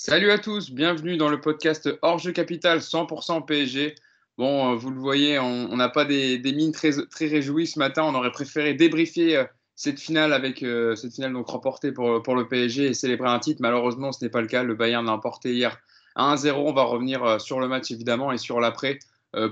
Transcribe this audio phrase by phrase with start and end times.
[0.00, 3.96] Salut à tous, bienvenue dans le podcast Hors Capital 100% PSG.
[4.38, 8.04] Bon, euh, vous le voyez, on n'a pas des, mines très, très réjouies ce matin.
[8.04, 12.36] On aurait préféré débriefer euh, cette finale avec euh, cette finale donc remportée pour, pour
[12.36, 13.60] le PSG et célébrer un titre.
[13.60, 14.62] Malheureusement, ce n'est pas le cas.
[14.62, 15.76] Le Bayern l'a emporté hier
[16.14, 16.52] à 1-0.
[16.52, 19.00] On va revenir sur le match évidemment et sur l'après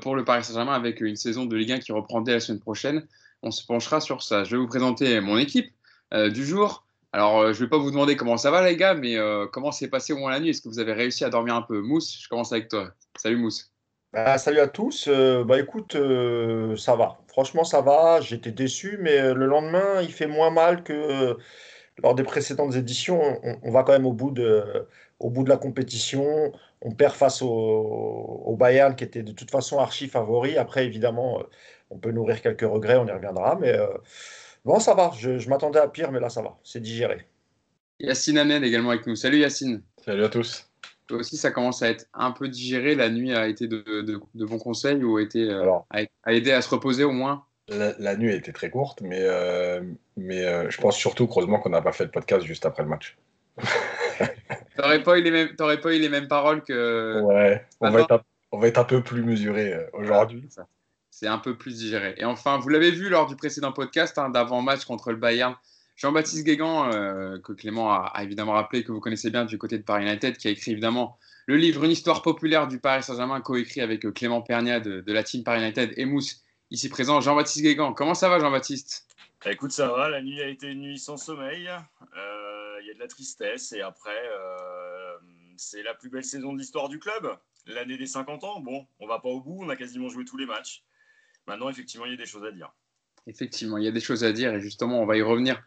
[0.01, 2.61] pour le Paris Saint-Germain avec une saison de Ligue 1 qui reprend dès la semaine
[2.61, 3.05] prochaine.
[3.43, 4.45] On se penchera sur ça.
[4.45, 5.73] Je vais vous présenter mon équipe
[6.13, 6.86] du jour.
[7.17, 9.47] Alors, euh, je ne vais pas vous demander comment ça va, les gars, mais euh,
[9.51, 10.51] comment s'est passé au moins la nuit?
[10.51, 11.81] Est-ce que vous avez réussi à dormir un peu?
[11.81, 12.91] Mousse, je commence avec toi.
[13.19, 13.73] Salut Mousse.
[14.13, 15.09] Bah, salut à tous.
[15.09, 15.97] Euh, bah écoute,
[16.77, 17.17] ça va.
[17.29, 18.21] Franchement, ça va.
[18.21, 21.39] J'étais déçu, mais le lendemain, il fait moins mal que
[22.03, 23.41] lors des précédentes éditions.
[23.63, 24.87] On, va quand même au bout de,
[25.19, 26.53] au bout de la compétition.
[26.83, 30.59] On perd face au, au, Bayern, qui était de toute façon archi favori.
[30.59, 31.43] Après, évidemment,
[31.89, 33.75] on peut nourrir quelques regrets, on y reviendra, mais
[34.67, 35.13] Bon, ça va.
[35.17, 36.59] Je, m'attendais à pire, mais là, ça va.
[36.65, 37.25] C'est digéré.
[38.01, 39.15] Yacine Ahmed également avec nous.
[39.15, 39.81] Salut Yacine.
[40.05, 40.69] Salut à tous.
[41.07, 42.97] Toi aussi, ça commence à être un peu digéré.
[42.97, 46.69] La nuit a été de, bons conseils ou a, été, euh, a, aidé à se
[46.69, 47.45] reposer au moins?
[47.69, 49.83] La, nuit a été très courte, mais, euh,
[50.17, 52.89] mais euh, je pense surtout, heureusement, qu'on n'a pas fait le podcast juste après le
[52.89, 53.17] match.
[54.77, 57.21] T'aurais pas, eu les mêmes, pas eu les mêmes paroles que.
[57.23, 60.49] Ouais, on va, être un, on va, être un, peu plus mesuré aujourd'hui
[61.19, 62.15] c'est un peu plus digéré.
[62.19, 65.57] Et enfin, vous l'avez vu lors du précédent podcast hein, d'avant-match contre le Bayern,
[65.97, 69.83] Jean-Baptiste Guégan, euh, que Clément a, évidemment rappelé, que vous connaissez bien du côté de
[69.83, 73.81] Paris United, qui a écrit évidemment le livre Une histoire populaire du Paris Saint-Germain, coécrit
[73.81, 77.23] avec euh, Clément Pernia de, la team Paris United et Mousse, ici présent.
[77.23, 79.07] Jean-Baptiste Guégan, comment ça va Jean-Baptiste?
[79.43, 82.91] Bah, Écoute, ça va, la nuit a été une nuit sans sommeil, euh, il y
[82.91, 84.23] a de la tristesse et après,
[85.57, 88.61] c'est la plus belle saison de l'histoire du club, l'année des 50 ans.
[88.61, 90.85] Bon, on va pas au bout, on a quasiment joué tous les matchs.
[91.47, 92.73] Maintenant, effectivement, il y a des choses à dire.
[93.27, 95.61] Effectivement, il y a des choses à dire et justement, on va y revenir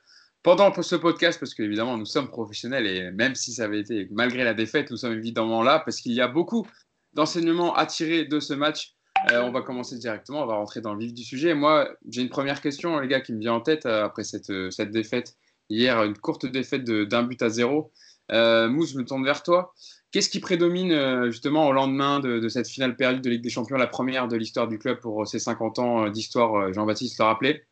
[0.43, 4.43] pendant ce podcast parce qu'évidemment, nous sommes professionnels et même si ça avait été malgré
[4.43, 6.65] la défaite, nous sommes évidemment là parce qu'il y a beaucoup
[7.13, 8.95] d'enseignements à tirer de ce match.
[9.31, 11.53] Euh, on va commencer directement, on va rentrer dans le vif du sujet.
[11.53, 14.49] Moi, j'ai une première question, les gars, qui me vient en tête euh, après cette,
[14.49, 15.35] euh, cette défaite
[15.69, 17.91] hier, une courte défaite d'un but à zéro.
[18.31, 19.73] Mousse, je me tourne vers toi.
[20.11, 23.77] Qu'est-ce qui prédomine euh, justement au lendemain de, cette finale perdue de Ligue des Champions,
[23.77, 27.25] la première de l'histoire du club pour ses 50 ans euh, d'histoire, euh, Jean-Baptiste l'a
[27.25, 27.63] rappelé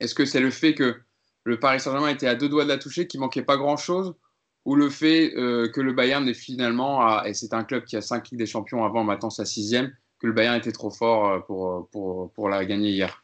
[0.00, 0.96] Est-ce que c'est le fait que
[1.44, 4.14] le Paris Saint-Germain était à deux doigts de la toucher, qu'il manquait pas grand-chose
[4.64, 8.30] ou le fait que le Bayern est finalement, et c'est un club qui a cinq
[8.30, 12.64] Ligues des Champions avant, maintenant sa sixième, que le Bayern était trop fort pour la
[12.64, 13.22] gagner hier?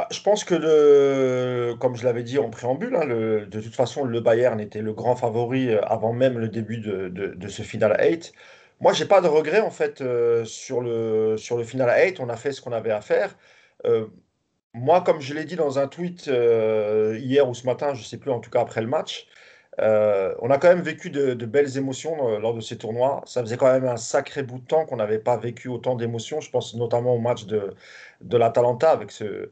[0.00, 4.20] Bah, je pense que, comme je l'avais dit en préambule, hein, de toute façon, le
[4.20, 8.32] Bayern était le grand favori euh, avant même le début de, ce final à 8.
[8.80, 12.18] Moi, j'ai pas de regret en fait euh, sur, le, sur le final à 8.
[12.20, 13.36] On a fait ce qu'on avait à faire.
[13.84, 14.06] Euh,
[14.74, 18.30] moi, comme je l'ai dit dans un tweet hier ou ce matin, je sais plus,
[18.30, 19.26] en tout cas après le match,
[19.78, 23.22] on a quand même vécu de, belles émotions lors de ces tournois.
[23.26, 26.40] Ça faisait quand même un sacré bout de temps qu'on n'avait pas vécu autant d'émotions.
[26.40, 27.74] Je pense notamment au match de,
[28.20, 29.50] de l'Atalanta avec ce,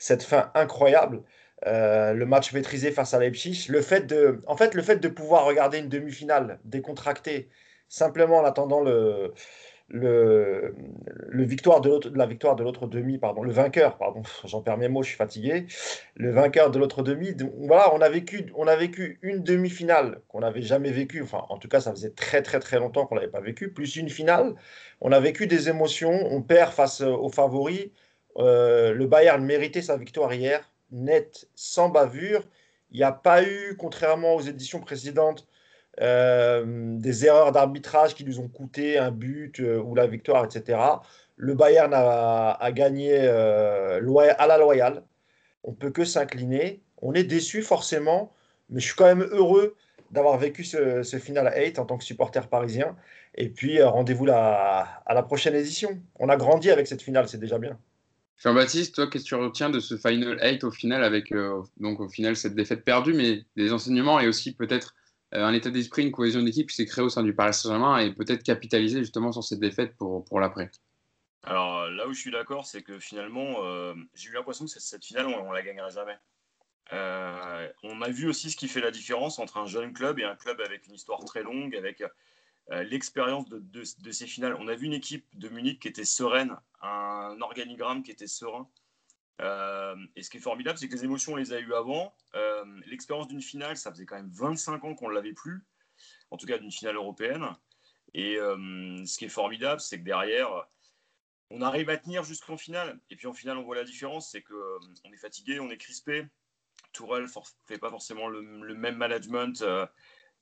[0.00, 1.22] cette fin incroyable.
[1.66, 5.08] Euh, le match maîtrisé face à Leipzig, le fait de, en fait, le fait de
[5.08, 7.50] pouvoir regarder une demi-finale décontractée,
[7.86, 9.34] simplement en attendant le,
[9.88, 10.74] le,
[11.28, 14.88] le victoire de, la victoire de l'autre demi, pardon, le vainqueur, pardon, j'en perds mes
[14.88, 15.66] mots, je suis fatigué,
[16.14, 17.36] le vainqueur de l'autre demi.
[17.58, 21.58] voilà, on a vécu, on a vécu une demi-finale qu'on n'avait jamais vécue, enfin, en
[21.58, 24.54] tout cas, ça faisait très très très longtemps qu'on l'avait pas vécu, plus une finale.
[25.02, 27.90] On a vécu des émotions, on perd face aux favoris,
[28.38, 32.42] euh, le Bayern méritait sa victoire hier, net, sans bavure.
[32.90, 35.46] Il n'y a pas eu, contrairement aux éditions précédentes,
[36.00, 36.64] euh,
[36.98, 40.78] des erreurs d'arbitrage qui nous ont coûté un but euh, ou la victoire, etc.
[41.36, 45.02] Le Bayern a, gagné à la loyale.
[45.64, 46.82] On peut que s'incliner.
[47.02, 48.32] On est déçu forcément,
[48.68, 49.74] mais je suis quand même heureux
[50.10, 52.96] d'avoir vécu ce, final à 8 en tant que supporter parisien.
[53.36, 55.98] Et puis rendez-vous à la prochaine édition.
[56.18, 57.78] On a grandi avec cette finale, c'est déjà bien.
[58.40, 62.00] Jean-Baptiste, toi, qu'est-ce que tu retiens de ce Final 8 au final, avec euh, donc
[62.00, 64.94] au final cette défaite perdue, mais des enseignements et aussi peut-être
[65.34, 67.98] euh, un état d'esprit, une cohésion d'équipe qui s'est créée au sein du Paris Saint-Germain
[67.98, 70.70] et peut-être capitaliser justement sur cette défaite pour, pour l'après?
[71.42, 75.04] Alors là où je suis d'accord, c'est que finalement, euh, j'ai eu l'impression que cette
[75.04, 76.16] finale, on, ne la gagnerait jamais.
[77.82, 80.34] on a vu aussi ce qui fait la différence entre un jeune club et un
[80.34, 82.08] club avec une histoire très longue, avec euh,
[82.70, 84.56] l'expérience de, ces finales.
[84.58, 88.68] On a vu une équipe de Munich qui était sereine, un organigramme qui était serein.
[89.40, 92.14] Euh, et ce qui est formidable, c'est que les émotions, on les a eues avant.
[92.34, 95.64] Euh, l'expérience d'une finale, ça faisait quand même 25 ans qu'on ne l'avait plus,
[96.30, 97.46] en tout cas d'une finale européenne.
[98.12, 100.50] Et ce qui est formidable, c'est que derrière,
[101.50, 103.00] on arrive à tenir jusqu'en finale.
[103.08, 106.26] Et puis en finale, on voit la différence, c'est qu'on est fatigué, on est crispé.
[106.92, 107.28] Tourelle ne
[107.66, 109.64] fait pas forcément le même management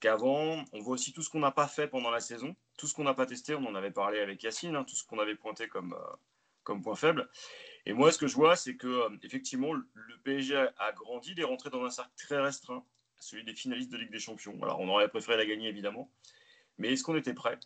[0.00, 0.64] qu'avant.
[0.72, 3.04] On voit aussi tout ce qu'on n'a pas fait pendant la saison, tout ce qu'on
[3.04, 3.54] n'a pas testé.
[3.54, 6.16] On en avait parlé avec Yacine, hein, tout ce qu'on avait pointé comme, euh,
[6.62, 7.28] comme point faible.
[7.86, 11.40] Et moi, ce que je vois, c'est que euh, effectivement, le PSG a, grandi, il
[11.40, 12.84] est rentré dans un cercle très restreint,
[13.18, 14.58] celui des finalistes de Ligue des Champions.
[14.62, 16.10] Alors, on aurait préféré la gagner, évidemment.
[16.76, 17.58] Mais est-ce qu'on était prêt?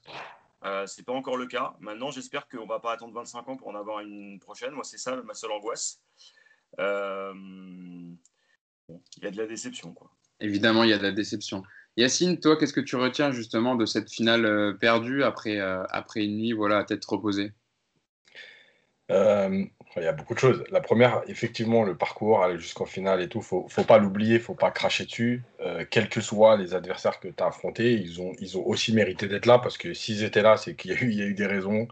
[0.65, 1.75] Euh, Ce n'est pas encore le cas.
[1.81, 4.73] Maintenant, j'espère qu'on ne va pas attendre 25 ans pour en avoir une prochaine.
[4.73, 6.01] Moi, c'est ça ma seule angoisse.
[6.79, 7.35] Euh,
[8.89, 9.93] il y a de la déception.
[9.93, 10.11] Quoi.
[10.41, 11.63] Évidemment, il y a de la déception.
[11.97, 16.39] Yacine, toi, qu'est-ce que tu retiens justement de cette finale euh, perdue après, après une
[16.39, 17.53] nuit voilà, à tête reposée?
[19.11, 20.65] Il y a beaucoup de choses.
[20.71, 24.55] La première, effectivement, le parcours, aller jusqu'en finale et tout, faut, faut pas l'oublier, faut
[24.55, 25.43] pas cracher dessus.
[25.91, 29.29] quels que soient les adversaires que tu as affrontés, ils ont, ils ont aussi mérité
[29.29, 31.89] d'être là parce que s'ils étaient là, c'est qu'il y, y, a eu des raisons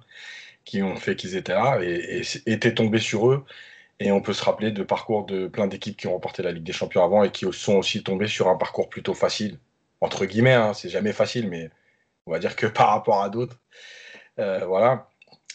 [0.65, 3.45] qui ont fait qu'ils étaient là et, étaient tombés sur eux.
[4.01, 6.65] Et on peut se rappeler de parcours de plein d'équipes qui ont remporté la Ligue
[6.65, 9.59] des Champions avant et qui sont aussi tombées sur un parcours plutôt facile.
[10.01, 11.71] Entre guillemets, hein, c'est jamais facile, mais
[12.27, 13.61] on va dire que par rapport à d'autres.
[14.39, 15.09] Euh, voilà.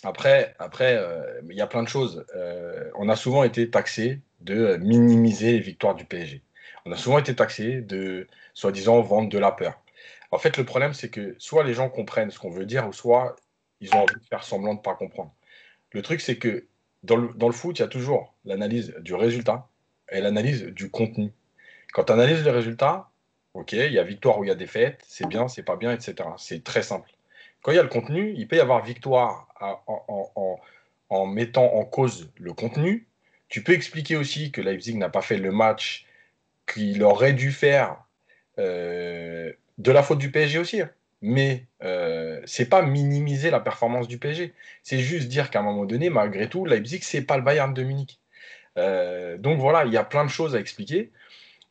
[0.03, 2.25] Après, après, euh, il y a plein de choses.
[2.35, 6.43] Euh, on a souvent été taxé de minimiser les victoires du PSG.
[6.85, 9.81] On a souvent été taxé de, soi-disant, vendre de la peur.
[10.31, 12.93] En fait, le problème, c'est que soit les gens comprennent ce qu'on veut dire, ou
[12.93, 13.35] soit
[13.81, 15.33] ils ont envie de faire semblant de ne pas comprendre.
[15.91, 16.67] Le truc, c'est que
[17.03, 19.67] dans le, foot, il y a toujours l'analyse du résultat
[20.11, 21.31] et l'analyse du contenu.
[21.93, 23.09] Quand tu analyses le résultat,
[23.55, 25.91] ok, il y a victoire ou il y a défaite, c'est bien, c'est pas bien,
[25.91, 26.29] etc.
[26.37, 27.09] C'est très simple.
[27.61, 29.47] Quand il y a le contenu, il peut y avoir victoire
[31.09, 33.07] en, mettant en cause le contenu.
[33.49, 36.05] Tu peux expliquer aussi que Leipzig n'a pas fait le match
[36.71, 37.97] qu'il aurait dû faire
[38.59, 40.81] euh, de la faute du PSG aussi.
[40.81, 40.91] Hein
[41.21, 44.53] mais euh, c'est pas minimiser la performance du PSG.
[44.83, 47.81] C'est juste dire qu'à un moment donné, malgré tout, Leipzig, c'est pas le Bayern de
[47.81, 48.19] Munich.
[48.77, 51.11] Euh, donc voilà, il y a plein de choses à expliquer.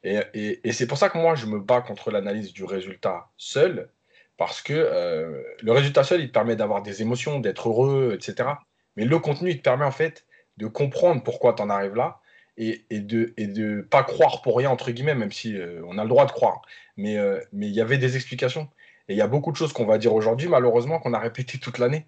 [0.05, 3.89] Et, c'est pour ça que moi, je me bats contre l'analyse du résultat seul,
[4.37, 8.51] parce que euh, le résultat seul, il te permet d'avoir des émotions, d'être heureux, etc.
[8.97, 10.27] Mais le contenu, il te permet en fait
[10.59, 12.21] de comprendre pourquoi tu en arrives là
[12.57, 16.09] et, de ne pas croire pour rien, entre guillemets, même si euh, on a le
[16.09, 16.63] droit de croire.
[16.97, 17.19] Mais
[17.53, 18.69] il y avait des explications.
[19.09, 21.59] Et il y a beaucoup de choses qu'on va dire aujourd'hui, malheureusement, qu'on a répété
[21.59, 22.07] toute l'année.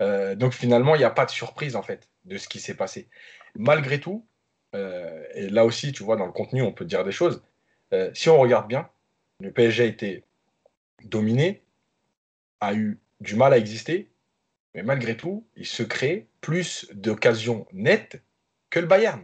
[0.00, 2.74] Euh, donc finalement, il n'y a pas de surprise en fait de ce qui s'est
[2.74, 3.08] passé.
[3.54, 4.26] Malgré tout,
[4.74, 7.42] euh, et là aussi, tu vois, dans le contenu, on peut dire des choses.
[7.92, 8.88] Euh, si on regarde bien,
[9.40, 10.24] le PSG a été
[11.04, 11.62] dominé,
[12.60, 14.10] a eu du mal à exister,
[14.74, 18.22] mais malgré tout, il se crée plus d'occasions nettes
[18.70, 19.22] que le Bayern.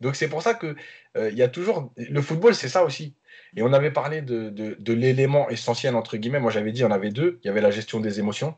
[0.00, 0.76] Donc c'est pour ça que
[1.16, 3.14] il y a toujours le football, c'est ça aussi.
[3.56, 6.40] Et on avait parlé de, l'élément essentiel, entre guillemets.
[6.40, 7.38] Moi, j'avais dit, en avait deux.
[7.42, 8.56] Il y avait la gestion des émotions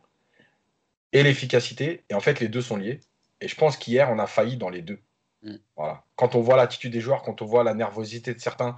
[1.13, 2.05] et l'efficacité.
[2.11, 3.01] Et en fait, les deux sont liés.
[3.41, 5.01] Et je pense qu'hier, on a failli dans les deux.
[5.45, 5.57] Mm.
[5.77, 6.05] Voilà.
[6.17, 8.77] Quand on voit l'attitude des joueurs, quand on voit la nervosité de certains,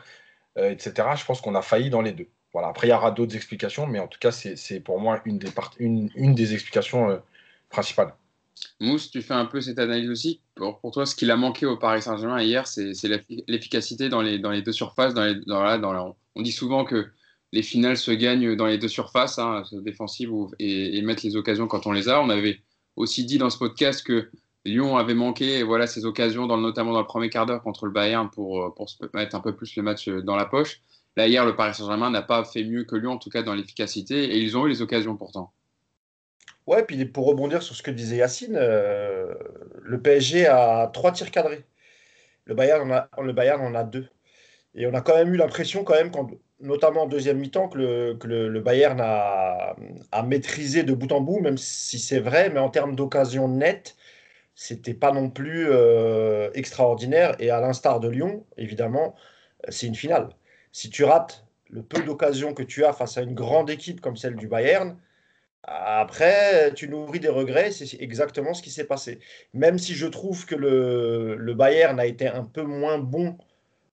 [0.58, 2.28] euh, etc., je pense qu'on a failli dans les deux.
[2.52, 2.68] Voilà.
[2.68, 5.50] Après, il y aura d'autres explications, mais en tout cas, c'est pour moi une des,
[5.78, 7.18] une, des explications euh,
[7.70, 8.14] principales.
[8.80, 10.40] Mousse, tu fais un peu cette analyse aussi.
[10.54, 12.92] Pour, pour toi, ce qu'il a manqué au Paris Saint-Germain hier, c'est
[13.46, 15.12] l'efficacité dans les, dans les deux surfaces.
[15.12, 17.10] Dans les, dans, dans on dit souvent que
[17.52, 21.86] les finales se gagnent dans les deux surfaces, hein, défensives et, mettre les occasions quand
[21.86, 22.20] on les a.
[22.20, 22.60] On avait
[22.96, 24.30] aussi dit dans ce podcast que
[24.66, 28.28] Lyon avait manqué voilà, ces occasions, notamment dans le premier quart d'heure contre le Bayern,
[28.30, 30.82] pour, se mettre un peu plus le match dans la poche.
[31.16, 33.54] Là, hier, le Paris Saint-Germain n'a pas fait mieux que Lyon, en tout cas dans
[33.54, 35.52] l'efficacité, et ils ont eu les occasions pourtant.
[36.66, 39.34] Ouais, puis pour rebondir sur ce que disait Yacine, euh,
[39.82, 41.64] le PSG a trois tirs cadrés.
[42.44, 44.08] Le Bayern, en a, le Bayern en a deux.
[44.74, 46.10] Et on a quand même eu l'impression, quand même,
[46.60, 49.74] notamment en deuxième mi-temps, que le, Bayern a,
[50.24, 53.96] maîtrisé de bout en bout, même si c'est vrai, mais en termes d'occasion nette,
[54.56, 57.36] c'était pas non plus euh, extraordinaire.
[57.38, 59.14] Et à l'instar de Lyon, évidemment,
[59.68, 60.30] c'est une finale.
[60.72, 64.16] Si tu rates le peu d'occasions que tu as face à une grande équipe comme
[64.16, 64.96] celle du Bayern,
[65.68, 69.18] après, tu nourris des regrets, c'est exactement ce qui s'est passé.
[69.52, 73.36] Même si je trouve que le, le Bayern a été un peu moins bon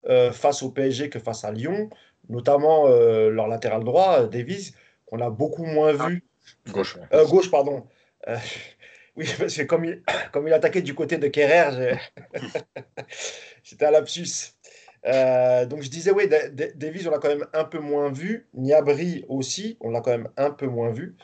[0.08, 1.90] euh, face au PSG que face à Lyon,
[2.28, 4.74] notamment euh, leur latéral droit, Davies,
[5.06, 6.24] qu'on a beaucoup moins vu.
[6.68, 6.98] Gauche.
[7.12, 7.86] Euh, gauche, pardon.
[9.20, 11.96] Oui, parce que comme il, comme il attaquait du côté de Kerrer,
[13.62, 14.54] c'était un lapsus.
[15.04, 18.48] donc je disais, oui, Davies, on l'a quand même un peu moins vu.
[18.54, 21.16] Niabri aussi, on l'a quand même un peu moins vu.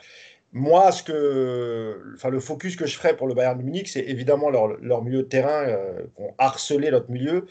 [0.53, 4.01] Moi, ce que, enfin, le focus que je ferais pour le Bayern de Munich, c'est
[4.01, 7.45] évidemment leur, leur, milieu de terrain euh, ont harcelé notre milieu,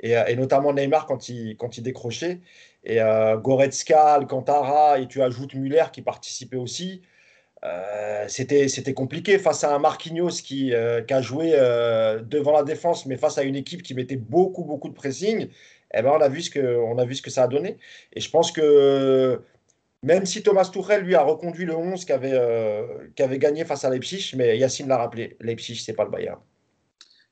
[0.00, 2.40] et, euh, et, notamment Neymar quand il, quand il décrochait.
[2.84, 7.02] Et euh, Goretzka, Alcantara, et tu ajoutes Muller qui participait aussi.
[7.64, 10.72] Euh, c'était compliqué face à un Marquinhos qui,
[11.06, 11.52] qui a joué
[12.22, 15.48] devant la défense, mais face à une équipe qui mettait beaucoup, beaucoup de pressing.
[15.94, 17.78] Eh ben, on, a vu ce que, on a vu ce que ça a donné.
[18.12, 19.40] Et je pense que
[20.02, 24.34] Même si Thomas Tuchel, lui, a reconduit le 11 qui avait gagné face à Leipzig,
[24.36, 26.38] mais Yacine l'a rappelé, Leipzig, c'est pas le Bayern.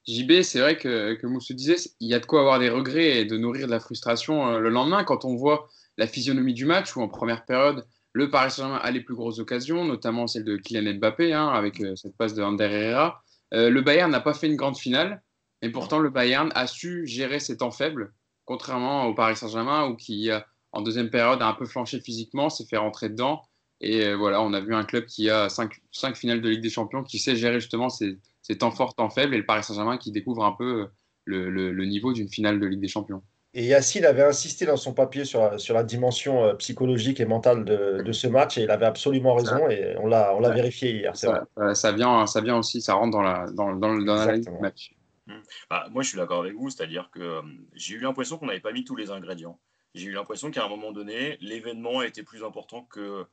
[0.09, 3.18] JB, c'est vrai que, que Moussou disait, il y a de quoi avoir des regrets
[3.18, 6.95] et de nourrir de la frustration le lendemain quand on voit la physionomie du match
[6.97, 7.85] où en première période,
[8.17, 11.83] le Paris Saint-Germain a les plus grosses occasions, notamment celle de Kylian Mbappé, hein, avec
[11.83, 13.23] euh, cette passe de Ander Herrera.
[13.53, 15.23] Euh, le Bayern n'a pas fait une grande finale,
[15.61, 18.15] mais pourtant le Bayern a su gérer ses temps faibles,
[18.47, 20.31] contrairement au Paris Saint-Germain, où qui,
[20.73, 23.43] en deuxième période, a un peu flanché physiquement, s'est fait rentrer dedans.
[23.83, 26.63] Et euh, voilà, on a vu un club qui a cinq, cinq, finales de Ligue
[26.63, 28.17] des Champions, qui sait gérer justement ses,
[28.59, 30.89] temps forts, temps faibles, et le Paris Saint-Germain qui découvre un peu
[31.27, 33.23] le niveau d'une finale de Ligue des Champions.
[33.55, 37.25] Et Yacine avait insisté dans son papier sur la, sur la dimension euh, psychologique et
[37.25, 40.50] mentale de, de, ce match et il avait absolument raison et on l'a, on l'a
[40.50, 41.17] vérifié hier.
[41.17, 44.93] Ça, ça, vient, ça vient aussi, ça rentre dans la, dans, dans, dans du match.
[45.26, 45.41] Mmh.
[45.71, 47.43] Bah, moi, je suis d'accord avec vous, c'est-à-dire que euh,
[47.75, 49.59] j'ai eu l'impression qu'on n'avait pas mis tous les ingrédients.
[49.95, 53.25] J'ai eu l'impression qu'à un moment donné, l'événement était plus important que,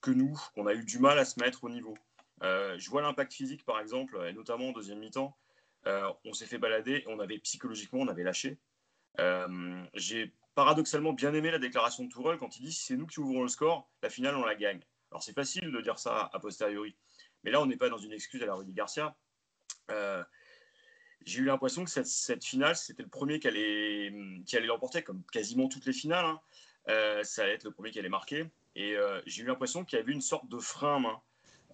[0.00, 1.94] que nous, qu'on a eu du mal à se mettre au niveau.
[2.42, 5.36] Euh, je vois l'impact physique, par exemple, et notamment en deuxième mi-temps.
[5.86, 8.58] on s'est fait balader, on avait psychologiquement, on avait lâché.
[9.20, 13.06] Euh, j'ai paradoxalement bien aimé la déclaration de Tourelle quand il dit si c'est nous
[13.06, 14.80] qui ouvrons le score, la finale on la gagne.
[15.10, 16.96] Alors c'est facile de dire ça a posteriori,
[17.42, 19.16] mais là on n'est pas dans une excuse à la Rudy Garcia.
[19.90, 20.22] Euh,
[21.24, 24.12] j'ai eu l'impression que cette, finale, c'était le premier qui allait,
[24.46, 26.24] qui allait l'emporter, comme quasiment toutes les finales.
[26.24, 26.40] Hein.
[26.88, 28.46] Euh, ça allait être le premier qui allait marquer.
[28.76, 28.96] Et
[29.26, 31.20] j'ai eu l'impression qu'il y avait une sorte de frein main.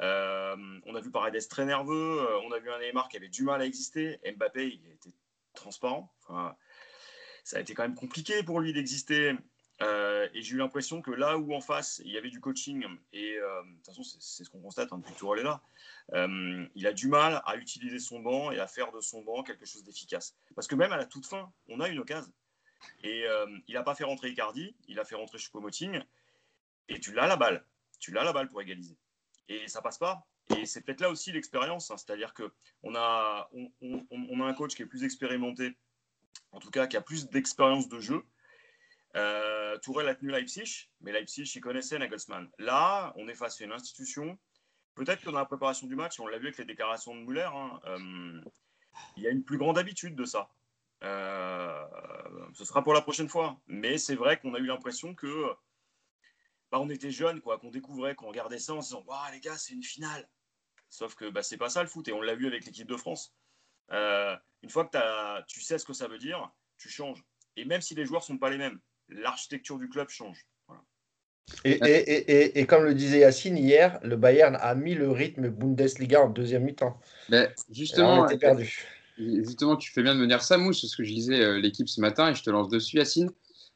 [0.01, 3.61] on a vu Paredes très nerveux, on a vu un Neymar qui avait du mal
[3.61, 4.19] à exister.
[4.25, 5.15] Mbappé, il était
[5.53, 6.13] transparent.
[6.23, 6.57] Enfin,
[7.45, 9.37] ça a été quand même compliqué pour lui d'exister.
[9.83, 12.87] Euh, et j'ai eu l'impression que là où en face, il y avait du coaching,
[13.13, 15.63] et euh, de toute façon, c'est ce qu'on constate hein, depuis que Tourelle est là,
[16.13, 19.43] euh, il a du mal à utiliser son banc et à faire de son banc
[19.43, 20.37] quelque chose d'efficace.
[20.55, 22.33] Parce que même à la toute fin, on a une occasion.
[23.03, 23.25] Et
[23.67, 26.03] il n'a pas fait rentrer Icardi, il a fait rentrer Choupo-Moting,
[26.89, 27.65] et tu l'as la balle.
[27.99, 28.97] Tu l'as la balle pour égaliser.
[29.49, 30.27] Et ça passe pas.
[30.55, 31.97] Et c'est peut-être là aussi l'expérience, hein.
[31.97, 35.75] c'est-à-dire qu'on a, on a un coach qui est plus expérimenté
[36.53, 38.25] en tout cas qui a plus d'expérience de jeu.
[39.17, 42.51] Euh, Tourelle a tenu Leipzig, mais Leipzig, il connaissait Nagelsmann.
[42.59, 44.39] Là, on est face à une institution.
[44.95, 47.49] Peut-être que dans la préparation du match, on l'a vu avec les déclarations de Muller,
[47.53, 48.41] hein, euh,
[49.17, 50.51] il y a une plus grande habitude de ça.
[51.03, 51.85] Euh,
[52.55, 53.61] ce sera pour la prochaine fois.
[53.67, 55.53] Mais c'est vrai qu'on a eu l'impression que
[56.71, 59.41] bah, on était jeunes, quoi, qu'on découvrait, qu'on regardait ça en se disant Waouh, les
[59.41, 60.29] gars, c'est une finale.
[60.89, 62.97] Sauf que bah, c'est pas ça le foot, et on l'a vu avec l'équipe de
[62.97, 63.35] France.
[63.93, 67.23] Euh, une fois que tu sais ce que ça veut dire, tu changes.
[67.57, 70.47] Et même si les joueurs ne sont pas les mêmes, l'architecture du club change.
[71.65, 76.65] Et, comme le disait Yacine hier, le Bayern a mis le rythme Bundesliga en deuxième
[76.65, 76.99] mi-temps.
[77.29, 78.83] Ben, justement, perdu.
[79.19, 81.89] Justement, tu fais bien de me dire ça, Mousse, ce que je lisais euh, l'équipe
[81.89, 83.31] ce matin et je te lance dessus, Yacine.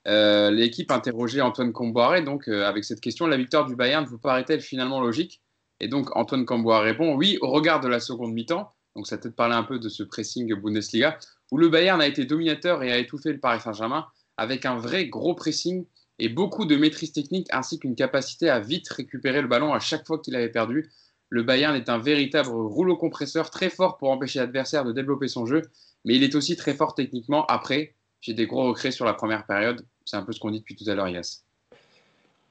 [0.06, 4.62] Euh, l'équipe interrogeait Antoine Comboiré, donc avec cette question, la victoire du Bayern vous paraît-elle
[4.62, 5.42] finalement logique?
[5.80, 9.36] Et donc Antoine Comboiré répond oui, au regard de la seconde mi-temps, donc ça peut-être
[9.36, 11.20] parler un peu de ce pressing Bundesliga,
[11.52, 15.06] où le Bayern a été dominateur et a étouffé le Paris Saint-Germain avec un vrai
[15.06, 15.86] gros pressing
[16.18, 20.04] et beaucoup de maîtrise technique ainsi qu'une capacité à vite récupérer le ballon à chaque
[20.04, 20.90] fois qu'il avait perdu.
[21.28, 25.46] Le Bayern est un véritable rouleau compresseur très fort pour empêcher l'adversaire de développer son
[25.46, 25.62] jeu,
[26.04, 27.46] mais il est aussi très fort techniquement.
[27.46, 29.86] Après, j'ai des gros regrets sur la première période.
[30.04, 31.44] C'est un peu ce qu'on dit depuis tout à l'heure, Yas.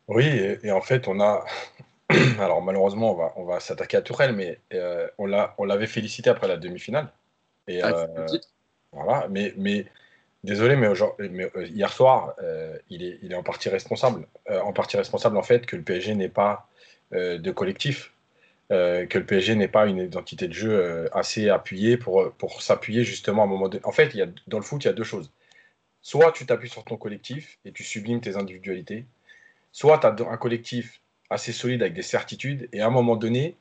[0.07, 1.43] Oui, et, en fait, on a,
[2.39, 6.47] alors malheureusement, on va, on va s'attaquer à Tourelle, mais euh, on l'avait félicité après
[6.47, 7.11] la demi-finale.
[7.67, 8.27] Et, ah, euh,
[8.93, 9.85] voilà, mais, mais
[10.43, 10.87] désolé, mais,
[11.19, 12.35] mais euh, hier soir,
[12.89, 14.25] il, est, il est en partie responsable.
[14.49, 16.67] en partie responsable, en fait, que le PSG n'ait pas
[17.11, 18.13] de collectif,
[18.69, 23.41] que le PSG n'ait pas une identité de jeu assez appuyée pour, pour s'appuyer justement
[23.41, 23.83] à un moment donné.
[23.85, 25.29] En fait, il y a, dans le foot, il y a deux choses.
[26.01, 29.05] Soit tu t'appuies sur ton collectif et tu sublimes tes individualités,
[29.73, 32.69] soit tu as un collectif assez solide avec des certitudes.
[32.74, 33.57] Et à un moment donné,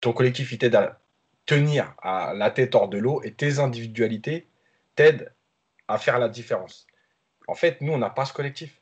[0.00, 1.00] ton collectif, il t'aide à
[1.46, 4.46] tenir à la tête hors de l'eau et tes individualités
[4.94, 5.32] t'aident
[5.88, 6.86] à faire la différence.
[7.46, 8.80] En fait, nous, on n'a pas ce collectif.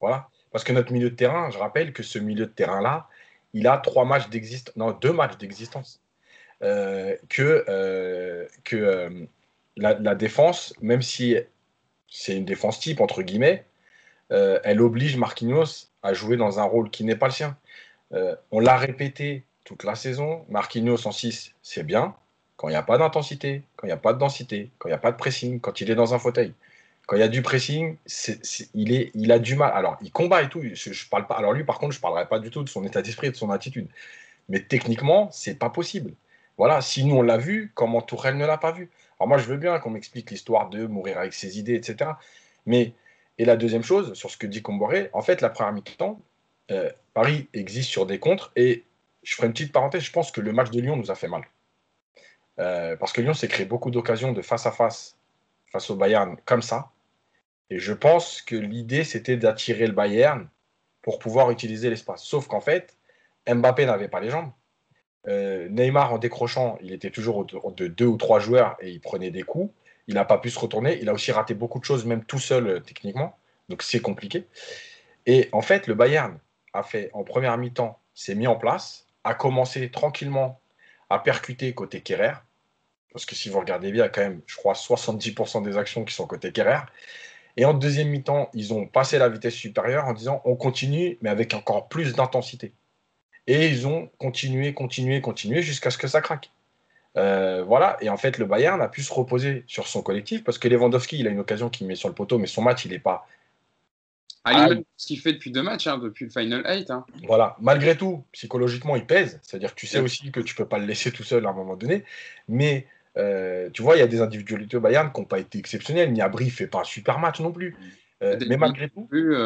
[0.00, 0.28] Voilà.
[0.52, 3.08] Parce que notre milieu de terrain, je rappelle que ce milieu de terrain-là,
[3.52, 6.00] il a trois matchs d'existence, non, deux matchs d'existence.
[6.62, 9.26] Euh, que euh, que euh,
[9.76, 11.36] la, la, défense, même si
[12.08, 13.64] c'est une défense type, entre guillemets,
[14.30, 17.56] elle oblige Marquinhos à jouer dans un rôle qui n'est pas le sien.
[18.12, 20.44] Euh, on l'a répété toute la saison.
[20.48, 22.14] Marquinhos en 6, c'est bien.
[22.56, 24.92] Quand il n'y a pas d'intensité, quand il n'y a pas de densité, quand il
[24.92, 26.54] n'y a pas de pressing, quand il est dans un fauteuil.
[27.06, 27.96] Quand il y a du pressing,
[28.74, 29.72] il, est, il a du mal.
[29.74, 30.60] Alors, il combat et tout.
[30.62, 31.36] Je, parle pas.
[31.36, 33.30] Alors lui, par contre, je ne parlerai pas du tout de son état d'esprit et
[33.30, 33.88] de son attitude.
[34.48, 36.12] Mais techniquement, c'est pas possible.
[36.58, 38.90] Voilà, si nous on l'a vu, comment Tourelle ne l'a pas vu?
[39.18, 42.10] Alors moi, je veux bien qu'on m'explique l'histoire de mourir avec ses idées, etc.
[42.66, 42.92] Mais
[43.38, 46.20] et la deuxième chose, sur ce que dit Comboré, en fait, la première mi-temps,
[46.70, 48.52] euh, Paris existe sur des contres.
[48.56, 48.84] Et
[49.22, 51.28] je ferai une petite parenthèse, je pense que le match de Lyon nous a fait
[51.28, 51.42] mal.
[52.58, 55.16] Euh, parce que Lyon s'est créé beaucoup d'occasions de face à face
[55.70, 56.90] face au Bayern comme ça.
[57.70, 60.48] Et je pense que l'idée, c'était d'attirer le Bayern
[61.02, 62.22] pour pouvoir utiliser l'espace.
[62.24, 62.96] Sauf qu'en fait,
[63.46, 64.50] Mbappé n'avait pas les jambes.
[65.26, 69.00] Euh, Neymar, en décrochant, il était toujours autour de deux ou trois joueurs et il
[69.00, 69.72] prenait des coups.
[70.08, 70.98] Il n'a pas pu se retourner.
[71.00, 73.38] Il a aussi raté beaucoup de choses, même tout seul euh, techniquement.
[73.68, 74.46] Donc c'est compliqué.
[75.26, 76.38] Et en fait, le Bayern
[76.72, 80.60] a fait en première mi-temps, s'est mis en place, a commencé tranquillement
[81.10, 82.32] à percuter côté Kerrer.
[83.12, 85.76] Parce que si vous regardez bien, il y a quand même, je crois, 70% des
[85.76, 86.80] actions qui sont côté Kerrer.
[87.56, 91.28] Et en deuxième mi-temps, ils ont passé la vitesse supérieure en disant on continue, mais
[91.28, 92.72] avec encore plus d'intensité.
[93.46, 96.50] Et ils ont continué, continué, continué jusqu'à ce que ça craque.
[97.18, 100.58] Euh, voilà, et en fait, le Bayern a pu se reposer sur son collectif parce
[100.58, 102.92] que Lewandowski, il a une occasion qu'il met sur le poteau, mais son match, il
[102.92, 103.26] n'est pas.
[104.96, 106.90] Ce qu'il fait depuis deux matchs, hein, depuis le Final 8.
[106.90, 107.04] Hein.
[107.26, 109.40] Voilà, malgré tout, psychologiquement, il pèse.
[109.42, 111.50] C'est-à-dire que tu sais aussi que tu ne peux pas le laisser tout seul à
[111.50, 112.04] un moment donné.
[112.46, 112.86] Mais
[113.18, 116.12] euh, tu vois, il y a des individualités au Bayern qui n'ont pas été exceptionnelles.
[116.12, 117.76] Niabri ne fait pas un super match non plus.
[118.22, 119.04] Euh, mais malgré tout.
[119.04, 119.36] Plus,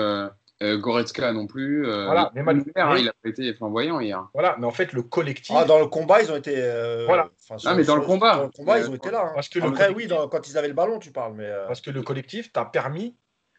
[0.63, 1.87] euh, Goretzka non plus.
[1.87, 2.63] Euh, voilà, mais mal...
[2.77, 4.29] Hein, il a pas été flamboyant hier.
[4.33, 5.55] Voilà, mais en fait, le collectif.
[5.59, 6.55] Ah, dans le combat, ils ont été.
[6.57, 7.31] Euh, voilà.
[7.65, 8.37] ah, mais dans le combat.
[8.37, 9.27] Dans le combat, ils ont été là.
[9.27, 9.33] Hein.
[9.35, 11.35] Parce que Après, oui, quand ils avaient le ballon, tu parles.
[11.35, 13.17] Mais, Parce que le collectif t'a permis,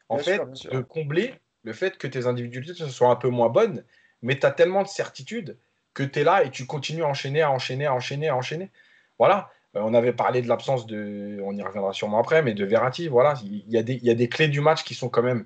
[0.09, 0.41] en fait,
[0.71, 3.83] de combler le fait que tes individualités soient un peu moins bonnes,
[4.21, 5.57] mais tu as tellement de certitude
[5.93, 8.71] que tu es là et tu continues à enchaîner, à enchaîner, à enchaîner, à enchaîner.
[9.19, 9.49] Voilà.
[9.73, 11.39] on avait parlé de l'absence de.
[11.43, 13.09] On y reviendra sûrement après, mais de Verratti.
[13.09, 13.35] Voilà.
[13.43, 15.45] Il y, a des, il y a des clés du match qui sont quand même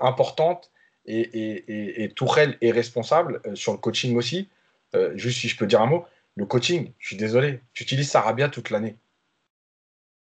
[0.00, 0.70] importantes
[1.08, 2.14] et, et,
[2.60, 4.48] est responsable euh, sur le coaching aussi.
[4.94, 8.10] Euh, juste si je peux dire un mot, le coaching, je suis désolé, tu utilises
[8.10, 8.96] Sarabia toute l'année.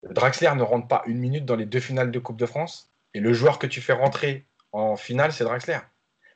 [0.02, 3.20] Draxler ne rentre pas une minute dans les deux finales de Coupe de France et
[3.20, 5.78] le joueur que tu fais rentrer en finale, c'est Draxler.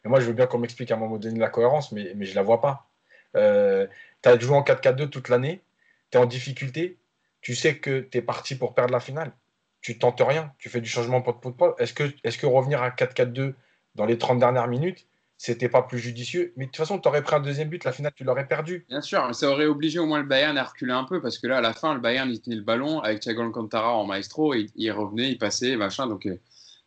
[0.02, 2.30] Mais moi, je veux bien qu'on m'explique à un moment donné la cohérence, mais, je
[2.30, 2.90] ne la vois pas.
[3.36, 3.86] Euh,
[4.22, 5.62] tu as joué en 4-4-2 toute l'année,
[6.10, 6.98] tu es en difficulté,
[7.40, 9.32] tu sais que tu es parti pour perdre la finale.
[9.80, 12.90] Tu tentes rien, tu fais du changement pour pot Est-ce que, est que revenir à
[12.90, 13.54] 4-4-2
[13.94, 16.52] dans les 30 dernières minutes, c'était pas plus judicieux.
[16.56, 18.86] Mais de toute façon, tu aurais pris un deuxième but, la finale, tu l'aurais perdu.
[18.88, 21.38] Bien sûr, mais ça aurait obligé au moins le Bayern à reculer un peu parce
[21.38, 24.06] que là, à la fin, le Bayern, il tenait le ballon avec Thiago Alcantara en
[24.06, 26.06] maestro et il revenait, il passait, machin.
[26.06, 26.40] Donc, euh,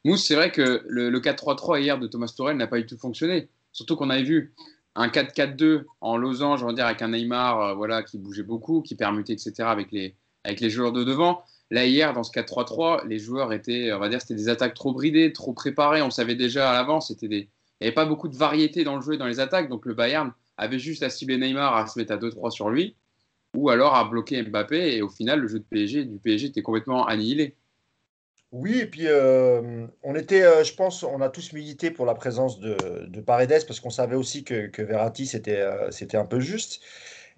[0.06, 3.50] Mousse, c'est vrai que le, 4-3-3 hier de Thomas Torel n'a pas du tout fonctionné.
[3.74, 4.54] Surtout qu'on avait vu
[4.96, 8.82] un 4-4-2 en losange, on va dire, avec un Neymar euh, voilà, qui bougeait beaucoup,
[8.82, 11.43] qui permutait, etc., avec les, avec les joueurs de devant.
[11.69, 14.93] Là, hier, dans ce 4-3-3, les joueurs étaient, on va dire, c'était des attaques trop
[14.93, 16.01] bridées, trop préparées.
[16.01, 17.47] On savait déjà à l'avance, il n'y
[17.82, 19.69] avait pas beaucoup de variété dans le jeu et dans les attaques.
[19.69, 22.95] Donc, le Bayern avait juste à cibler Neymar, à se mettre à 2-3 sur lui,
[23.56, 24.95] ou alors à bloquer Mbappé.
[24.95, 27.56] Et au final, le jeu de PSG, du PSG était complètement annihilé.
[28.53, 32.13] Oui, et puis euh, on était, euh, je pense, on a tous milité pour la
[32.13, 36.25] présence de, de Paredes parce qu'on savait aussi que, que Verratti c'était euh, c'était un
[36.25, 36.82] peu juste.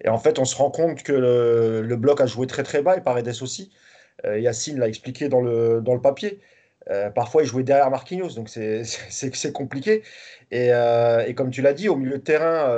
[0.02, 2.96] Et en fait, on se rend compte que le, bloc a joué très très bas
[2.96, 3.70] et Paredes aussi.
[4.26, 6.40] Euh, Yacine l'a expliqué dans le, dans le papier.
[6.90, 10.02] Euh, parfois, il jouait derrière Marquinhos, donc c'est compliqué.
[10.50, 12.68] Et, euh, et, comme tu l'as dit, au milieu de terrain,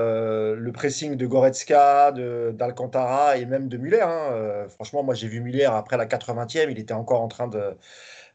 [0.55, 2.13] le pressing de Goretzka,
[2.53, 4.03] d'Alcantara et même de Muller.
[4.03, 7.49] Hein, franchement, moi j'ai vu Muller après la 80e, il était encore en train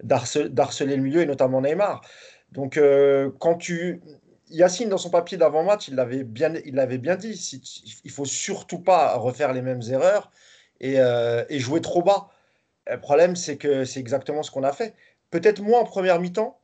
[0.01, 2.01] d'harceler le milieu et notamment Neymar.
[2.51, 2.79] Donc,
[3.39, 4.01] quand tu.
[4.49, 7.59] Yacine, dans son papier d'avant-match, il l'avait bien, bien dit
[8.05, 10.31] il faut surtout pas refaire les mêmes erreurs
[10.79, 12.29] et jouer trop bas.
[12.89, 14.93] Le problème, c'est que c'est exactement ce qu'on a fait.
[15.29, 16.59] Peut-être moins en première mi-temps,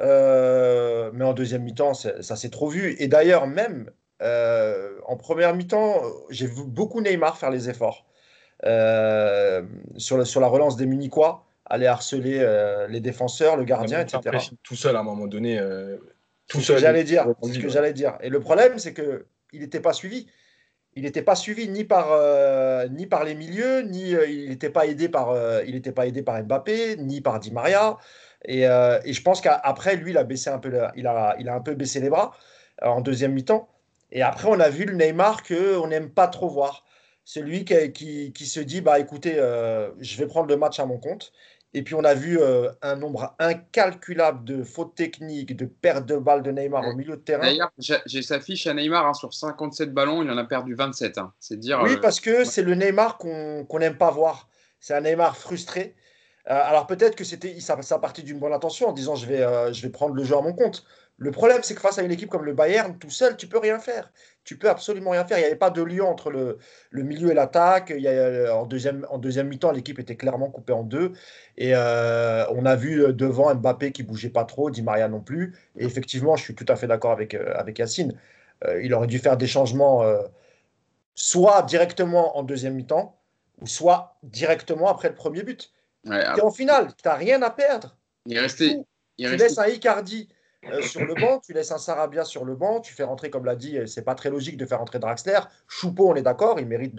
[0.00, 2.96] euh, mais en deuxième mi-temps, ça s'est trop vu.
[2.98, 3.90] Et d'ailleurs, même
[4.22, 8.06] euh, en première mi-temps, j'ai vu beaucoup Neymar faire les efforts
[8.64, 9.62] euh,
[9.96, 12.44] sur, sur la relance des Munichois, aller harceler
[12.88, 14.20] les défenseurs, le gardien, etc.
[14.62, 15.60] Tout seul à un moment donné.
[16.48, 16.78] tout seul.
[16.78, 17.26] J'allais dire.
[17.42, 18.16] Ce que j'allais dire.
[18.20, 20.26] Et le problème, c'est que il n'était pas suivi
[20.96, 24.70] il n'était pas suivi ni par, euh, ni par les milieux, ni euh, il n'était
[24.70, 25.62] pas aidé par euh,
[25.94, 27.98] pas aidé par Mbappé, ni par Di Maria.
[28.46, 31.60] Et, je pense qu'après lui, il a baissé un peu, il a, il a un
[31.60, 32.32] peu baissé les bras
[32.82, 33.68] en deuxième mi-temps.
[34.12, 36.84] Et après, on a vu le Neymar que on n'aime pas trop voir.
[37.24, 40.98] Celui qui, qui, qui, se dit bah écoutez, je vais prendre le match à mon
[40.98, 41.32] compte.
[41.76, 46.16] Et puis on a vu euh, un nombre incalculable de fautes techniques, de pertes de
[46.16, 47.42] balles de Neymar au milieu de terrain.
[47.42, 51.18] D'ailleurs, j'ai sa fiche à Neymar hein, sur 57 ballons, il en a perdu 27.
[51.18, 51.34] Hein.
[51.38, 51.80] C'est dire.
[51.82, 54.48] Oui, euh, parce que c'est le Neymar qu'on n'aime pas voir.
[54.80, 55.94] C'est un Neymar frustré.
[56.48, 59.74] Euh, alors peut-être que c'était ça, ça partit d'une bonne intention en disant je vais,
[59.74, 60.82] je vais prendre le jeu à mon compte.
[61.18, 63.58] Le problème, c'est que face à une équipe comme le Bayern, tout seul, tu peux
[63.58, 64.12] rien faire.
[64.44, 65.38] Tu peux absolument rien faire.
[65.38, 66.58] Il n'y avait pas de lien entre le,
[66.90, 67.90] le milieu et l'attaque.
[68.52, 71.12] En deuxième, en deuxième mi-temps, l'équipe était clairement coupée en deux.
[71.56, 75.56] Et euh, on a vu devant Mbappé qui bougeait pas trop, Di Maria non plus.
[75.78, 78.12] Et effectivement, je suis tout à fait d'accord avec, euh, avec Yacine.
[78.66, 80.04] Euh, il aurait dû faire des changements
[81.14, 83.18] soit directement en deuxième mi-temps,
[83.62, 85.72] ou soit directement après le premier but.
[86.04, 87.96] et en finale, tu n'as rien à perdre.
[88.26, 88.76] Il est resté.
[89.16, 90.28] Il tu laisses un Icardi
[90.64, 93.44] euh, sur le banc, tu laisses un Sarabia sur le banc, tu fais rentrer, comme
[93.44, 95.40] l'a dit, c'est pas très logique de faire rentrer Draxler.
[95.68, 96.94] Choupeau, on est d'accord, il mérite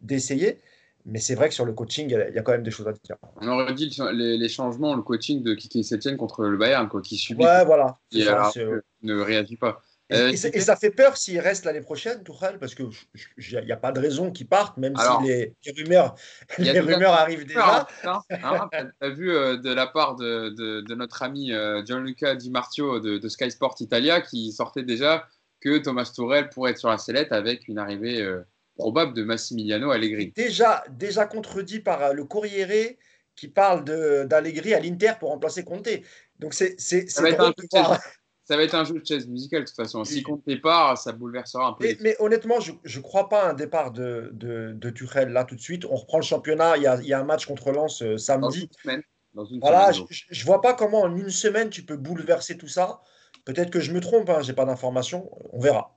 [0.00, 0.60] d'essayer.
[1.06, 2.92] Mais c'est vrai que sur le coaching, il y a quand même des choses à
[2.92, 3.16] dire.
[3.40, 7.16] On aurait dit les, changements, le coaching de Kiki Setien contre le Bayern, quoi, qui
[7.16, 7.42] subit.
[7.42, 7.98] Ouais, voilà.
[8.12, 8.52] Et alors,
[9.02, 9.80] ne réagit pas.
[10.12, 12.88] Euh, et, ça fait peur s'il reste l'année prochaine, Tourelle, parce qu'il
[13.46, 16.14] n'y a pas de raison qu'il parte, même si les, rumeurs,
[16.58, 17.86] les rumeurs arrivent déjà.
[18.04, 22.34] Hein, hein, tu as vu euh, de la part de, de, notre ami euh, Gianluca
[22.36, 25.26] Di Martio de, de, Sky Sport Italia qui sortait déjà
[25.60, 28.26] que Thomas Tourelle pourrait être sur la sellette avec une arrivée
[28.76, 30.32] probable de Massimiliano Allegri.
[30.34, 32.96] Déjà, déjà contredit par le Corriere
[33.34, 33.84] qui parle
[34.26, 35.88] d'Allegri à l'Inter pour remplacer Conte.
[36.38, 36.76] Donc c'est
[38.48, 40.04] ça va être un jeu de chaise musicale de toute façon.
[40.04, 41.86] Si compte départ, ça bouleversera un peu.
[42.00, 45.54] Mais, honnêtement, je ne crois pas à un départ de, de, de, Tuchel là tout
[45.54, 45.84] de suite.
[45.84, 46.78] On reprend le championnat.
[46.78, 48.70] Il y a, il y a un match contre Lens euh, samedi.
[49.34, 52.68] Dans une voilà, je ne vois pas comment en une semaine tu peux bouleverser tout
[52.68, 53.02] ça.
[53.44, 55.30] Peut-être que je me trompe, hein, je n'ai pas d'informations.
[55.52, 55.94] On verra.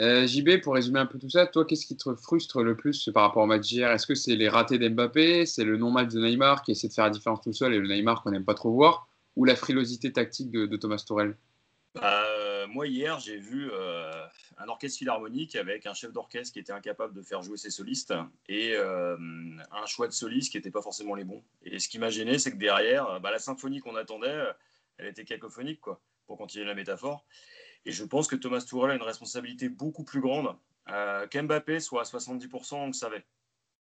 [0.00, 3.08] Euh, JB, pour résumer un peu tout ça, toi, qu'est-ce qui te frustre le plus
[3.14, 3.92] par rapport au match d'hier?
[3.92, 5.46] Est-ce que c'est les ratés d'Mbappé?
[5.46, 7.86] C'est le non-match de Neymar qui essaie de faire la différence tout seul et le
[7.86, 9.06] Neymar qu'on n'aime pas trop voir?
[9.36, 11.36] Ou la frilosité tactique de, de Thomas Tourelle?
[11.94, 14.26] Bah, moi, hier, j'ai vu euh,
[14.58, 18.14] un orchestre philharmonique avec un chef d'orchestre qui était incapable de faire jouer ses solistes
[18.48, 19.16] et euh,
[19.70, 21.42] un choix de solistes qui n'était pas forcément les bons.
[21.62, 24.44] Et ce qui m'a gêné, c'est que derrière, bah, la symphonie qu'on attendait,
[24.98, 27.24] elle était cacophonique, quoi, pour continuer la métaphore.
[27.86, 30.56] Et je pense que Thomas Tourelle a une responsabilité beaucoup plus grande.
[30.88, 33.24] Euh, Qu'Mbappé soit à 70%, on le savait.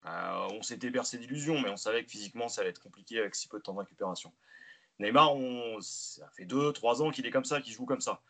[0.07, 3.35] Euh, on s'était bercé d'illusions, mais on savait que physiquement, ça allait être compliqué avec
[3.35, 4.33] si peu de temps de récupération.
[4.98, 8.20] Neymar, on, ça fait 2-3 ans qu'il est comme ça, qu'il joue comme ça.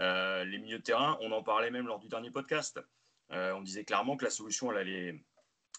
[0.00, 2.80] Euh, les milieux de terrain, on en parlait même lors du dernier podcast.
[3.32, 5.24] Euh, on disait clairement que la solution, elle allait,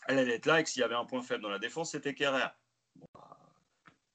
[0.07, 1.91] elle allait être là et que s'il y avait un point faible dans la défense,
[1.91, 2.47] c'était Kerrer.
[3.13, 3.37] Bah,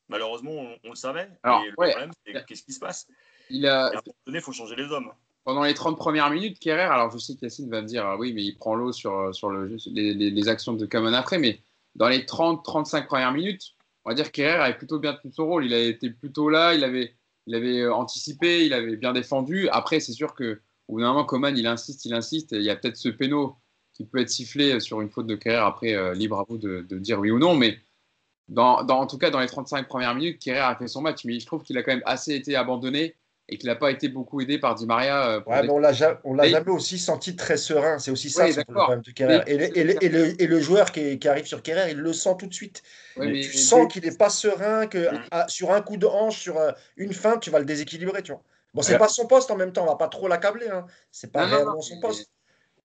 [0.08, 0.52] malheureusement,
[0.84, 1.30] on, le savait.
[1.44, 3.08] et le problème, c'est qu'est-ce qui se passe?
[3.50, 3.86] il a...
[3.86, 5.12] À un moment donné, il faut changer les hommes.
[5.44, 8.32] Pendant les 30 premières minutes, Kerrer, alors je sais qu'Yacine va me dire, ah oui,
[8.32, 11.60] mais il prend l'eau sur, sur le, les, les, actions de Kaman après, mais
[11.96, 15.66] dans les 30-35 premières minutes, on va dire qu'Herrera avait plutôt bien tenu son rôle.
[15.66, 17.14] Il a été plutôt là, il avait,
[17.50, 19.68] avait euh, anticipé, il avait bien défendu.
[19.70, 22.52] Après, c'est sûr que au bout d'un moment, Coman, il insiste, il insiste.
[22.52, 23.56] il y a peut-être ce péno
[23.94, 25.56] qui peut être sifflé sur une faute de Kerrer.
[25.56, 27.56] Après, euh, libre à vous de, dire oui ou non.
[27.56, 27.78] Mais
[28.48, 31.24] dans, en tout cas, dans les 35 premières minutes, Kerrer a fait son match.
[31.24, 33.14] Mais je trouve qu'il a quand même assez été abandonné
[33.48, 35.28] et qu'il n'a pas été beaucoup aidé par Di Maria.
[35.28, 37.98] Euh, ouais, on l'a jamais aussi senti très serein.
[37.98, 39.42] C'est aussi ça le problème de Kerrer.
[39.46, 42.82] Et, le, joueur qui, arrive sur Kerrer, il le sent tout de suite.
[43.16, 45.48] tu sens qu'il n'est pas serein, que mm.
[45.48, 48.22] sur un coup de hanche, sur euh, une feinte, tu vas le déséquilibrer.
[48.22, 48.42] Tu vois.
[48.72, 50.68] Bon, c'est pas son poste en même temps, on va pas trop l'accabler.
[50.68, 50.86] Hein.
[51.10, 52.30] C'est pas réellement son poste.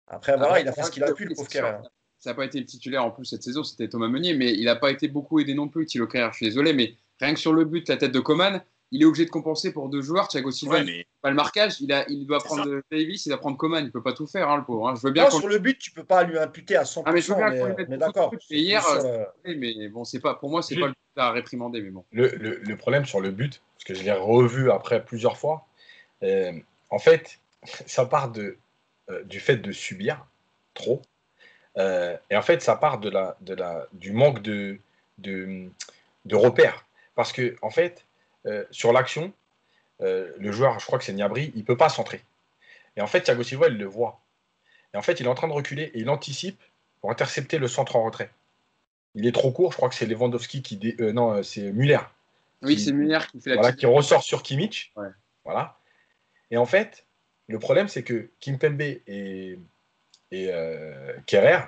[0.07, 1.77] Après, voilà, il a fait ce qu'il a pu, le pauvre Kerrer.
[2.19, 4.65] Ça n'a pas été le titulaire en plus cette saison, c'était Thomas Meunier, mais il
[4.65, 6.29] n'a pas été beaucoup aidé non plus, Thilo Kerrer.
[6.31, 9.05] Je suis désolé, mais rien que sur le but, la tête de Coman, il est
[9.05, 10.27] obligé de compenser pour deux joueurs.
[10.27, 10.79] Thiago Silva,
[11.21, 11.81] pas le marquage.
[11.81, 13.83] Il, a, il doit prendre Davis, il doit prendre Coman.
[13.83, 14.87] Il peut pas tout faire, hein, le pauvre.
[14.87, 14.95] Hein.
[14.95, 15.29] Je veux bien.
[15.29, 17.03] sur le but, tu peux pas lui imputer à 100%.
[17.05, 18.33] Ah, mais je veux bien mais, d'accord.
[18.49, 21.89] hier, euh, mais bon, c'est pas pour moi, c'est pas le but à réprimander, mais
[21.89, 22.05] bon.
[22.11, 25.67] Le, le, problème sur le but, parce que je l'ai revu après plusieurs fois,
[26.23, 26.53] euh,
[26.89, 27.39] en fait,
[27.85, 28.57] ça part de,
[29.09, 30.25] euh, du fait de subir
[30.73, 31.01] trop.
[31.77, 34.77] et en fait, ça part de la, de la, du manque de,
[35.17, 35.69] de,
[36.25, 36.85] de repères.
[37.15, 38.06] Parce que, en fait,
[38.47, 39.33] euh, sur l'action,
[40.01, 42.23] euh, le joueur, je crois que c'est Niabri, il ne peut pas centrer.
[42.95, 44.21] Et en fait, Thiago Silva, il le voit.
[44.93, 46.61] Et en fait, il est en train de reculer et il anticipe
[47.01, 48.31] pour intercepter le centre en retrait.
[49.15, 50.95] Il est trop court, je crois que c'est Lewandowski qui.
[50.99, 51.99] Euh, non, c'est Muller.
[52.61, 54.93] Oui, c'est Muller qui fait la voilà, qui ressort sur Kimmich.
[55.43, 55.77] Voilà.
[56.49, 57.05] Et en fait,
[57.47, 59.59] le problème, c'est que Kimpembe et,
[60.31, 60.51] et
[61.25, 61.59] Kerrer,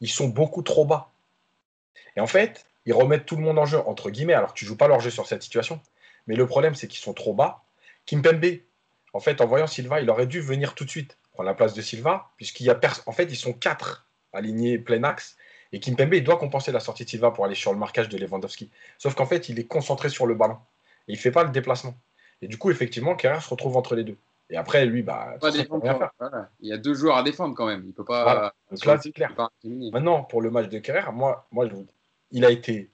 [0.00, 1.12] ils sont beaucoup trop bas.
[2.16, 4.64] Et en fait, ils remettent tout le monde en jeu, entre guillemets, alors que tu
[4.64, 5.80] joues pas leur jeu sur cette situation.
[6.26, 7.62] Mais le problème, c'est qu'ils sont trop bas.
[8.06, 8.60] Kimpembe,
[9.12, 11.74] en fait, en voyant Silva, il aurait dû venir tout de suite prendre la place
[11.74, 15.36] de Silva, puisqu'il y a En fait, ils sont quatre alignés plein axe.
[15.72, 18.18] Et Kimpembe, il doit compenser la sortie de Silva pour aller sur le marquage de
[18.18, 18.70] Lewandowski.
[18.98, 20.58] Sauf qu'en fait, il est concentré sur le ballon.
[21.06, 21.94] Et il ne fait pas le déplacement.
[22.42, 24.16] Et du coup, effectivement, Kerrer se retrouve entre les deux.
[24.48, 25.36] Et après, lui, bah,
[26.60, 27.84] il y a deux joueurs à défendre quand même.
[27.86, 28.52] Il peut pas.
[28.70, 29.32] Donc là, c'est clair.
[29.64, 31.68] Maintenant, pour le match de Kerrer, moi, moi,
[32.32, 32.90] il a été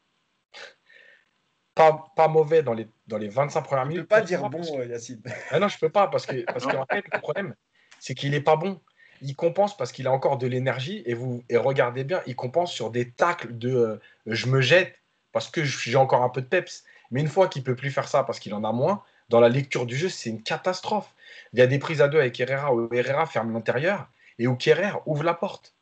[1.77, 4.03] pas, pas mauvais dans les, dans les 25 premières minutes.
[4.03, 5.23] peux pas dire bon, que- euh, Yacine.
[5.51, 7.55] Ah non, je peux pas parce que parce qu'en fait le problème
[8.01, 8.81] c'est qu'il est pas bon.
[9.23, 12.73] Il compense parce qu'il a encore de l'énergie et vous et regardez bien, il compense
[12.73, 14.95] sur des tacles de euh, je me jette
[15.33, 16.85] parce que j'ai encore un peu de peps.
[17.11, 19.49] Mais une fois qu'il peut plus faire ça parce qu'il en a moins, dans la
[19.49, 21.15] lecture du jeu, c'est une catastrophe.
[21.53, 24.09] Il y a des prises à deux avec Herrera où Herrera ferme l'intérieur
[24.39, 25.75] et où Kerrer ouvre la porte.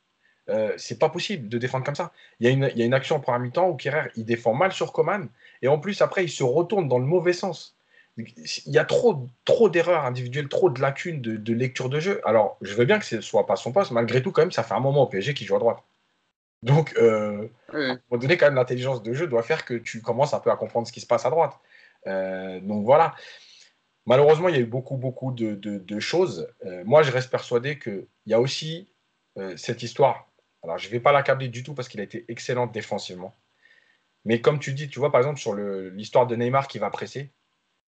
[0.50, 2.12] Euh, c'est pas possible de défendre comme ça.
[2.38, 4.24] Il y a une, il y a une action en première mi-temps où Kerrer il
[4.24, 5.28] défend mal sur Coman
[5.62, 7.76] et en plus après il se retourne dans le mauvais sens.
[8.16, 12.20] Il y a trop, trop d'erreurs individuelles, trop de lacunes de, de lecture de jeu.
[12.24, 14.62] Alors, je veux bien que ce soit pas son poste, malgré tout, quand même, ça
[14.62, 15.78] fait un moment au PSG qu'il joue à droite.
[16.62, 19.74] Donc, euh, Ouais, à un moment donné, quand même, l'intelligence de jeu doit faire que
[19.74, 21.54] tu commences un peu à comprendre ce qui se passe à droite.
[22.06, 23.16] Euh, donc voilà.
[24.06, 26.48] Malheureusement, il y a eu beaucoup, beaucoup de, de- de choses.
[26.66, 28.88] Euh, moi, je reste persuadé qu'il y a aussi
[29.38, 30.28] euh, cette histoire.
[30.62, 33.34] Alors, je ne vais pas l'accabler du tout parce qu'il a été excellent défensivement.
[34.24, 37.30] Mais comme tu dis, tu vois, par exemple, sur l'histoire de Neymar qui va presser,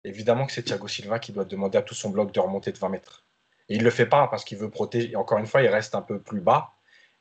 [0.05, 2.79] évidemment que c'est Thiago Silva qui doit demander à tout son bloc de remonter de
[2.79, 3.25] 20 mètres.
[3.69, 5.11] Et il ne le fait pas parce qu'il veut protéger.
[5.13, 6.73] Et encore une fois, il reste un peu plus bas.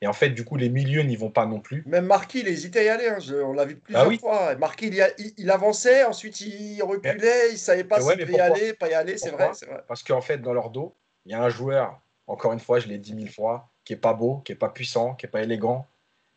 [0.02, 1.84] Et en fait, du coup, les milieux n'y vont pas non plus.
[1.86, 3.08] Même Marquis, il hésitait à y aller.
[3.08, 4.18] hein, je- on l'a vu plusieurs Ah oui.
[4.18, 4.56] fois.
[4.56, 8.18] Marquis, il, y a- il- il avançait, ensuite il reculait, il savait pas ouais, s'il
[8.20, 9.18] mais devait y aller, pas y aller.
[9.18, 9.84] C'est vrai, vrai.
[9.88, 10.96] Parce qu'en fait, dans leur dos,
[11.26, 13.98] il y a un joueur, encore une fois, je l'ai dit mille fois, qui est
[13.98, 15.86] pas beau, qui est pas puissant, qui est pas élégant,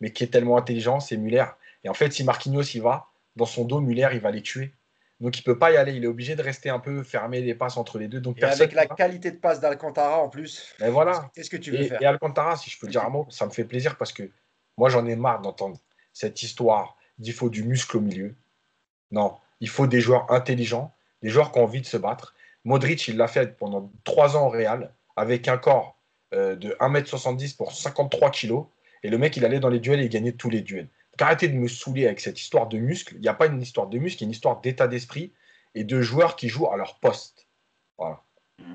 [0.00, 1.44] mais qui est tellement intelligent, c'est Muller.
[1.84, 4.74] Et en fait, si Marquinhos y va, dans son dos, Muller, il va les tuer.
[5.20, 7.54] Donc il peut pas y aller, il est obligé de rester un peu fermé les
[7.54, 8.20] passes entre les deux.
[8.20, 10.74] Donc Et avec la ne qualité de passe d'Alcantara en plus.
[10.80, 11.30] Mais voilà.
[11.32, 13.46] Qu'est-ce que tu veux Et, faire et Alcantara, si je peux dire un mot, ça
[13.46, 14.28] me fait plaisir parce que
[14.76, 15.78] moi j'en ai marre d'entendre
[16.12, 18.34] cette histoire d'il faut du muscle au milieu.
[19.12, 20.92] Non, il faut des joueurs intelligents,
[21.22, 22.34] des joueurs qui ont envie de se battre.
[22.64, 25.96] Modric, il l'a fait pendant trois ans au Real avec un corps
[26.34, 28.64] euh, de 1m70 pour 53 kg.
[29.04, 30.88] Et le mec, il allait dans les duels et il gagnait tous les duels.
[31.22, 33.14] Arrêtez de me saouler avec cette histoire de muscle.
[33.14, 35.32] Il n'y a pas une histoire de muscle, il y a une histoire d'état d'esprit
[35.74, 37.48] et de joueurs qui jouent à leur poste.
[37.96, 38.22] Voilà.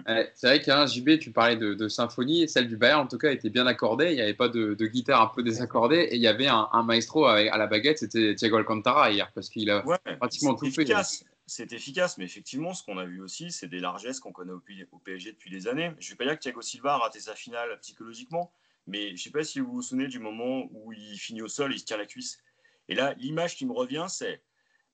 [0.08, 2.78] Ouais, c'est vrai qu'il y a un JB, tu parlais de, de symphonie, celle du
[2.78, 5.28] Bayern en tout cas était bien accordée, il n'y avait pas de, de guitare un
[5.34, 8.58] peu désaccordée, et il y avait un, un maestro avec- à la baguette, c'était Thiago
[8.58, 10.82] Alcantara hier, parce qu'il a Ouais, pratiquement c'est tout fait.
[10.82, 11.24] efficace.
[11.46, 14.60] C'est efficace, mais effectivement, ce qu'on a vu aussi, c'est des largesses qu'on connaît au
[15.00, 15.92] PSG depuis des années.
[16.00, 18.52] Je ne vais pas dire que Thiago Silva a raté sa finale psychologiquement,
[18.88, 21.47] mais je ne sais pas si vous vous souvenez du moment où il finit au
[21.47, 22.39] sol et il se tire la cuisse.
[22.89, 24.43] Et là, l'image qui me revient, c'est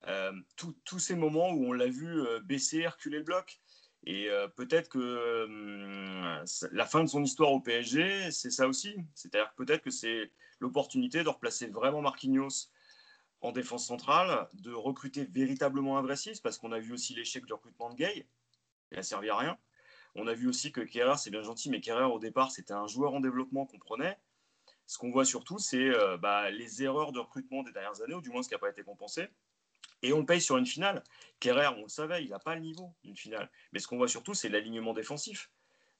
[0.08, 3.62] euh, tous- ces moments où on l'a vu euh, baisser, reculer le bloc.
[4.06, 8.98] Et euh, peut-être que euh, la fin de son histoire au PSG, c'est ça aussi.
[9.16, 12.70] C'est-à-dire que peut-être que c'est l'opportunité de replacer vraiment Marquinhos
[13.42, 17.46] en défense centrale, de recruter véritablement un vrai 6, parce qu'on a vu aussi l'échec
[17.46, 18.28] du recrutement de Gay,
[18.92, 19.58] il n'a servi à rien.
[20.16, 22.88] On a vu aussi que Kerrer, c'est bien gentil, mais Kerrer, au départ, c'était un
[22.88, 24.18] joueur en développement qu'on prenait.
[24.86, 28.22] Ce qu'on voit surtout, c'est euh, bah, les erreurs de recrutement des dernières années, ou
[28.22, 29.28] du moins ce qui n'a pas été compensé.
[30.02, 31.04] Et on le paye sur une finale.
[31.40, 33.50] Kerrer, on le savait, il n'a pas le niveau d'une finale.
[33.72, 35.50] Mais ce qu'on voit surtout, c'est l'alignement défensif.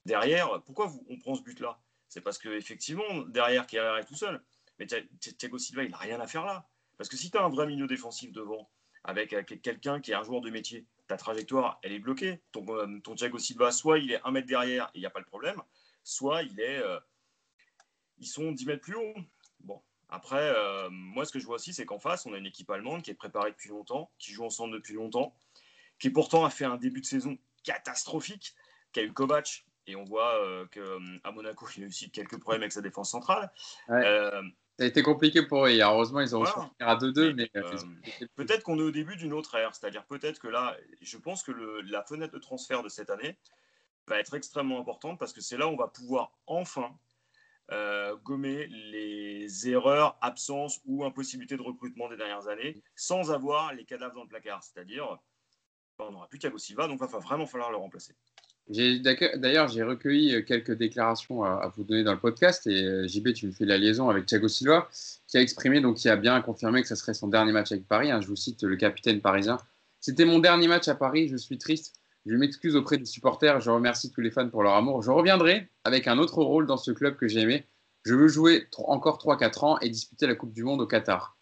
[0.04, 1.80] Derrière, pourquoi vous- on prend ce but-là?
[2.08, 4.42] C'est parce qu'effectivement, derrière, Kerrer est tout seul.
[4.78, 6.68] Mais Thi- Thi- Thiago Silva, il n'a rien à faire là.
[6.98, 8.70] Parce que si tu as un vrai milieu défensif devant,
[9.02, 12.40] avec quelqu'un qui est un joueur de métier, ta trajectoire, elle est bloquée.
[12.52, 15.10] Ton, euh, ton Thiago Silva, soit il est un mètre derrière et il n'y a
[15.10, 15.60] pas le problème,
[16.02, 16.98] soit il est, euh,
[18.18, 19.14] ils sont 10 mètres plus haut.
[19.60, 22.46] Bon, après, euh, moi, ce que je vois aussi, c'est qu'en face, on a une
[22.46, 25.34] équipe allemande qui est préparée depuis longtemps, qui joue ensemble depuis longtemps,
[25.98, 28.54] qui pourtant a fait un début de saison catastrophique,
[28.92, 32.62] qui a eu Kovac, et on voit qu'à Monaco, il a eu aussi quelques problèmes
[32.62, 33.52] avec sa défense centrale.
[33.88, 34.30] Ouais.
[34.78, 36.70] Ça a été compliqué pour eux heureusement ils ont réussi Voilà.
[36.80, 37.76] à finir à 2-2, mais euh,
[38.22, 41.42] euh, peut-être qu'on est au début d'une autre ère, c'est-à-dire peut-être que là, je pense
[41.44, 43.38] que le- la fenêtre de transfert de cette année
[44.08, 46.96] va être extrêmement importante parce que c'est là où on va pouvoir enfin
[47.70, 53.84] euh, gommer les erreurs, absences ou impossibilités de recrutement des dernières années sans avoir les
[53.84, 55.18] cadavres dans le placard, c'est-à-dire
[55.98, 58.14] on n'aura plus Thiago Silva, donc il va vraiment falloir le remplacer.
[58.68, 63.34] D'ailleurs, j'ai recueilli euh, quelques déclarations à, vous donner dans le podcast et euh, JB,
[63.34, 64.88] tu me fais la liaison avec Thiago Silva,
[65.26, 67.86] qui a exprimé, donc qui a bien confirmé que ce serait son dernier match avec
[67.86, 68.10] Paris.
[68.10, 68.20] hein.
[68.22, 69.58] je vous cite le capitaine parisien.
[70.00, 71.94] C'était mon dernier match à Paris, je suis triste.
[72.26, 75.02] Je m'excuse auprès des supporters, je remercie tous les fans pour leur amour.
[75.02, 77.66] Je reviendrai avec un autre rôle dans ce club que j'ai aimé.
[78.04, 81.36] Je veux jouer encore 3-4 ans et disputer la Coupe du Monde au Qatar.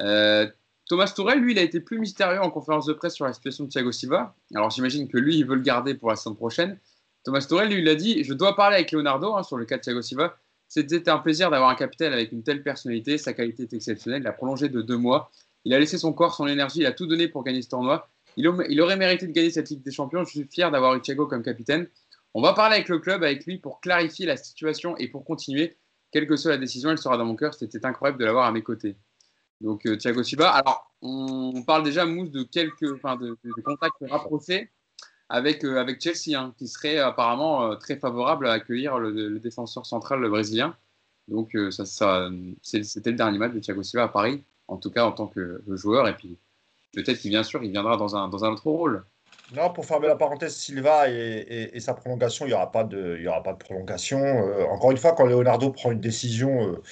[0.00, 0.48] Euh,
[0.88, 3.64] Thomas Tourel, lui, il a été plus mystérieux en conférence de presse sur la situation
[3.64, 4.34] de Thiago Silva.
[4.54, 6.78] Alors j'imagine que lui, il veut le garder pour la saison prochaine.
[7.24, 9.76] Thomas Tourel, lui, il a dit Je dois parler avec Leonardo hein, sur le cas
[9.76, 10.38] de Thiago Silva.
[10.66, 13.18] C'était un plaisir d'avoir un capitaine avec une telle personnalité.
[13.18, 14.22] Sa qualité est exceptionnelle.
[14.22, 15.30] Il a prolongé de deux mois.
[15.64, 16.80] Il a laissé son corps, son énergie.
[16.80, 18.08] Il a tout donné pour gagner ce tournoi.
[18.38, 20.24] Il, il aurait mérité de gagner cette Ligue des Champions.
[20.24, 21.86] Je suis fier d'avoir eu Thiago comme capitaine.
[22.32, 25.76] On va parler avec le club, avec lui, pour clarifier la situation et pour continuer.
[26.12, 27.52] Quelle que soit la décision, elle sera dans mon cœur.
[27.52, 28.96] C'était incroyable de l'avoir à mes côtés.
[29.60, 30.50] Donc Thiago Silva.
[30.50, 34.70] Alors, on parle déjà, Mousse, de quelques de, contacts rapprochés
[35.28, 40.76] avec, avec Chelsea, hein, qui serait apparemment très favorable à accueillir le, défenseur central brésilien.
[41.26, 41.84] Donc, ça,
[42.62, 45.62] c'était le dernier match de Thiago Silva à Paris, en tout cas en tant que
[45.68, 46.08] joueur.
[46.08, 46.38] Et puis,
[46.94, 49.04] peut-être qu'il bien sûr, il viendra dans un, dans un autre rôle.
[49.56, 53.24] Non, pour fermer la parenthèse, Silva et, sa prolongation, il n'y aura, pas de, il
[53.24, 54.20] y aura pas de prolongation.
[54.20, 56.82] Euh, encore une fois, quand Leonardo prend une décision, euh,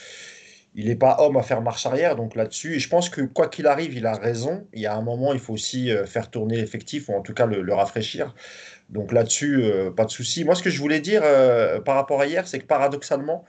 [0.77, 2.17] il n'est pas homme à faire marche arrière.
[2.17, 4.69] Donc là-dessus, je pense que quoi qu'il arrive, il a raison.
[4.73, 7.35] Il y a un moment, il faut aussi euh, faire tourner l'effectif, ou en tout
[7.35, 8.35] cas le, rafraîchir.
[8.91, 9.65] Donc là-dessus,
[9.97, 10.45] pas de souci.
[10.45, 11.23] Moi, ce que je voulais dire
[11.85, 13.45] par rapport à hier, c'est que paradoxalement,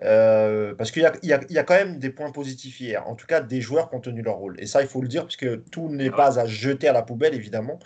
[0.00, 3.60] parce qu'il y, y, a quand même des points positifs hier, en tout cas des
[3.60, 4.56] joueurs qui ont tenu leur rôle.
[4.58, 7.02] Et ça, il faut le dire, parce que tout n'est pas à jeter à la
[7.02, 7.78] poubelle, évidemment.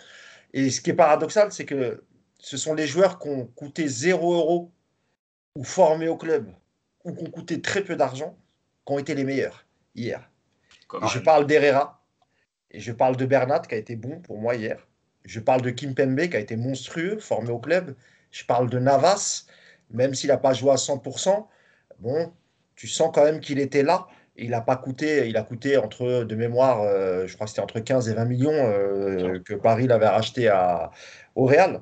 [0.53, 2.01] Et ce qui est paradoxal, c'est que
[2.39, 4.71] ce sont les joueurs qui ont coûté 0 euros
[5.55, 6.47] ou formés au club
[7.03, 8.37] ou qui ont coûté très peu d'argent
[8.85, 10.29] qui ont été les meilleurs hier.
[11.07, 12.03] je parle d'Herrera
[12.71, 14.87] et je parle de Bernat qui a été bon pour moi hier.
[15.23, 17.95] Je parle de Kim Pembe qui a été monstrueux, formé au club.
[18.31, 19.45] Je parle de Navas,
[19.89, 21.47] même s'il n'a pas joué à 100%.
[21.99, 22.33] Bon,
[22.75, 26.23] tu sens quand même qu'il était là il a pas coûté, il a coûté entre,
[26.23, 29.87] de mémoire, euh, je crois que c'était entre 15 et 20 millions euh, que Paris
[29.87, 30.91] l'avait racheté à,
[31.35, 31.81] au Real.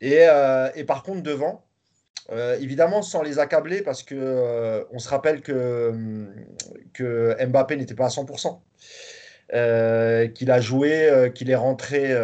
[0.00, 1.64] Et, euh, et, par contre, devant,
[2.60, 6.26] évidemment, sans les accabler, parce que on se rappelle que,
[6.92, 8.60] que Mbappé n'était pas à 100%.
[10.34, 12.14] qu'il a joué, qu'il est rentré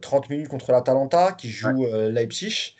[0.00, 2.76] 30 minutes contre l'Atalanta, qui joue Leipzig.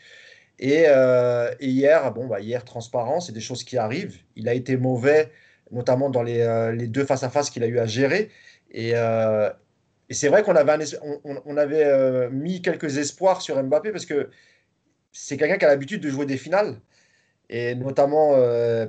[0.59, 4.17] Et, et, hier, bon, bah, hier, transparent, c'est des choses qui arrivent.
[4.37, 5.31] Il a été mauvais
[5.71, 8.31] notamment dans les, euh, les deux face-à-face qu'il a eu à gérer.
[8.71, 9.51] Et, euh,
[10.09, 10.85] et c'est vrai qu'on avait,
[11.25, 14.31] on, avait euh, mis quelques espoirs sur Mbappé parce que
[15.19, 16.81] c'est quelqu'un qui a l'habitude de jouer des finales.
[17.51, 18.35] Et notamment,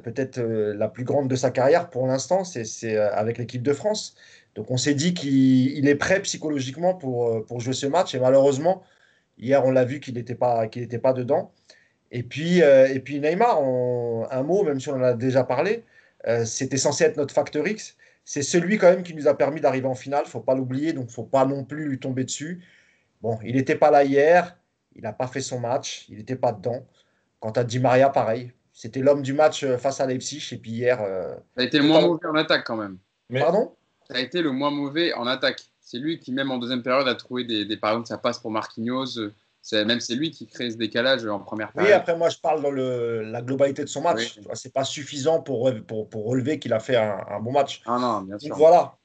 [0.03, 4.15] peut-être la plus grande de sa carrière pour l'instant, c'est avec l'équipe de France.
[4.55, 8.15] Donc on s'est dit qu'il est prêt psychologiquement pour, pour jouer ce match.
[8.15, 8.83] Et malheureusement,
[9.37, 10.67] hier, on l'a vu qu'il n'était pas,
[11.01, 11.53] pas dedans.
[12.11, 15.85] Et puis, et puis Neymar, un mot, même si on en a déjà parlé,
[16.27, 17.95] euh, c'était censé être notre facteur X.
[18.25, 21.09] C'est celui quand même qui nous a permis d'arriver en finale, faut pas l'oublier, donc
[21.09, 22.61] faut pas non plus lui tomber dessus.
[23.21, 24.58] Bon, il n'était pas là hier,
[24.95, 26.85] il n'a pas fait son match, il n'était pas dedans.
[27.39, 28.51] Quant à Di Maria, pareil.
[28.73, 31.01] C'était l'homme du match euh, face à Leipzig, et puis hier.
[31.01, 32.97] Euh, ça a été le moins mauvais en attaque quand même.
[33.33, 33.73] Pardon?
[34.07, 35.61] Ça a été le moins mauvais en attaque.
[35.79, 38.39] C'est lui qui, même en deuxième période, a trouvé des, des par exemple, ça passe
[38.39, 39.31] pour Marquinhos
[39.73, 41.91] même c'est lui qui crée ce décalage en première période.
[41.91, 44.35] Oui, après moi je parle dans le, la globalité de son match.
[44.35, 47.81] Ce C'est pas suffisant pour, pour, pour relever qu'il a fait un, bon match.
[47.85, 48.55] Ah non, bien sûr.
[48.55, 48.95] voilà.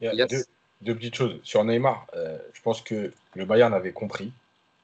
[0.00, 1.38] Il y a deux, petites choses.
[1.44, 4.32] Sur Neymar, euh, je pense que le Bayern avait compris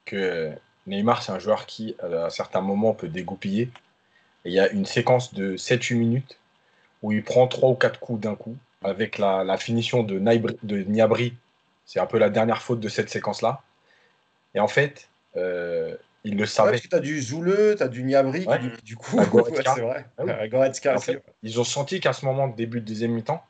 [0.09, 0.51] que
[0.87, 3.69] Neymar, c'est un joueur qui, à certains moments, peut dégoupiller.
[4.45, 6.39] il y a une séquence de 7-8 minutes
[7.01, 10.77] où il prend 3 ou 4 coups d'un coup, avec la, la finition de, de
[10.83, 11.35] Niabri.
[11.85, 13.61] C'est un peu la dernière faute de cette séquence-là.
[14.53, 16.71] Et en fait, euh, il le savait.
[16.71, 18.45] parce que tu as du Zouleux, tu as du Niabri,
[18.83, 19.19] du, coup,
[19.55, 20.05] c'est vrai.
[20.17, 20.23] Ah
[21.43, 23.43] ils ont senti qu'à ce moment début de deuxième mi-temps,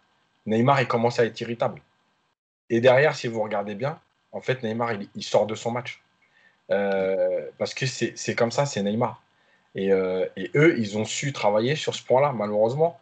[0.45, 1.81] Neymar, il commence à être irritable.
[2.69, 3.99] Et derrière, si vous regardez bien,
[4.31, 6.01] en fait, Neymar, il, sort de son match.
[6.71, 9.21] Euh, parce que c'est comme ça, c'est Neymar.
[9.75, 12.99] Et, euh, et, eux, ils ont su travailler sur ce point-là, malheureusement.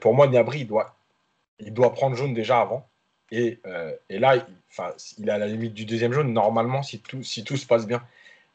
[0.00, 0.94] pour moi, Niabri, il doit,
[1.58, 2.88] il doit prendre jaune déjà avant.
[3.30, 4.44] Et, euh, et là, il,
[5.18, 7.86] il est à la limite du deuxième jaune, normalement, si tout, si tout se passe
[7.86, 8.02] bien.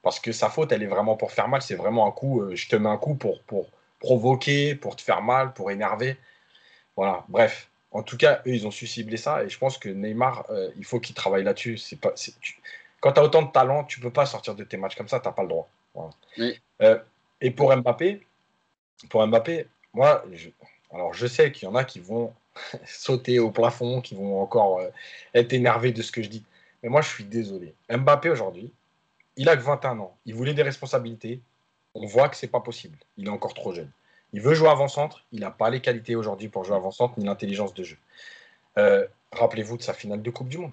[0.01, 1.61] Parce que sa faute, elle est vraiment pour faire mal.
[1.61, 5.01] C'est vraiment un coup, euh, je te mets un coup pour, pour provoquer, pour te
[5.01, 6.17] faire mal, pour énerver.
[6.95, 7.69] Voilà, bref.
[7.91, 9.43] En tout cas, eux, ils ont su cibler ça.
[9.43, 11.77] Et je pense que Neymar, euh, il faut qu'il travaille là-dessus.
[11.77, 12.13] C'est pas,
[13.03, 15.19] Quand tu as autant de talent, tu peux pas sortir de tes matchs comme ça,
[15.19, 15.67] tu n'as pas le droit.
[17.41, 18.25] et pour Mbappé,
[19.09, 20.47] pour Mbappé, moi, je,
[20.89, 22.33] alors je sais qu'il y en a qui vont
[22.85, 24.87] sauter au plafond, qui vont encore euh,
[25.33, 26.45] être énervés de ce que je dis.
[26.81, 27.75] Mais moi, je suis désolé.
[27.89, 28.71] Mbappé, aujourd'hui,
[29.35, 30.15] il a que 21 ans.
[30.25, 31.41] Il voulait des responsabilités.
[31.95, 32.97] On voit que c'est pas possible.
[33.17, 33.91] Il est encore trop jeune.
[34.31, 35.25] Il veut jouer avant-centre.
[35.33, 37.97] Il n'a pas les qualités aujourd'hui pour jouer avant-centre, ni l'intelligence de jeu.
[38.77, 40.71] Euh, rappelez-vous de sa finale de Coupe du Monde.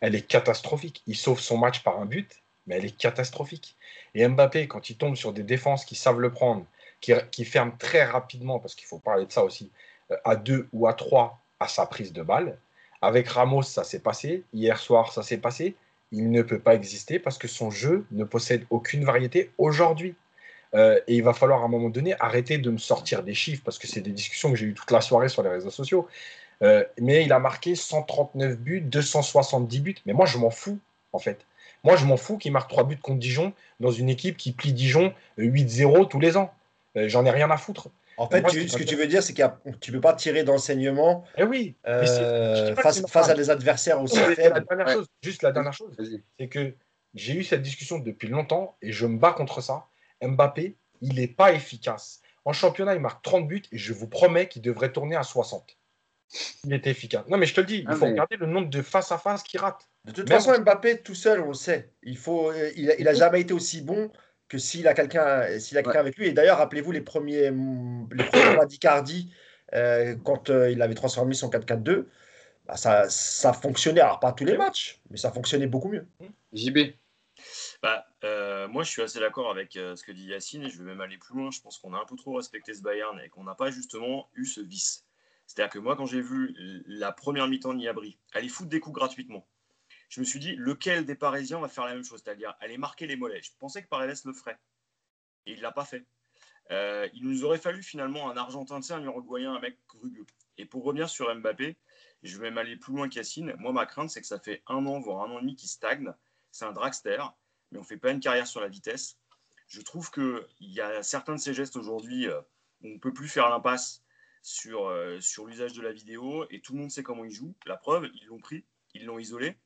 [0.00, 1.02] Elle est catastrophique.
[1.06, 3.76] Il sauve son match par un but, mais elle est catastrophique.
[4.14, 6.64] Et Mbappé, quand il tombe sur des défenses qui savent le prendre,
[7.00, 9.70] qui, ferment très rapidement, parce qu'il faut parler de ça aussi,
[10.24, 12.58] à deux ou à trois à sa prise de balle.
[13.02, 14.44] Avec Ramos, ça s'est passé.
[14.52, 15.76] Hier soir, ça s'est passé.
[16.10, 20.14] Il ne peut pas exister parce que son jeu ne possède aucune variété aujourd'hui.
[20.74, 23.62] Euh, et il va falloir à un moment donné arrêter de me sortir des chiffres
[23.64, 26.08] parce que c'est des discussions que j'ai eues toute la soirée sur les réseaux sociaux.
[26.62, 29.96] Euh, mais il a marqué 139 buts, 270 buts.
[30.06, 30.78] Mais moi, je m'en fous,
[31.12, 31.46] en fait.
[31.84, 34.72] Moi, je m'en fous qu'il marque 3 buts contre Dijon dans une équipe qui plie
[34.72, 36.52] Dijon 8-0 tous les ans.
[36.96, 37.88] J'en ai rien à foutre.
[38.18, 39.42] En fait, ce que tu veux dire, c'est que
[39.80, 44.18] tu ne peux pas tirer d'enseignement eh oui, euh, face, face à des adversaires aussi
[44.18, 44.64] faibles.
[45.22, 45.96] juste la dernière chose,
[46.38, 46.74] c'est que
[47.14, 49.86] j'ai eu cette discussion depuis longtemps et je me bats contre ça.
[50.20, 52.20] Mbappé, il n'est pas efficace.
[52.44, 55.77] En championnat, il marque 30 buts et je vous promets qu'il devrait tourner à 60.
[56.64, 57.26] Il était efficace.
[57.28, 59.18] Non, mais je te le dis, il ah, faut regarder le nombre de face à
[59.18, 59.88] face qu'il rate.
[60.04, 61.90] De toute façon, Mbappé tout seul, on le sait.
[62.02, 64.10] Il faut, euh, il, n'a jamais été aussi bon
[64.48, 66.28] que s'il a quelqu'un, s'il a quelqu'un avec lui.
[66.28, 69.32] Et d'ailleurs, rappelez-vous les premiers, les premiers d'Icardi
[69.74, 72.06] euh, quand euh, il avait transformé son 4-4-2.
[72.66, 74.00] Bah, ça, ça fonctionnait.
[74.00, 76.06] Alors pas tous les matchs, mais ça fonctionnait beaucoup mieux.
[76.52, 76.78] JB.
[77.82, 78.06] Bah,
[78.68, 81.16] moi, je suis assez d'accord avec ce que dit Yacine et je vais même aller
[81.16, 81.50] plus loin.
[81.50, 84.28] Je pense qu'on a un peu trop respecté ce Bayern et qu'on n'a pas justement
[84.34, 85.07] eu ce vice.
[85.48, 86.54] C'est-à-dire que moi, quand j'ai vu
[86.86, 89.48] la première mi-temps de Niabri aller foutre des coups gratuitement,
[90.10, 92.22] je me suis dit, lequel des Parisiens va faire la même chose?
[92.22, 93.42] C'est-à-dire aller marquer les mollets.
[93.42, 94.58] Je pensais que Paredes le ferait.
[95.46, 96.04] Et il ne l'a pas fait.
[96.70, 100.26] Euh, il nous aurait fallu finalement un Argentin, un Uruguayen, un mec rugueux.
[100.58, 101.78] Et pour revenir sur Mbappé,
[102.22, 103.54] je vais même aller plus loin qu'Yacine.
[103.58, 105.70] Moi, ma crainte, c'est que ça fait un an, voire un an et demi qu'il
[105.70, 106.12] stagne.
[106.50, 107.22] C'est un dragster,
[107.70, 109.18] mais on ne fait pas une carrière sur la vitesse.
[109.66, 112.40] Je trouve qu'il y a certains de ces gestes aujourd'hui euh,
[112.84, 114.02] on ne peut plus faire l'impasse
[114.48, 117.54] sur, euh, sur l'usage de la vidéo et tout le monde sait comment il joue.
[117.66, 119.58] La preuve, ils l'ont pris, ils l'ont isolé.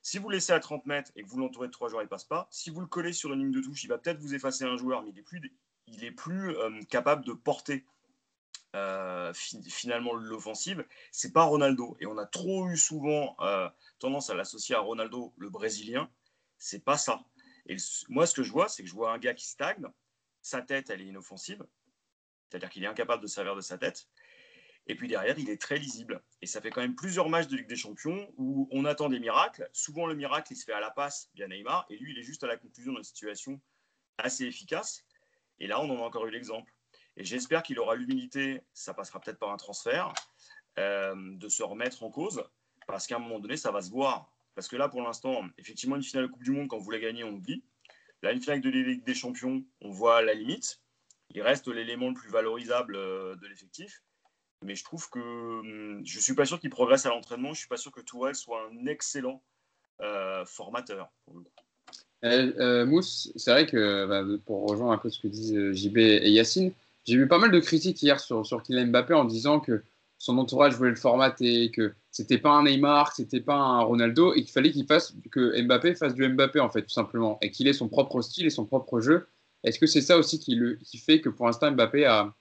[0.00, 2.24] Si vous laissez à 30 mètres et que vous l'entourez de trois joueurs, il passe
[2.24, 2.48] pas.
[2.50, 4.76] Si vous le collez sur une ligne de touche, il va peut-être vous effacer un
[4.76, 5.52] joueur, mais il est plus,
[5.88, 7.84] il est plus euh, capable de porter
[8.76, 10.84] euh, finalement l'offensive.
[11.10, 11.96] C'est pas Ronaldo.
[12.00, 13.36] Et on a trop eu souvent
[13.98, 16.08] tendance à l'associer à Ronaldo, le Brésilien.
[16.58, 17.24] C'est pas ça.
[17.66, 17.76] Et
[18.08, 19.86] moi, ce que je vois, c'est que je vois un gars qui stagne.
[20.42, 21.64] Sa tête, elle est inoffensive.
[22.52, 24.06] C'est-à-dire qu'il est incapable de servir de sa tête.
[24.86, 26.22] Et puis derrière, il est très lisible.
[26.42, 29.20] Et ça fait quand même plusieurs matchs de Ligue des Champions où on attend des
[29.20, 29.70] miracles.
[29.72, 31.86] Souvent, le miracle, il se fait à la passe via Neymar.
[31.88, 33.58] Et lui, il est juste à la conclusion d'une situation
[34.18, 35.06] assez efficace.
[35.60, 36.70] Et là, on en a encore eu l'exemple.
[37.16, 40.12] Et j'espère qu'il aura l'humilité, ça passera peut-être par un transfert,
[40.78, 42.44] euh, de se remettre en cause.
[42.86, 44.30] Parce qu'à un moment donné, ça va se voir.
[44.54, 46.98] Parce que là, pour l'instant, effectivement, une finale de Coupe du Monde, quand vous la
[46.98, 47.64] gagnez, on oublie.
[48.20, 50.82] Là, une finale de Ligue des Champions, on voit la limite
[51.34, 54.02] il reste l'élément le plus valorisable euh, de l'effectif.
[54.64, 57.48] Mais je trouve que hum, je ne suis pas sûr qu'il progresse à l'entraînement.
[57.48, 59.42] Je ne suis pas sûr que Tourelle soit un excellent
[60.00, 61.10] euh, formateur.
[62.24, 66.30] Euh, Mousse, c'est vrai que bah, pour rejoindre un peu ce que disent JB et
[66.30, 66.72] Yacine,
[67.04, 69.82] j'ai vu pas mal de critiques hier sur, sur Kylian Mbappé en disant que
[70.18, 74.34] son entourage voulait le formater, que c'était pas un Neymar, que c'était pas un Ronaldo
[74.34, 77.50] et qu'il fallait qu'il fasse que Mbappé fasse du Mbappé en fait tout simplement et
[77.50, 79.26] qu'il ait son propre style et son propre jeu
[79.64, 82.34] est-ce que c'est ça aussi qui, le, qui, fait que pour l'instant Mbappé a,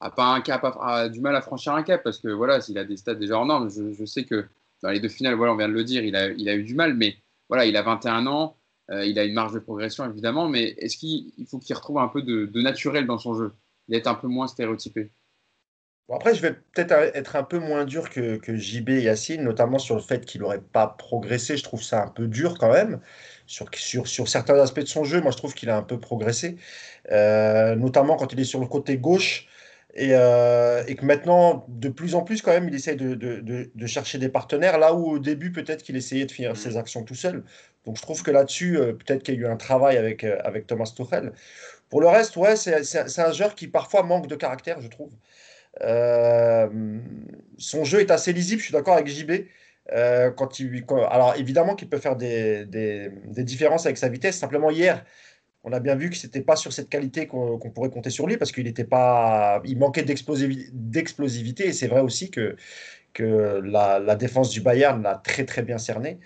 [0.00, 2.02] a, pas un cap, a, du mal à franchir un cap?
[2.02, 4.46] Parce que voilà, s'il a des stats déjà en normes, je, sais que
[4.82, 6.64] dans les deux finales, voilà, on vient de le dire, il a, il a eu
[6.64, 7.16] du mal, mais
[7.48, 8.56] voilà, il a 21 ans,
[8.90, 12.08] euh, il a une marge de progression évidemment, mais est-ce qu'il faut qu'il retrouve un
[12.08, 13.52] peu de, naturel dans son jeu
[13.88, 15.10] D'être un peu moins stéréotypé?
[16.12, 19.78] Après, je vais peut-être être un peu moins dur que, que JB et Yacine, notamment
[19.78, 21.56] sur le fait qu'il n'aurait pas progressé.
[21.56, 23.00] Je trouve ça un peu dur quand même
[23.46, 25.98] sur, sur, sur, certains aspects de son jeu, moi je trouve qu'il a un peu
[25.98, 26.56] progressé,
[27.12, 29.46] euh, notamment quand il est sur le côté gauche.
[29.98, 33.70] Et, euh, et, que maintenant, de plus en plus, quand même, il essaye de, de,
[33.74, 36.76] de, chercher des partenaires, là où au début, peut-être qu'il essayait de finir ses mmh.
[36.76, 37.44] actions tout seul.
[37.86, 40.66] Donc je trouve que là-dessus, euh, peut-être qu'il y a eu un travail avec, avec
[40.66, 41.32] Thomas Tuchel.
[41.88, 45.12] Pour le reste, ouais, c'est un joueur qui parfois manque de caractère, je trouve.
[47.56, 49.46] son jeu est assez lisible, je suis d'accord avec JB.
[49.92, 54.36] Euh, quand il, alors évidemment qu'il peut faire des, des, différences avec sa vitesse.
[54.36, 55.04] Simplement hier,
[55.62, 58.36] on a bien vu que c'était pas sur cette qualité qu'on pourrait compter sur lui
[58.36, 62.56] parce qu'il était pas, il manquait d'explosivité et c'est vrai aussi que
[63.12, 66.18] que la, la, défense du Bayern l'a très très bien cerné.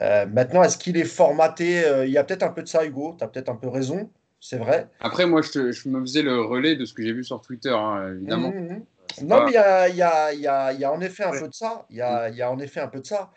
[0.00, 1.84] Euh, maintenant, est-ce qu'il est formaté?
[1.84, 3.14] Euh, Il y a peut-être un peu de ça, Hugo.
[3.16, 4.10] Tu as peut-être un peu raison.
[4.40, 4.88] C'est vrai.
[4.98, 7.70] Après, moi, je, je, me faisais le relais de ce que j'ai vu sur Twitter,
[7.70, 8.50] hein, évidemment.
[8.50, 8.84] Mmh, mmh, mmh.
[9.22, 11.48] Non, mais il y a, y, a, y, a, y a, en effet un peu
[11.48, 11.86] de ça.
[11.90, 13.30] Il y a, en effet un peu de ça.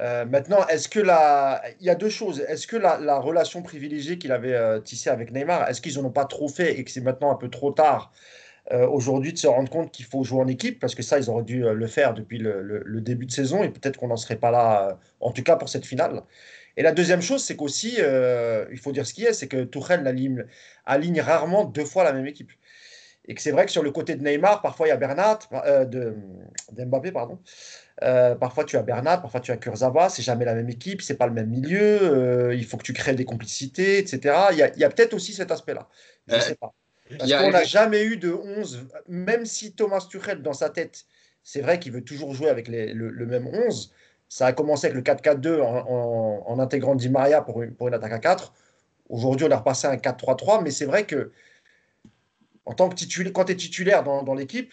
[0.00, 1.62] Euh, maintenant, est-ce que la...
[1.80, 2.40] il y a deux choses.
[2.40, 6.06] Est-ce que la, la relation privilégiée qu'il avait euh, tissée avec Neymar, est-ce qu'ils n'en
[6.06, 8.12] ont pas trop fait et que c'est maintenant un peu trop tard
[8.72, 10.80] euh, aujourd'hui de se rendre compte qu'il faut jouer en équipe?
[10.80, 13.68] Parce que ça, ils auraient dû le faire depuis le, le, début de saison et
[13.68, 16.22] peut-être qu'on n'en serait pas là, en tout cas pour cette finale.
[16.76, 20.06] Et la deuxième chose, c'est qu'aussi, il faut dire ce qui est, c'est que Tourelle
[20.06, 20.46] aligne,
[20.86, 22.52] aligne rarement deux fois la même équipe.
[23.26, 25.40] Et que c'est vrai que sur le côté de Neymar, parfois il y a Bernat,
[25.52, 26.16] euh, de,
[26.72, 27.38] Mbappé, pardon.
[28.02, 31.16] Euh, parfois tu as Bernat, parfois tu as Kurzawa, c'est jamais la même équipe, c'est
[31.16, 34.34] pas le même milieu, euh, il faut que tu crées des complicités, etc.
[34.52, 35.88] Il y a, peut-être aussi cet aspect-là.
[36.28, 36.72] Je ne sais pas.
[37.18, 41.04] Parce qu'on n'a jamais eu de 11, même si Thomas Tuchel, dans sa tête,
[41.42, 43.92] c'est vrai qu'il veut toujours jouer avec le, même 11.
[44.28, 48.12] Ça a commencé avec le 4-4-2 en, intégrant Di Maria pour une, pour une attaque
[48.12, 48.52] à 4.
[49.08, 51.32] Aujourd'hui, on a repassé un 4-3-3, mais c'est vrai que
[52.66, 54.72] En tant que titulaire, quand tu es titulaire dans, dans l'équipe,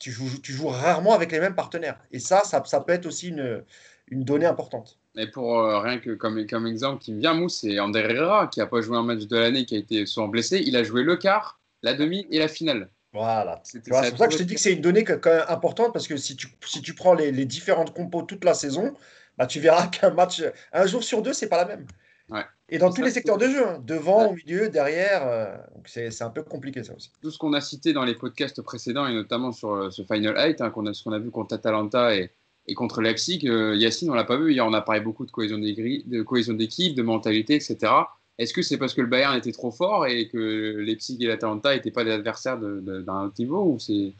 [0.00, 1.98] tu joues, tu joues rarement avec les mêmes partenaires.
[2.10, 3.64] Et ça, ça, ça peut être aussi une,
[4.08, 4.98] une donnée importante.
[5.16, 8.48] Et pour euh, rien que comme, comme exemple qui me vient, Mousse, c'est Ander Herrera
[8.48, 10.62] qui n'a pas joué un match de l'année, qui a été souvent blessé.
[10.66, 12.90] Il a joué le quart, la demi et la finale.
[13.12, 13.60] Voilà.
[13.62, 16.08] C'est pour ça que je te dis que c'est une donnée quand même importante parce
[16.08, 18.92] que si tu, si tu prends les, les différentes compos toute la saison,
[19.38, 21.86] bah, tu verras qu'un match, un jour sur deux, c'est pas la même.
[22.28, 22.44] Ouais.
[22.70, 24.30] Et dans tous les secteurs de jeu, hein, devant, ouais.
[24.30, 25.54] au milieu, derrière, euh,
[25.84, 27.10] c'est un peu compliqué ça aussi.
[27.20, 30.34] Tout ce qu'on a cité dans les podcasts précédents et notamment sur euh, ce Final
[30.36, 32.30] 8, hein, qu'on a, ce qu'on a vu contre Atalanta et,
[32.66, 34.52] et contre Leipzig, euh, Yacine, on l'a pas vu.
[34.52, 37.92] Hier, on a parlé beaucoup de cohésion d'équipe, de, mentalité, etc.
[38.38, 41.74] Est-ce que c'est parce que le Bayern était trop fort et que Leipzig et l'Atalanta
[41.74, 44.12] n'étaient pas des adversaires d'un de, de, autre niveau ou c'est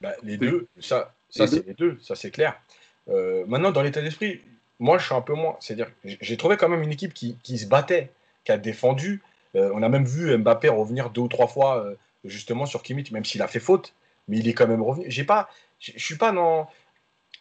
[0.00, 2.60] bah, Les deux, ça, ça c'est les deux, ça c'est clair.
[3.08, 4.40] Euh, maintenant, dans l'état d'esprit,
[4.82, 5.56] moi je suis un peu moins.
[5.60, 8.10] C'est-à-dire, j'ai trouvé quand même une équipe qui, qui, se battait,
[8.44, 9.22] qui a défendu.
[9.54, 13.12] Euh, on a même vu Mbappé revenir deux ou trois fois euh, justement sur Kimmich,
[13.12, 13.94] même s'il a fait faute,
[14.26, 15.04] mais il est quand même revenu.
[15.08, 16.68] J'ai pas, je suis pas dans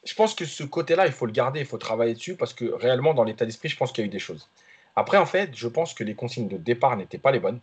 [0.03, 2.65] je pense que ce côté-là, il faut le garder, il faut travailler dessus parce que
[2.65, 4.49] réellement, dans l'état d'esprit, je pense qu'il y a eu des choses.
[4.95, 7.59] Après, en fait, je pense que les consignes de départ n'étaient pas les bonnes.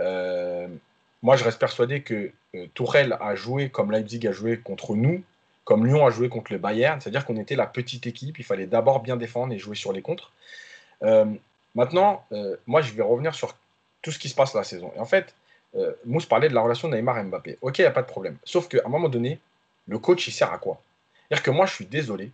[0.00, 0.68] Euh,
[1.22, 2.32] moi, je reste persuadé que
[2.74, 5.22] Tourelle a joué comme Leipzig a joué contre nous,
[5.68, 8.66] comme Lyon a joué contre le Bayern, c'est-à-dire qu'on était la petite équipe, il fallait
[8.66, 10.32] d'abord bien défendre et jouer sur les contres.
[11.02, 11.26] Euh,
[11.74, 12.24] maintenant,
[12.66, 13.54] moi, je vais revenir sur
[14.00, 14.90] tout ce qui se passe la saison.
[14.96, 15.34] Et en fait,
[16.06, 17.58] Mousse parlait de la relation Neymar-Mbappé.
[17.60, 18.38] Ok, il n'y a pas de problème.
[18.44, 19.40] Sauf qu'à un moment donné,
[19.88, 20.80] le coach, il sert à quoi?
[21.28, 22.30] C'est-à-dire que moi, je suis désolé,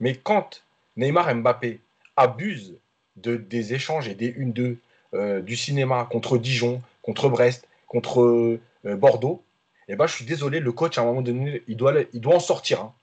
[0.00, 0.64] mais quand
[0.96, 1.78] Neymar et Mbappé
[2.16, 2.74] abusent
[3.14, 4.76] de, des échanges et des 1-2
[5.14, 9.40] euh, du cinéma contre Dijon, contre Brest, contre euh, Bordeaux,
[9.88, 12.36] eh ben, je suis désolé, le coach, à un moment donné, il doit, il doit
[12.36, 12.80] en sortir.
[12.80, 12.94] Hein.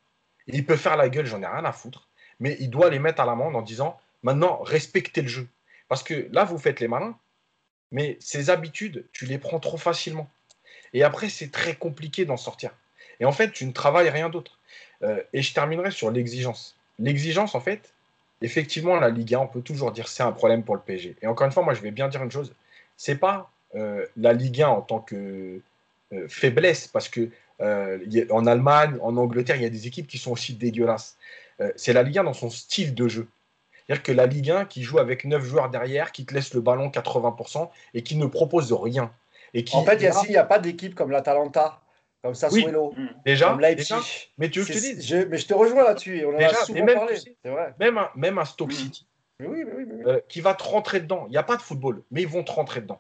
[0.48, 2.08] Il peut faire la gueule, j'en ai rien à foutre,
[2.40, 5.48] mais il doit les mettre à l'amende en disant maintenant, respectez le jeu.
[5.88, 7.18] Parce que là, vous faites les malins,
[7.92, 10.30] mais ces habitudes, tu les prends trop facilement.
[10.94, 12.72] Et après, c'est très compliqué d'en sortir.
[13.20, 14.60] Et en fait, tu ne travailles rien d'autre.
[15.04, 16.78] Euh, et je terminerai sur l'exigence.
[16.98, 17.94] L'exigence, en fait,
[18.42, 21.16] effectivement, la Ligue 1, on peut toujours dire c'est un problème pour le PSG.
[21.22, 22.54] Et encore une fois, moi, je vais bien dire une chose
[23.00, 25.62] c'est pas euh, la Ligue 1 en tant que
[26.28, 27.30] faiblesse, parce que
[27.62, 28.00] euh,
[28.30, 31.18] en Allemagne, en Angleterre, il y a des équipes qui sont aussi dégueulasses.
[31.62, 33.28] Euh, c'est la Ligue 1 dans son style de jeu.
[33.74, 36.62] C'est-à-dire que la Ligue 1 qui joue avec 9 joueurs derrière, qui te laisse le
[36.62, 39.12] ballon 80% et qui ne propose rien.
[39.54, 41.82] Et qui, en fait, Yacine, il n'y a pas d'équipe comme l'Atalanta
[42.22, 42.62] comme oui.
[42.64, 42.94] Suelo,
[43.24, 43.94] déjà, comme Leipzig.
[43.94, 44.02] déjà,
[44.38, 46.26] mais tu veux que je te dise je, Mais je te rejoins là-dessus.
[46.26, 47.16] On en déjà, a souvent même, parlé.
[47.16, 49.08] Tu sais, même, un, même un Stoke City
[49.40, 50.04] mais oui, mais oui, mais oui.
[50.06, 51.24] euh, qui va te rentrer dedans.
[51.28, 53.00] Il n'y a pas de football, mais ils vont te rentrer dedans.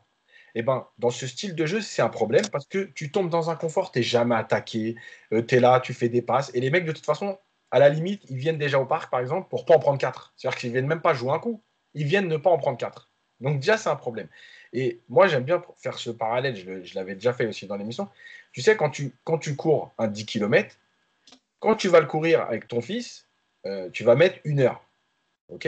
[0.56, 3.50] Et ben, dans ce style de jeu, c'est un problème parce que tu tombes dans
[3.50, 4.95] un confort, tu n'es jamais attaqué,
[5.32, 6.52] euh, tu es là, tu fais des passes.
[6.54, 7.38] Et les mecs, de toute façon,
[7.72, 10.34] à la limite, ils viennent déjà au parc, par exemple, pour pas en prendre 4.
[10.36, 11.62] C'est-à-dire qu'ils viennent même pas jouer un coup.
[11.93, 13.10] Ils viennent ne pas en prendre 4.
[13.39, 14.28] Donc déjà, c'est un problème.
[14.74, 18.10] Et moi, j'aime bien faire ce parallèle, je, l'avais déjà fait aussi dans l'émission.
[18.52, 20.76] Tu sais, quand tu, quand tu cours un 10 km,
[21.60, 23.28] quand tu vas le courir avec ton fils,
[23.66, 24.84] euh, tu vas mettre une heure.
[25.50, 25.68] OK?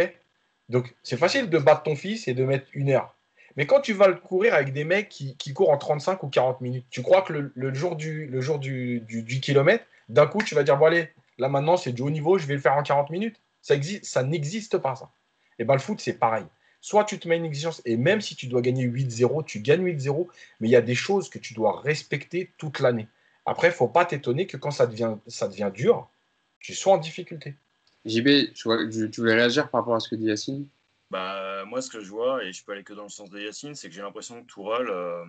[0.70, 3.16] Donc, c'est facile de battre ton fils et de mettre une heure.
[3.58, 6.62] Mais quand tu vas le courir avec des mecs qui, courent en 35 ou 40
[6.62, 10.56] minutes, tu crois que le, jour du, le jour du, du, kilomètre, d'un coup, tu
[10.56, 12.84] vas dire, bon allez, là maintenant, c'est du haut niveau, je vais le faire en
[12.84, 13.42] 40 minutes.
[13.62, 15.12] Ça, ça n'existe pas, ça.
[15.60, 16.46] Et bien, le foot, c'est pareil
[16.82, 19.86] soit tu te mets une exigence, et même si tu dois gagner 8-0, tu gagnes
[19.86, 20.28] 8-0,
[20.60, 23.08] mais il y a des choses que tu dois respecter toute l'année.
[23.46, 26.10] Après, il faut pas t'étonner que quand ça devient, ça devient dur,
[26.60, 27.56] tu sois en difficulté.
[28.06, 30.68] JB, tu, vois, tu réagir par rapport à ce que dit Yacine?
[31.12, 33.40] Bah, Moi, ce que je vois, et je peux aller que dans le sens de
[33.40, 35.24] Yacine, c'est que j'ai l'impression que Tourelle, euh,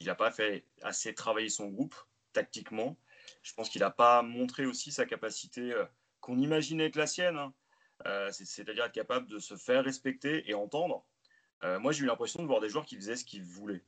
[0.00, 1.94] il n'a pas fait assez travailler son groupe
[2.32, 2.96] tactiquement.
[3.42, 5.84] Je pense qu'il n'a pas montré aussi sa capacité euh,
[6.20, 7.36] qu'on imaginait être la sienne.
[7.36, 7.52] Hein.
[8.06, 11.04] Euh, c'est-à-dire être capable de se faire respecter et entendre.
[11.62, 13.84] Euh, moi, j'ai eu l'impression de voir des joueurs qui faisaient ce qu'ils voulaient.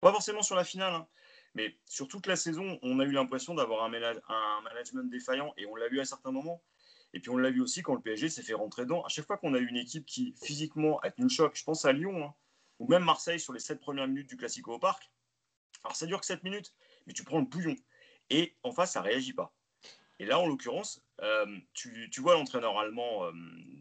[0.00, 1.08] Pas forcément sur la finale, hein,
[1.54, 5.66] mais sur toute la saison, on a eu l'impression d'avoir un, un, management défaillant et
[5.66, 6.62] on l'a vu à certains moments.
[7.18, 9.02] Et puis on l'a vu aussi quand le PSG s'est fait rentrer dedans.
[9.02, 11.64] À chaque fois qu'on a eu une équipe qui physiquement a tenu le choc, je
[11.64, 12.34] pense à Lyon, hein,
[12.78, 15.10] ou même Marseille sur les 7 premières minutes du Classico au Parc.
[15.82, 16.72] Alors ça dure que 7 minutes,
[17.08, 17.74] mais tu prends le bouillon.
[18.30, 19.52] Et en face, ça réagit pas.
[20.20, 23.32] Et là, en l'occurrence, euh, tu, vois l'entraîneur allemand euh,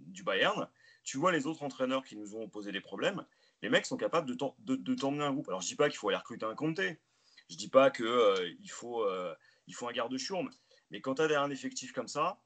[0.07, 0.67] du Bayern,
[1.03, 3.23] tu vois les autres entraîneurs qui nous ont posé des problèmes.
[3.61, 5.47] Les mecs sont capables de, t'emmener un groupe.
[5.47, 6.99] Alors, je dis pas qu'il faut aller recruter un Comté.
[7.51, 9.05] Je dis pas qu'il euh, faut,
[9.73, 10.49] faut un garde-chourme.
[10.89, 12.39] Mais quand tu as un effectif comme ça,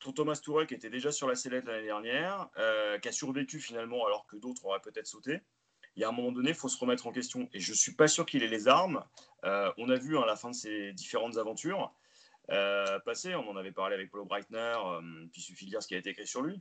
[0.00, 3.60] ton Thomas Tourelle qui était déjà sur la sellette l'année dernière, euh, qui a survécu
[3.60, 5.40] finalement alors que d'autres auraient peut-être sauté,
[5.96, 7.48] il y a un moment donné, il faut se remettre en question.
[7.52, 9.02] Et je ne suis pas sûr qu'il ait les armes.
[9.42, 11.92] on a vu hein, à la fin de ses différentes aventures
[12.50, 13.34] euh, passé.
[13.34, 15.00] On en avait parlé avec Paulo Breitner, euh,
[15.32, 16.60] puis il suffit de lire ce qui a été écrit sur lui.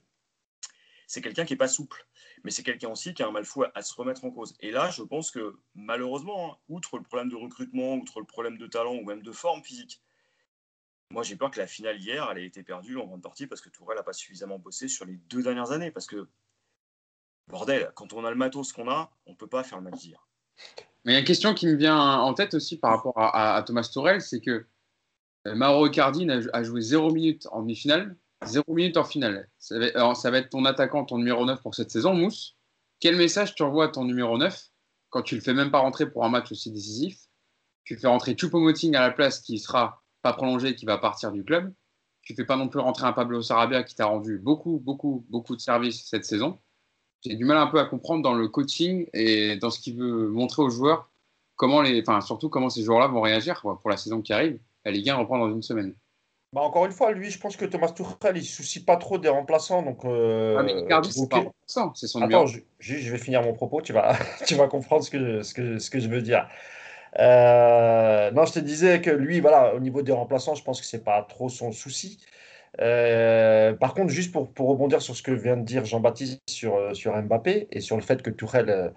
[1.08, 2.06] c'est quelqu'un qui n'est pas souple.
[2.44, 4.56] Mais c'est quelqu'un aussi qui a un mal fou à, se remettre en cause.
[4.60, 8.58] Et là, je pense que malheureusement, hein, outre le problème de recrutement, outre le problème
[8.58, 10.02] de talent ou même de forme physique,
[11.12, 13.62] moi j'ai peur que la finale hier, elle ait été perdue en grande partie parce
[13.62, 15.92] que Tourelle n'a pas suffisamment bossé sur les deux dernières années.
[15.92, 16.28] Parce que,
[17.48, 19.94] bordel, quand on a le matos qu'on a, on ne peut pas faire le mal
[19.94, 20.28] dire.
[21.06, 23.64] Mais il y a une question qui me vient en tête aussi par rapport à,
[23.66, 24.66] Thomas Tourelle, c'est que
[25.48, 29.50] euh, Mauro Icardi a joué 0 minutes en demi-finale, 0 minutes en finale.
[29.60, 32.58] Ça va, ça va, être ton attaquant, ton numéro 9 pour cette saison, Mousse.
[33.00, 34.70] Quel message tu envoies à ton numéro 9
[35.10, 37.20] quand tu le fais même pas rentrer pour un match aussi décisif?
[37.86, 41.44] Tu fais rentrer Choupo-Moting à la place qui sera pas prolongé, qui va partir du
[41.44, 41.74] club.
[42.22, 45.56] Tu fais pas non plus rentrer un Pablo Sarabia qui t'a rendu beaucoup, beaucoup, beaucoup
[45.56, 46.60] de services cette saison
[47.26, 50.30] j'ai du mal un peu à comprendre dans le coaching et dans ce qu'il veut
[50.30, 51.10] montrer aux joueurs,
[51.56, 54.60] comment les, enfin, surtout comment ces joueurs-là vont réagir pour la saison qui arrive.
[54.86, 55.96] La Ligue 1 reprend dans une semaine.
[56.54, 58.96] Bah encore une fois, lui, je pense que Thomas Tuchel, il ne se soucie pas
[58.96, 59.82] trop des remplaçants.
[59.82, 61.44] Donc, euh, ah, mais Icardi, c'est pas
[61.94, 64.16] c'est son Attends, je, je, vais finir mon propos, tu vas,
[64.48, 66.48] tu vas comprendre ce que, ce que, ce que je veux dire.
[67.20, 70.88] Euh, non, je te disais que lui, voilà, au niveau des remplaçants, je pense que
[70.88, 72.20] ce n'est pas trop son souci.
[72.80, 76.76] Euh, par contre, juste pour, pour, rebondir sur ce que vient de dire Jean-Baptiste sur,
[76.76, 78.90] euh, sur Mbappé et sur le fait que Tourelle, euh,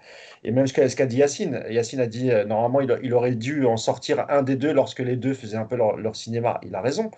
[0.43, 3.77] et même ce qu'a dit Yacine, Yacine a dit normalement il, il, aurait dû en
[3.77, 6.59] sortir un des deux lorsque les deux faisaient un peu leur, leur cinéma.
[6.63, 7.11] Il a raison.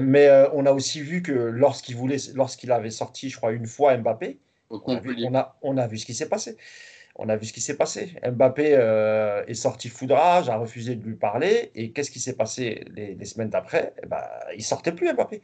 [0.00, 3.96] Mais on a aussi vu que lorsqu'il voulait, lorsqu'il avait sorti, je crois, une fois
[3.96, 4.38] Mbappé,
[4.70, 6.56] on a, vu, on, a, on a vu ce qui s'est passé
[7.16, 8.14] on a vu ce qui s'est passé.
[8.24, 11.70] Mbappé euh, est sorti foudrage, a refusé de lui parler.
[11.74, 13.94] Et qu'est-ce qui s'est passé les, semaines d'après?
[14.02, 14.22] Eh ben,
[14.56, 15.42] Il sortait plus, Mbappé.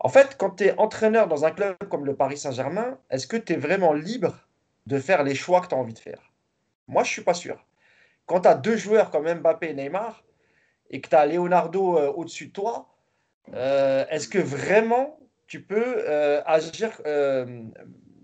[0.00, 3.36] En fait, quand tu es entraîneur dans un club comme le Paris Saint-Germain, est-ce que
[3.36, 4.48] tu es vraiment libre
[4.86, 6.32] de faire les choix que tu as envie de faire?
[6.86, 7.66] Moi, je suis pas sûr.
[8.26, 10.24] Quand tu as deux joueurs comme Mbappé et Neymar,
[10.90, 12.88] et que tu as Leonardo euh, au-dessus de toi,
[13.52, 16.06] euh, est-ce que vraiment tu peux
[16.44, 17.00] agir,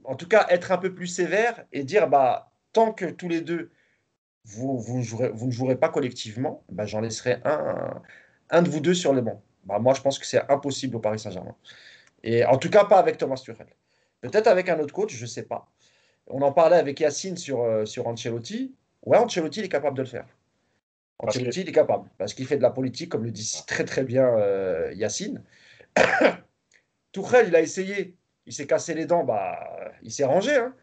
[0.05, 3.41] en tout cas être un peu plus sévère et dire bah tant que tous les
[3.41, 3.71] deux,
[4.45, 8.03] vous, vous, ne jouerez pas collectivement, bah, j'en laisserai un,
[8.51, 9.41] un, de vous deux sur les bancs.
[9.65, 11.57] Bah, moi, je pense que c'est impossible au Paris Saint-Germain.
[12.23, 13.67] Et en tout cas, pas avec Thomas Tuchel.
[14.21, 15.71] Peut-être avec un autre coach, je ne sais pas.
[16.27, 18.75] On en parlait avec Yacine sur, euh, sur Ancelotti.
[19.05, 20.27] Ouais, Ancelotti, il est capable de le faire.
[21.19, 22.09] Ancelotti, il est capable.
[22.19, 25.43] Parce qu'il fait de la politique, comme le dit très très bien euh, Yacine.
[27.13, 28.17] Tuchel, il a essayé.
[28.47, 29.25] Il s'est cassé les dents.
[29.25, 30.55] Bah, il s'est rangé.
[30.55, 30.75] Hein.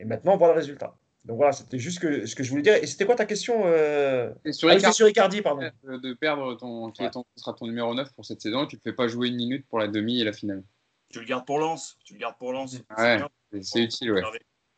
[0.00, 0.94] Et maintenant, on voit le résultat.
[1.24, 2.74] Donc voilà, c'était juste ce que je voulais dire.
[2.74, 4.32] Et c'était quoi ta question euh...
[4.50, 5.70] sur, ah, sur Icardi, pardon.
[5.84, 7.02] De perdre ton, qui
[7.36, 9.66] sera ton numéro 9 pour cette saison et tu ne fais pas jouer une minute
[9.68, 10.62] pour la demi et la finale.
[11.10, 11.96] Tu le gardes pour Lens.
[12.04, 12.78] Tu le gardes pour Lens.
[12.96, 13.20] Ouais,
[13.62, 14.22] c'est utile, ouais.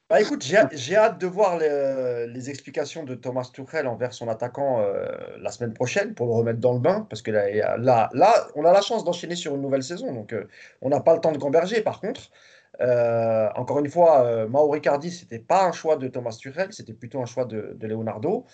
[0.08, 5.06] Bah écoute, j'ai hâte de voir les, explications de Thomas Tuchel envers son attaquant euh,
[5.38, 7.06] la semaine prochaine pour le remettre dans le bain.
[7.08, 10.12] Parce que là, là, là on a la chance d'enchaîner sur une nouvelle saison.
[10.12, 10.48] Donc euh,
[10.82, 11.80] on n'a pas le temps de gamberger.
[11.82, 12.32] Par contre,
[12.80, 16.94] euh, encore une fois, euh, Mauro ce n'était pas un choix de Thomas Tuchel, c'était
[16.94, 18.46] plutôt un choix de, Leonardo.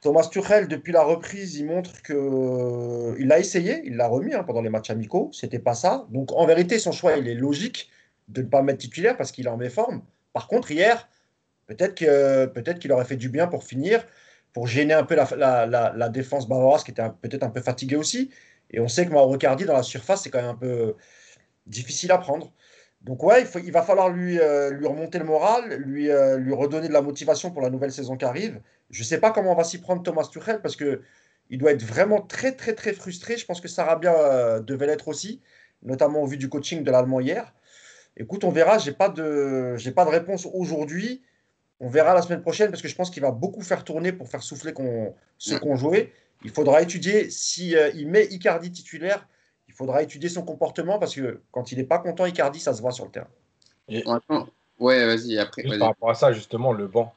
[0.00, 4.44] Thomas Tuchel, depuis la reprise, il montre qu'il euh, a essayé, il l'a remis hein,
[4.44, 6.06] pendant les matchs amicaux, c'était pas ça.
[6.10, 7.90] Donc en vérité, son choix, il est logique
[8.28, 10.02] de ne pas mettre titulaire parce qu'il est en méforme.
[10.32, 11.08] Par contre, hier,
[11.66, 14.04] peut-être qu'il aurait fait du bien pour finir,
[14.52, 18.30] pour gêner un peu la, défense bavaroise qui était peut-être un peu fatiguée aussi.
[18.70, 20.94] Et on sait que Mauro Icardi, dans la surface, c'est quand même un peu
[21.66, 22.52] difficile à prendre.
[23.02, 26.88] Donc ouais, il, va falloir lui, euh, lui remonter le moral, lui, euh, lui redonner
[26.88, 28.60] de la motivation pour la nouvelle saison qui arrive.
[28.90, 31.02] Je ne sais pas comment on va s'y prendre Thomas Tuchel parce que
[31.50, 33.36] il doit être vraiment très très très frustré.
[33.36, 35.40] Je pense que Sarabia euh, devait l'être aussi,
[35.82, 37.54] notamment au vu du coaching de l'Allemand hier.
[38.16, 38.78] Écoute, on verra.
[38.78, 41.22] J'ai pas de j'ai pas de réponse aujourd'hui.
[41.80, 44.28] On verra la semaine prochaine parce que je pense qu'il va beaucoup faire tourner pour
[44.28, 44.74] faire souffler
[45.38, 46.12] ceux qu'on jouait.
[46.44, 49.28] Il faudra étudier si il met Icardi titulaire
[49.78, 52.90] faudra étudier son comportement parce que quand il n'est pas content, Icardi, ça se voit
[52.90, 53.28] sur le terrain.
[54.80, 55.62] ouais, vas-y, après.
[55.78, 57.14] par rapport à ça, justement, le banc,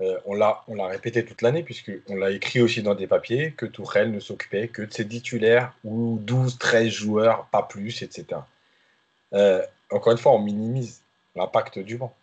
[0.00, 4.10] euh, on l'a répété toute l'année, puisqu'on l'a écrit aussi dans des papiers, que Tourelle
[4.10, 8.40] ne s'occupait que de ses titulaires ou 12, 13 joueurs, pas plus, etc.
[9.34, 11.02] Euh, encore une fois, on minimise
[11.36, 12.14] l'impact du banc.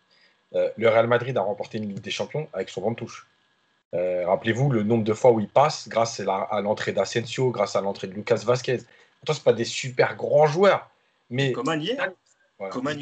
[0.56, 3.28] Euh, le Real Madrid a remporté une Ligue des Champions avec son banc de touche.
[3.94, 8.06] Rappelez-vous le nombre de fois où il passe grâce à l'entrée d'Asensio, grâce à l'entrée
[8.06, 8.80] de Lucas Vasquez,
[9.20, 10.90] Pourtant, ce pas des super grands joueurs.
[11.30, 12.12] Mais Comme un hier.
[12.72, 12.96] Comme un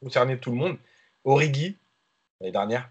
[0.00, 0.78] concerné tout le monde.
[1.24, 1.76] Origi,
[2.40, 2.90] l'année dernière,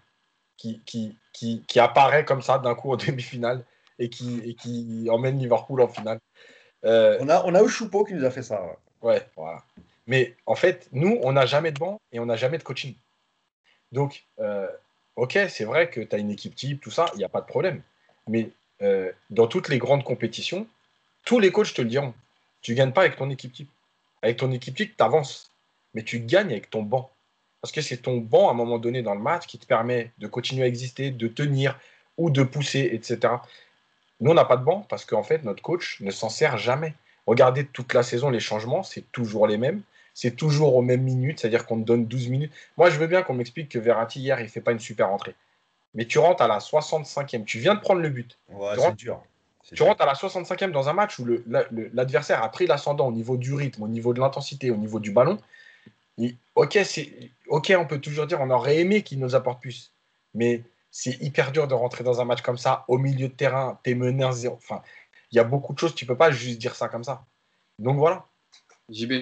[0.56, 3.64] qui, qui, qui, qui, apparaît comme ça d'un coup en demi-finale
[3.98, 6.20] et qui, et qui emmène Liverpool en finale.
[6.84, 8.62] Euh, on, a, on a eu Choupeau qui nous a fait ça.
[9.02, 9.26] Ouais.
[9.36, 9.62] voilà.
[10.06, 12.94] Mais en fait, nous, on n'a jamais de banc et on n'a jamais de coaching.
[13.92, 14.66] Donc, euh,
[15.16, 17.40] ok, c'est vrai que tu as une équipe type, tout ça, il n'y a pas
[17.40, 17.82] de problème.
[18.26, 20.66] Mais euh, dans toutes les grandes compétitions,
[21.24, 22.14] tous les coachs te le diront.
[22.62, 23.70] Tu ne gagnes pas avec ton équipe type.
[24.22, 25.50] Avec ton équipe type, tu avances.
[25.94, 27.10] mais tu gagnes avec ton banc.
[27.60, 30.10] Parce que c'est ton banc, à un moment donné dans le match, qui te permet
[30.18, 31.78] de continuer à exister, de tenir
[32.16, 33.34] ou de pousser, etc.
[34.20, 36.94] Nous, on n'a pas de banc parce qu'en fait, notre coach ne s'en sert jamais.
[37.26, 39.82] Regardez toute la saison, les changements, c'est toujours les mêmes.
[40.14, 42.52] C'est toujours aux mêmes minutes, c'est-à-dire qu'on te donne 12 minutes.
[42.76, 45.10] Moi, je veux bien qu'on m'explique que Verratti, hier, il ne fait pas une super
[45.10, 45.34] entrée.
[45.94, 48.38] Mais tu rentres à la 65e, tu viens de prendre le but.
[48.50, 49.22] Ouais, c'est dur.
[49.62, 52.66] Tu rentres à la 65e dans un match où le- la- le- l'adversaire a pris
[52.66, 55.38] l'ascendant au niveau du rythme, au niveau de l'intensité, au niveau du ballon.
[56.54, 59.92] Ok, c'est ok, on peut toujours dire on aurait aimé qu'il nous apporte plus,
[60.34, 63.80] mais c'est hyper dur de rentrer dans un match comme ça au milieu de terrain,
[63.82, 64.52] t'es mené 1-0.
[64.54, 64.82] Enfin,
[65.30, 67.24] il y a beaucoup de choses, tu peux pas juste dire ça comme ça.
[67.78, 68.26] Donc voilà.
[68.90, 69.12] JB,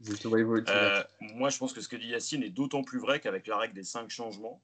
[0.00, 0.64] je te vois évoluer.
[0.68, 3.58] Euh, moi, je pense que ce que dit Yacine est d'autant plus vrai qu'avec la
[3.58, 4.62] règle des cinq changements,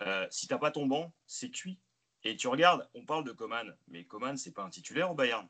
[0.00, 1.78] euh, si t'as pas ton banc, c'est cuit.
[2.24, 5.46] Et tu regardes, on parle de Coman, mais Coman, c'est pas un titulaire au Bayern.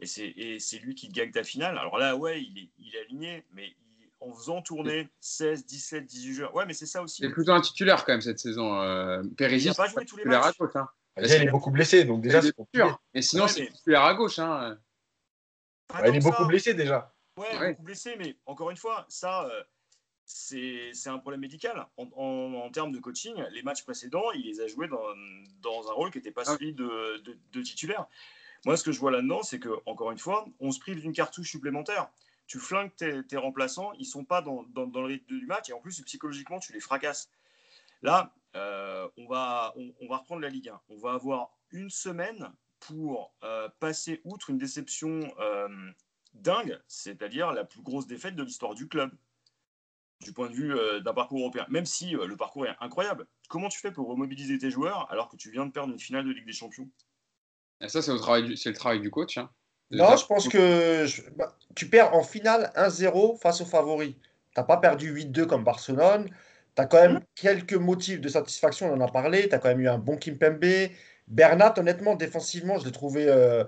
[0.00, 1.78] Et c'est, et c'est lui qui gagne ta finale.
[1.78, 3.74] Alors là, ouais, il est, il est aligné, mais il-
[4.20, 6.54] en faisant tourner 16, 17, 18 joueurs.
[6.54, 7.22] Ouais, mais c'est ça aussi.
[7.22, 8.80] C'est plutôt un titulaire quand même cette saison.
[8.80, 10.56] Euh, Périsic, Il a pas joué tous les titulaire à matchs.
[10.58, 10.74] gauche.
[10.76, 10.88] Hein.
[11.16, 13.00] Déjà, il est beaucoup blessé, donc déjà, c'est sûr.
[13.12, 14.38] Et sinon, Ouais, c'est mais- titulaire à gauche.
[14.40, 14.78] Hein.
[15.94, 16.48] Ouais, il est beaucoup ça.
[16.48, 17.14] blessé déjà.
[17.36, 17.70] Ouais, Ouais.
[17.72, 19.62] beaucoup blessé, mais encore une fois, ça, euh,
[20.26, 21.86] c'est un problème médical.
[21.96, 25.02] En, en- en termes de coaching, les matchs précédents, il les a joués dans,
[25.60, 26.52] dans un rôle qui n'était pas Ah.
[26.54, 28.06] celui de, de- de titulaire.
[28.64, 31.12] Moi, ce que je vois là-dedans, c'est que, encore une fois, on se prive d'une
[31.12, 32.08] cartouche supplémentaire.
[32.46, 35.68] Tu flingues tes, tes remplaçants, ils sont pas dans, dans- dans le rythme du match,
[35.68, 37.30] et en plus, psychologiquement, tu les fracasses.
[38.02, 40.80] Là, euh, on, va, on, on va reprendre la Ligue 1.
[40.88, 45.68] On va avoir une semaine pour euh, passer outre une déception euh,
[46.34, 49.10] dingue, c'est-à-dire la plus grosse défaite de l'histoire du club,
[50.24, 51.66] du point de vue euh, d'un parcours européen.
[51.68, 55.28] Même si euh, le parcours est incroyable, comment tu fais pour remobiliser tes joueurs alors
[55.28, 56.88] que tu viens de perdre une finale de Ligue des Champions?
[57.80, 59.38] Et ça, c'est, au travail du- c'est le travail du coach.
[59.38, 59.50] Hein.
[59.90, 64.14] Non, je pense que je- bah, tu perds en finale 1-0 face aux favoris.
[64.14, 64.20] Tu
[64.60, 66.28] n'as pas perdu 8-2 comme Barcelone.
[66.74, 69.48] Tu as quand même quelques motifs de satisfaction, on en a parlé.
[69.48, 70.64] Tu as quand même eu un bon Kimpembe.
[71.28, 73.26] Bernat, honnêtement, défensivement, je l'ai trouvé.
[73.28, 73.64] euh,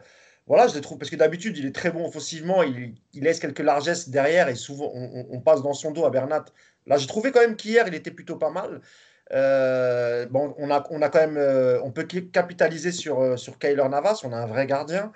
[0.47, 0.99] voilà, je l'ai trouvé.
[0.99, 2.62] Parce que d'habitude, il est très bon offensivement.
[2.62, 6.44] Il, laisse quelques largesses derrière et souvent, on, passe dans son dos à Bernat.
[6.86, 8.80] Là, j'ai trouvé quand même qu'hier, il était plutôt pas mal.
[9.32, 11.36] Euh, bon, on a, on a quand même.
[11.36, 14.20] euh, on peut capitaliser sur, euh, sur Kyler Navas.
[14.24, 15.12] On a un vrai gardien.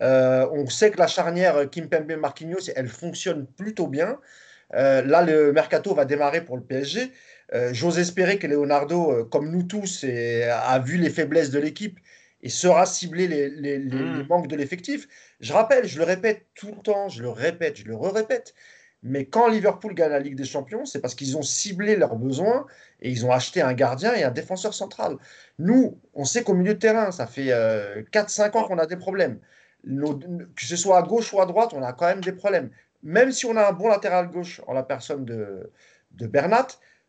[0.00, 4.18] On sait que la charnière Kimpembe-Marquinhos, elle fonctionne plutôt bien.
[4.72, 7.12] Là, le mercato va démarrer pour le PSG.
[7.72, 12.00] J'ose espérer que Leonardo, comme nous tous, a vu les faiblesses de l'équipe
[12.42, 15.06] et saura cibler les, les- les- les manques de l'effectif.
[15.40, 18.54] Je rappelle, je le répète tout le temps, je le répète, je le répète.
[19.04, 22.66] Mais quand Liverpool gagne la Ligue des Champions, c'est parce qu'ils ont ciblé leurs besoins
[23.00, 25.16] et ils ont acheté un gardien et un défenseur central.
[25.58, 27.50] Nous, on sait qu'au milieu de terrain, ça fait
[28.12, 29.40] 4-5 ans qu'on a des problèmes.
[29.84, 32.70] Nos- que ce soit à gauche ou à droite, on a quand même des problèmes.
[33.02, 35.72] Même si on a un bon latéral gauche en la personne de,
[36.12, 36.68] de Bernat,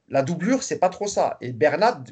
[0.09, 1.37] la doublure, c'est pas trop ça.
[1.41, 2.03] Et Bernat,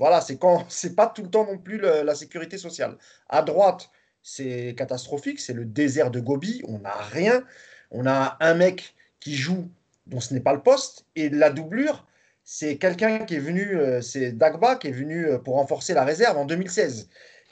[0.00, 2.96] voilà, c'est quand c'est pas tout le temps non plus la sécurité sociale.
[3.28, 3.90] À droite,
[4.22, 7.44] c'est catastrophique, c'est le désert de Gobi, on n'a rien.
[7.92, 9.68] On a un mec qui joue
[10.06, 12.06] dont ce n'est pas le poste, et la doublure,
[12.44, 16.04] c'est quelqu'un qui est venu, euh, c'est Dagba qui est venu euh, pour renforcer la
[16.04, 17.08] réserve en 2016,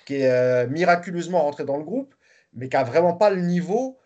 [0.06, 2.14] qui est euh, miraculeusement rentré dans le groupe,
[2.52, 3.98] mais qui a vraiment pas le niveau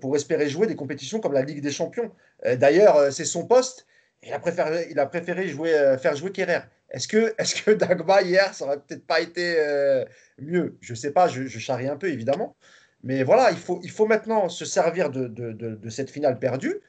[0.00, 2.12] pour espérer jouer des compétitions comme la Ligue des Champions.
[2.58, 3.86] D'ailleurs, c'est son poste.
[4.22, 6.60] Il a préféré, il a préféré jouer, faire jouer Kerrer.
[6.92, 10.04] Est-ce que, est que Dagba hier, ça aurait peut-être pas été euh,
[10.38, 10.78] mieux?
[10.80, 12.56] Je sais pas, je, charrie un peu évidemment.
[13.02, 16.80] Mais voilà, il faut, il faut maintenant se servir de cette finale perdue.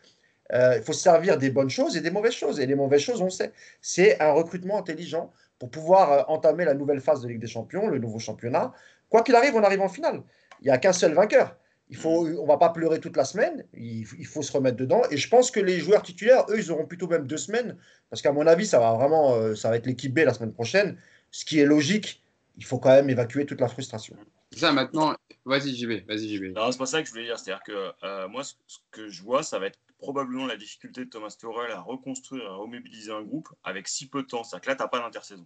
[0.52, 2.60] Euh, il faut se servir des bonnes choses et des mauvaises choses.
[2.60, 3.52] Et les mauvaises choses, on sait,
[3.82, 7.88] c'est un recrutement intelligent pour pouvoir euh, entamer la nouvelle phase de Ligue des Champions,
[7.88, 8.74] le nouveau championnat.
[9.10, 10.22] Quoi qu'il arrive, on arrive en finale.
[10.62, 11.58] Il n'y a qu'un seul vainqueur.
[11.94, 13.68] Il faut, on va pas pleurer toute la semaine.
[13.76, 15.04] Il, il faut se remettre dedans.
[15.12, 17.78] Et je pense que les joueurs titulaires, eux, ils auront plutôt même deux semaines.
[18.10, 20.54] Parce qu'à mon avis, ça va vraiment, euh, ça va être l'équipe B la semaine
[20.54, 20.98] prochaine.
[21.30, 22.24] Ce qui est logique.
[22.58, 24.18] Il faut quand même évacuer toute la frustration.
[24.58, 25.14] Ça maintenant.
[25.46, 26.08] Vas-y, JB.
[26.08, 26.56] Vas-y, JB.
[26.56, 27.38] Non, c'est pas ça que je voulais dire.
[27.38, 31.06] C'est-à-dire que euh, moi, ce, ce que je vois, ça va être probablement la difficulté
[31.06, 34.44] de Thomas Tuchel à reconstruire, à remobiliser un groupe avec si peu de temps.
[34.44, 35.46] C'est-à-dire que là, tu n'as pas d'intersaison.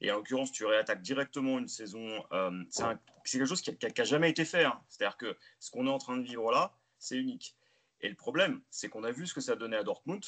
[0.00, 2.24] Et en l'occurrence, tu réattaques directement une saison.
[2.32, 4.64] euh, c'est quelque chose qui n'a jamais été fait.
[4.64, 4.80] hein.
[4.88, 7.56] C'est-à-dire que ce qu'on est en train de vivre là, c'est unique.
[8.00, 10.22] Et le problème, c'est qu'on a vu ce que ça donnait à Dortmund.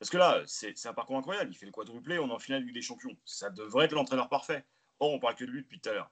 [0.00, 1.50] Parce que là, c'est un parcours incroyable.
[1.52, 3.16] Il fait le quadruplé, on est en finale de Ligue des Champions.
[3.24, 4.64] Ça devrait être l'entraîneur parfait.
[5.00, 6.10] Or, on parle que de lui depuis tout à l'heure.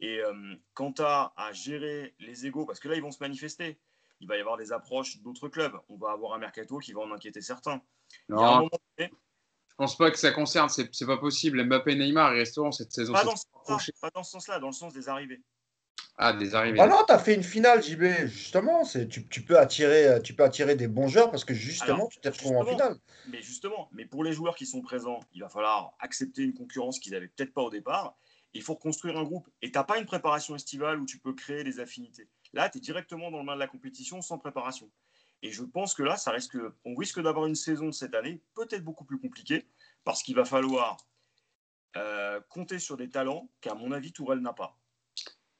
[0.00, 3.80] Et euh, quant à, à gérer les égaux, parce que là, ils vont se manifester.
[4.20, 5.78] Il va y avoir des approches d'autres clubs.
[5.88, 7.82] On va avoir un mercato qui va en inquiéter certains.
[8.28, 9.12] Il y a un Non, moment donné,
[9.72, 10.68] je pense pas que ça concerne.
[10.68, 11.64] C'est pas possible.
[11.64, 13.12] Mbappé et Neymar, ils resteront cette saison.
[13.12, 15.40] pas C'est dans, ce sens-là, pas dans ce sens-là, dans le sens des arrivées.
[16.18, 16.78] Ah, des arrivées.
[16.78, 18.84] Ah non, tu as fait une finale, JB, justement.
[18.84, 22.28] Tu, tu, peux attirer, tu peux attirer des bons joueurs parce que justement, tu t'es
[22.28, 22.96] retrouvé en finale.
[23.28, 26.98] Mais justement, mais pour les joueurs qui sont présents, il va falloir accepter une concurrence
[26.98, 28.16] qu'ils n'avaient peut-être pas au départ.
[28.54, 29.48] Il faut reconstruire un groupe.
[29.62, 32.28] Et tu n'as pas une préparation estivale où tu peux créer des affinités.
[32.52, 34.90] Là, tu es directement dans le main de la compétition sans préparation.
[35.42, 38.84] Et je pense que là, ça risque, on risque d'avoir une saison cette année peut-être
[38.84, 39.66] beaucoup plus compliquée
[40.04, 40.98] parce qu'il va falloir
[41.96, 44.78] euh, compter sur des talents qu'à mon avis Tourelle n'a pas.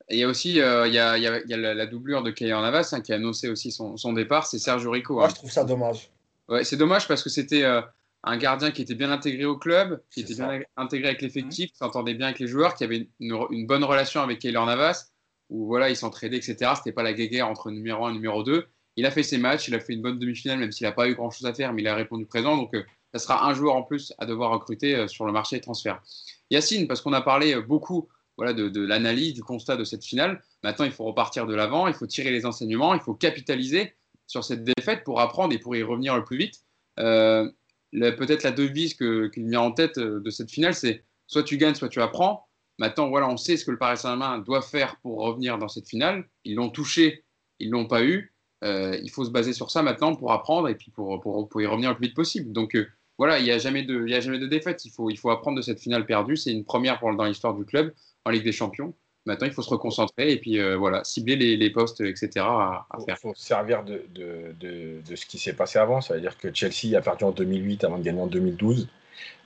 [0.08, 1.16] Et il y a aussi euh, il y a,
[1.56, 5.14] la, doublure de Kayan Navas hein, qui a annoncé aussi son, départ, c'est Sergio Rico.
[5.14, 5.28] Moi, hein.
[5.30, 6.10] je trouve ça dommage.
[6.48, 7.80] Ouais, c'est dommage parce que c'était euh,
[8.24, 11.76] un gardien qui était bien intégré au club, qui était bien intégré avec l'effectif, qui
[11.76, 15.10] s'entendait bien avec les joueurs, qui avait une, bonne relation avec Kaylor Navas,
[15.50, 16.72] où voilà, ils s'entraidaient, etc.
[16.76, 18.66] C'était pas la guéguerre entre numéro 1 et numéro 2.
[18.96, 21.08] Il a fait ses matchs, il a fait une bonne demi-finale, même s'il n'a pas
[21.08, 22.56] eu grand-chose à faire, mais il a répondu présent.
[22.56, 22.82] Donc, euh,
[23.12, 26.02] ça sera un joueur en plus à devoir recruter euh, sur le marché des transferts.
[26.50, 30.42] Yacine, parce qu'on a parlé euh, beaucoup voilà, de, l'analyse, du constat de cette finale.
[30.62, 33.94] Maintenant, il faut repartir de l'avant, il faut tirer les enseignements, il faut capitaliser
[34.26, 36.62] sur cette défaite pour apprendre et pour y revenir le plus vite.
[36.96, 41.74] Peut-être la devise qu'il qui vient en tête de cette finale, c'est soit tu gagnes,
[41.74, 42.46] soit tu apprends.
[42.78, 45.88] Maintenant, voilà, on sait ce que le Paris Saint-Germain doit faire pour revenir dans cette
[45.88, 46.24] finale.
[46.44, 47.24] Ils l'ont touché,
[47.58, 48.31] ils l'ont pas eu.
[48.62, 51.66] Euh, il faut se baser sur ça maintenant pour apprendre et puis pour, pour, y
[51.66, 52.52] revenir le plus vite possible.
[52.52, 52.86] Donc euh,
[53.18, 54.84] voilà, il n'y a, jamais de, a jamais de défaite.
[54.84, 56.36] Il faut, il faut apprendre de cette finale perdue.
[56.36, 57.92] C'est une première pour, dans l'histoire du club
[58.24, 58.94] en Ligue des Champions.
[59.24, 62.30] Maintenant, il faut se reconcentrer et puis euh, voilà, cibler les, les, postes, etc.
[62.38, 63.16] à, faire.
[63.18, 66.00] Il faut servir de, de, de, ce qui s'est passé avant.
[66.00, 68.88] Ça veut dire que Chelsea a perdu en 2008 avant de gagner en 2012.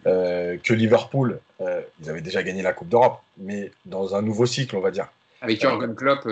[0.05, 4.81] que Liverpool, ils avaient déjà gagné la Coupe d'Europe, mais dans un nouveau cycle, on
[4.81, 5.09] va dire.
[5.41, 6.27] Avec Jurgen Klopp.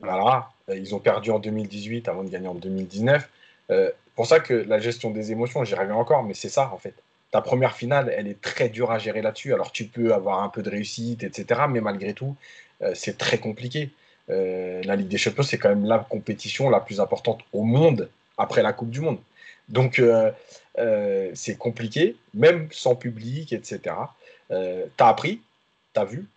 [0.00, 0.48] Voilà.
[0.70, 3.28] Euh, ils ont perdu en 2018 avant de gagner en 2019.
[3.70, 6.78] Euh, pour ça que la gestion des émotions, j'y reviens encore, mais c'est ça en
[6.78, 6.94] fait.
[7.30, 9.54] Ta première finale, elle est très dure à gérer là-dessus.
[9.54, 11.62] Alors tu peux avoir un peu de réussite, etc.
[11.68, 12.36] Mais malgré tout,
[12.82, 13.90] euh, c'est très compliqué.
[14.28, 18.62] la Ligue des Champions, c'est quand même la compétition la plus importante au monde après
[18.62, 19.18] la Coupe du Monde.
[19.68, 20.00] Donc
[21.34, 23.96] c'est compliqué, même sans public, etc.
[24.48, 25.40] tu as appris,
[25.94, 26.28] tu as vu,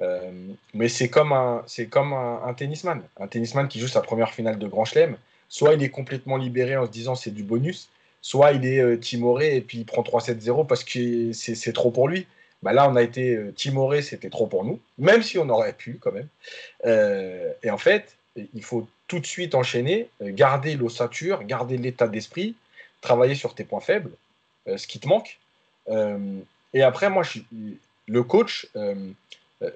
[0.00, 0.30] euh,
[0.74, 3.02] mais c'est comme, un, comme un, tennisman.
[3.18, 5.16] Un tennisman qui joue sa première finale de Grand Chelem.
[5.48, 7.88] Soit il est complètement libéré en se disant c'est du bonus,
[8.20, 12.08] soit il est euh, timoré et puis il prend 3-7-0 parce que c'est, trop pour
[12.08, 12.26] lui.
[12.62, 15.72] Bah là, on a été euh, timoré, c'était trop pour nous, même si on aurait
[15.72, 16.28] pu quand même.
[17.62, 22.54] et en fait, il faut tout de suite enchaîner, garder l'ossature, garder l'état d'esprit,
[23.00, 24.10] travailler sur tes points faibles,
[24.66, 25.38] ce qui te manque.
[26.74, 27.40] et après, moi, je,
[28.06, 28.68] le coach,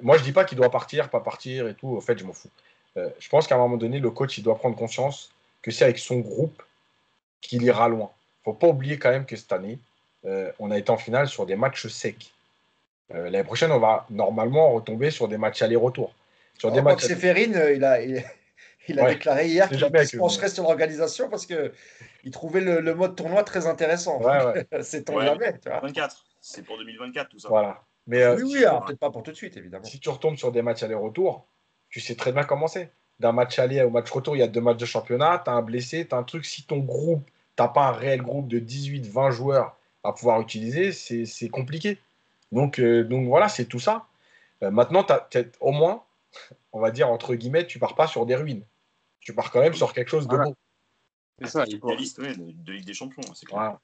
[0.00, 1.88] moi, je dis pas qu'il doit partir, pas partir et tout.
[1.88, 2.50] Au fait, je m'en fous.
[2.96, 5.84] Euh, je pense qu'à un moment donné, le coach, il doit prendre conscience que c'est
[5.84, 6.62] avec son groupe
[7.40, 8.10] qu'il ira loin.
[8.44, 9.78] Il ne faut pas oublier quand même que cette année,
[10.24, 12.32] euh, on a été en finale sur des matchs secs.
[13.10, 16.14] L'année prochaine, on va normalement retomber sur des matchs aller-retour.
[16.56, 17.02] Sur des matchs.
[17.02, 22.62] Séphérine, il a, il, a déclaré hier qu'il se pencherait sur l'organisation parce qu'il trouvait
[22.62, 24.18] le, mode tournoi très intéressant.
[24.82, 25.60] c'est ton jamais.
[25.66, 26.24] 24.
[26.40, 27.48] C'est pour 2024 tout ça.
[27.48, 27.82] Voilà.
[28.06, 29.84] Mais, euh, oui, oui, peut-être pas pour tout de suite, évidemment.
[29.84, 31.46] Si tu retombes sur des matchs aller-retour,
[31.88, 32.90] tu sais très bien comment c'est.
[33.20, 35.54] D'un match aller au match retour, il y a deux matchs de championnat, tu as
[35.54, 36.44] un blessé, tu as un truc.
[36.44, 41.48] Si ton groupe, tu pas un réel groupe de 18-20 joueurs à pouvoir utiliser, c'est
[41.48, 41.98] compliqué.
[42.50, 44.06] Donc, euh, donc voilà, c'est tout ça.
[44.62, 45.06] Euh, maintenant,
[45.60, 46.02] au moins,
[46.72, 48.64] on va dire, entre guillemets, tu pars pas sur des ruines.
[49.20, 50.56] Tu pars quand même sur quelque chose de beau.
[51.40, 53.78] C'est ça, il y a liste de, Ligue des Champions, c'est clair.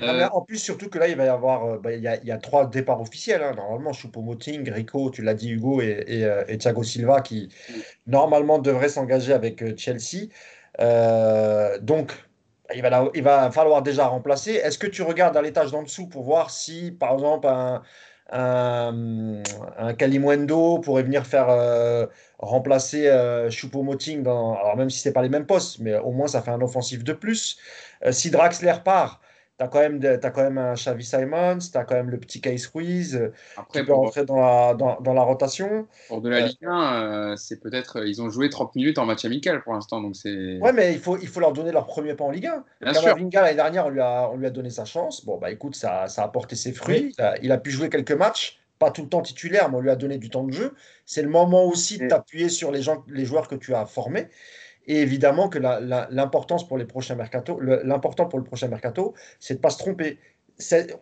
[0.00, 2.16] Euh, en plus, surtout que là, il va y avoir euh, bah, il, y a,
[2.16, 3.42] il y a trois départs officiels.
[3.42, 3.52] Hein.
[3.54, 7.50] Normalement, Choupo-Moting, Rico, tu l'as dit, Hugo, et, et, euh, et, Thiago Silva qui
[8.06, 10.28] normalement devraient s'engager avec Chelsea.
[11.80, 12.12] donc,
[12.74, 14.52] il va, il va falloir déjà remplacer.
[14.52, 17.82] Est-ce que tu regardes à l'étage d'en dessous pour voir si, par exemple, un,
[18.30, 19.42] un,
[19.76, 21.48] un Kalimwendo pourrait venir faire
[22.38, 23.10] remplacer
[23.50, 26.50] Choupo-Moting, alors même si ce n'est pas les mêmes postes, mais au moins ça fait
[26.50, 27.58] un offensif de plus.
[28.10, 29.20] si Draxler part,
[29.58, 32.18] tu as, quand même as quand même un Xavi Simons, tu as quand même le
[32.18, 35.86] petit Case Ruiz Après, qui peut rentrer dans la, dans, dans la rotation.
[36.08, 38.06] Pour de la euh, Ligue 1, euh, c'est peut-être.
[38.06, 40.00] Ils ont joué 30 minutes en match amical pour l'instant.
[40.00, 40.58] donc c'est.
[40.58, 42.50] Ouais, mais il faut, il faut leur donner leur premier pas en Ligue
[42.80, 42.92] 1.
[42.92, 45.24] Kamavinga, l'année dernière, on lui, a, on lui a donné sa chance.
[45.24, 47.14] Bon, bah écoute, ça, ça a porté ses fruits.
[47.42, 49.96] Il, a, pu jouer quelques matchs pas tout le temps titulaire, mais on lui a
[49.96, 50.74] donné du temps de jeu.
[51.06, 54.26] C'est le moment aussi de t'appuyer sur les, gens, les joueurs que tu as formés.
[54.86, 59.58] Et évidemment que l'importance pour les prochains mercato, l'important pour le prochain mercato, c'est de
[59.58, 60.18] ne pas se tromper.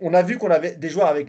[0.01, 1.29] On a vu qu'on avait des joueurs avec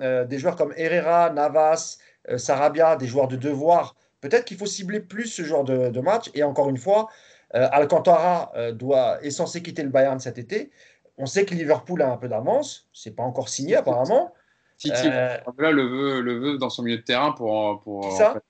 [0.00, 1.98] euh, des joueurs comme Herrera, Navas,
[2.28, 3.94] euh, Sarabia, des joueurs de devoir.
[4.20, 6.30] Peut-être qu'il faut cibler plus ce genre de, match.
[6.34, 7.08] Et encore une fois,
[7.54, 10.70] euh, Alcantara doit, est censé quitter le Bayern cet été.
[11.18, 12.88] On sait que Liverpool a un peu d'avance.
[12.92, 14.32] C'est pas encore signé apparemment.
[14.78, 15.40] Titi, là
[15.70, 17.80] le veut, le veut dans son milieu de terrain pour.
[17.82, 18.40] pour ça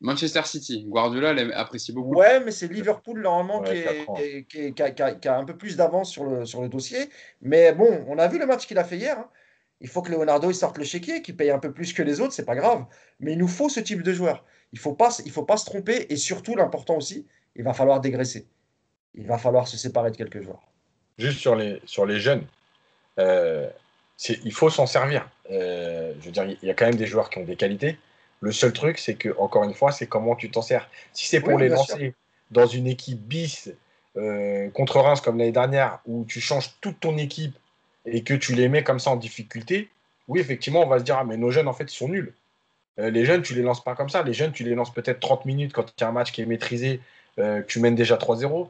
[0.00, 0.84] Manchester City.
[0.86, 2.14] Guardiola l'apprécie beaucoup.
[2.14, 6.68] Ouais, mais c'est Liverpool normalement qui, a, un peu plus d'avance sur le, sur le
[6.68, 7.08] dossier.
[7.40, 9.18] Mais bon, on a vu le match qu'il a fait hier.
[9.18, 9.28] Hein.
[9.80, 12.20] Il faut que Leonardo il sorte le chéquier, qu'il paye un peu plus que les
[12.20, 12.84] autres, c'est pas grave.
[13.20, 14.44] Mais il nous faut ce type de joueur.
[14.72, 16.06] Il faut pas, il faut pas se tromper.
[16.10, 18.46] Et surtout, l'important aussi, il va falloir dégraisser.
[19.14, 20.62] Il va falloir se séparer de quelques joueurs.
[21.18, 22.44] Juste sur les, sur les jeunes,
[23.18, 23.68] euh,
[24.28, 25.28] il faut s'en servir.
[25.50, 27.98] Euh, je veux dire, il y a quand même des joueurs qui ont des qualités.
[28.40, 30.88] Le seul truc, c'est que, encore une fois, c'est comment tu t'en sers.
[31.12, 32.14] Si c'est pour les lancer
[32.50, 33.70] dans une équipe bis
[34.16, 37.54] euh, contre Reims comme l'année dernière, où tu changes toute ton équipe
[38.04, 39.90] et que tu les mets comme ça en difficulté,
[40.28, 42.32] oui, effectivement, on va se dire, ah, mais nos jeunes, en fait, ils sont nuls.
[42.98, 44.22] Euh, les jeunes, tu les lances pas comme ça.
[44.22, 46.40] Les jeunes, tu les lances peut-être 30 minutes quand il y a un match qui
[46.40, 47.00] est maîtrisé,
[47.38, 48.68] euh, tu mènes déjà 3-0.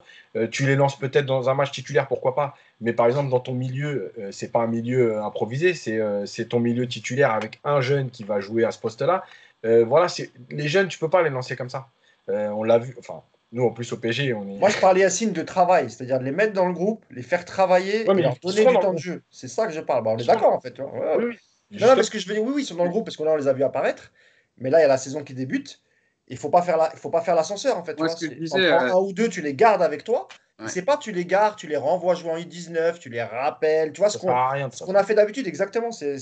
[0.50, 2.56] tu les lances peut-être dans un match titulaire, pourquoi pas.
[2.80, 7.30] Mais par exemple, dans ton milieu, c'est pas un milieu improvisé, c'est ton milieu titulaire
[7.30, 9.24] avec un jeune qui va jouer à ce poste-là.
[9.66, 10.06] Euh, voilà,
[10.50, 11.88] les jeunes, tu peux pas les lancer comme ça.
[12.28, 14.58] Euh, on l'a vu, enfin, nous en plus au PG, on est.
[14.58, 17.22] Moi, je parlais à Signe de travail, c'est-à-dire de les mettre dans le groupe, les
[17.22, 19.22] faire travailler et leur donner du temps de jeu.
[19.30, 20.06] C'est ça que je parle.
[20.06, 20.78] on est d'accord en fait.
[20.78, 21.36] Oui, oui.
[21.80, 22.38] Non, parce que je vais...
[22.38, 24.12] oui, oui, ils sont dans le groupe parce qu'on les a vus apparaître.
[24.58, 25.80] Mais là, il y a la saison qui débute.
[26.28, 26.90] Il faut pas faire la...
[26.90, 27.96] faut pas faire l'ascenseur en fait.
[28.00, 30.28] un ou deux, tu les gardes avec toi.
[30.68, 33.92] C'est pas tu les gardes, tu les renvoies jouer en I-19, tu les rappelles.
[33.92, 35.92] Tu vois ce qu'on a fait d'habitude, exactement.
[35.92, 36.18] C'est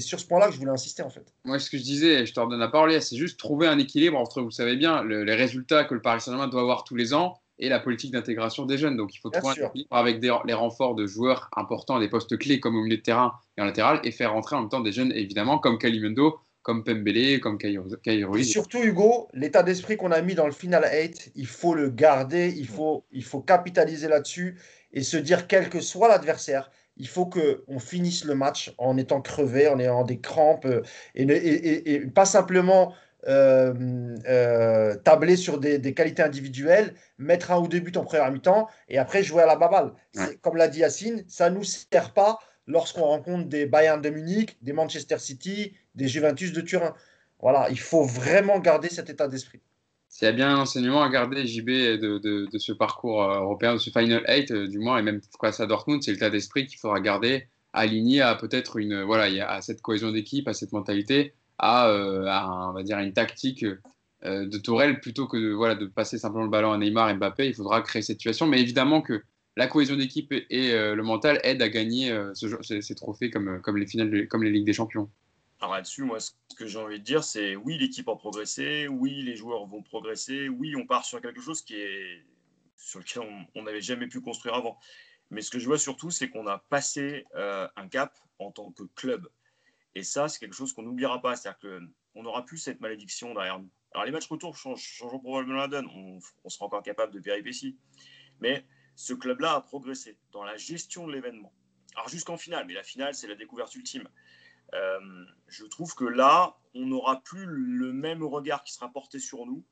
[0.00, 1.32] sur ce point-là que je voulais insister en fait.
[1.44, 4.18] Moi, ce que je disais, je te redonne la parole, c'est juste trouver un équilibre
[4.18, 7.38] entre, vous savez bien, les résultats que le Paris Saint-Germain doit avoir tous les ans
[7.58, 8.96] et la politique d'intégration des jeunes.
[8.96, 12.60] Donc il faut trouver un équilibre avec les renforts de joueurs importants, des postes clés
[12.60, 14.92] comme au milieu de terrain et en latéral, et faire rentrer en même temps des
[14.92, 18.36] jeunes, évidemment, comme Kalimendo, comme Pembele, comme Kairo.
[18.36, 21.90] Et surtout, Hugo, l'état d'esprit qu'on a mis dans le Final 8, il faut le
[21.90, 24.58] garder, il faut, il faut capitaliser là-dessus
[24.92, 29.20] et se dire, quel que soit l'adversaire, il faut qu'on finisse le match en étant
[29.20, 30.82] crevé, en ayant des crampes euh,
[31.14, 32.94] et, et, pas simplement
[33.28, 38.32] euh, euh, tabler sur des, des, qualités individuelles, mettre un ou deux buts en première
[38.32, 39.92] mi-temps et après jouer à la baballe.
[40.42, 44.56] Comme l'a dit Yacine, ça ne nous sert pas lorsqu'on rencontre des Bayern de Munich,
[44.62, 46.94] des Manchester City, des Juventus de Turin.
[47.40, 49.60] Voilà, il faut vraiment garder cet état d'esprit.
[50.08, 53.78] S'il y a bien un enseignement à garder, JB, de, ce parcours euh, européen, de
[53.78, 56.78] ce Final 8, euh, du moins, et même face à Dortmund, c'est l'état d'esprit qu'il
[56.78, 61.88] faudra garder, aligné à peut-être une, voilà, à cette cohésion d'équipe, à cette mentalité, à,
[61.88, 62.24] euh,
[62.68, 63.64] on va dire, une tactique
[64.24, 67.46] de Tourelle plutôt que de, voilà, de passer simplement le ballon à Neymar et Mbappé.
[67.46, 68.46] Il faudra créer cette situation.
[68.46, 69.22] Mais évidemment que
[69.56, 74.28] la cohésion d'équipe et, le mental aident à gagner ces, trophées comme, comme, les finales,
[74.28, 75.10] comme les Ligues des Champions.
[75.60, 79.22] Alors là-dessus, moi, ce que j'ai envie de dire, c'est oui, l'équipe a progressé, oui,
[79.22, 82.24] les joueurs vont progresser, oui, on part sur quelque chose qui est
[82.76, 83.22] sur lequel
[83.54, 84.78] on n'avait jamais pu construire avant.
[85.30, 88.70] Mais ce que je vois surtout, c'est qu'on a passé euh, un cap en tant
[88.70, 89.28] que club.
[89.94, 91.36] Et ça, c'est quelque chose qu'on n'oubliera pas.
[91.36, 91.58] C'est-à-dire
[92.12, 93.70] qu'on n'aura plus cette malédiction derrière nous.
[93.92, 95.86] Alors, les matchs retour changent, probablement la donne.
[95.86, 97.76] On, on, sera encore capable de péripéties.
[98.40, 98.64] Mais
[98.96, 101.52] ce club-là a progressé dans la gestion de l'événement.
[101.94, 102.66] Alors, jusqu'en finale.
[102.66, 104.08] Mais la finale, c'est la découverte ultime.
[104.74, 109.46] Euh, je trouve que là, on n'aura plus le même regard qui sera porté sur
[109.46, 109.64] nous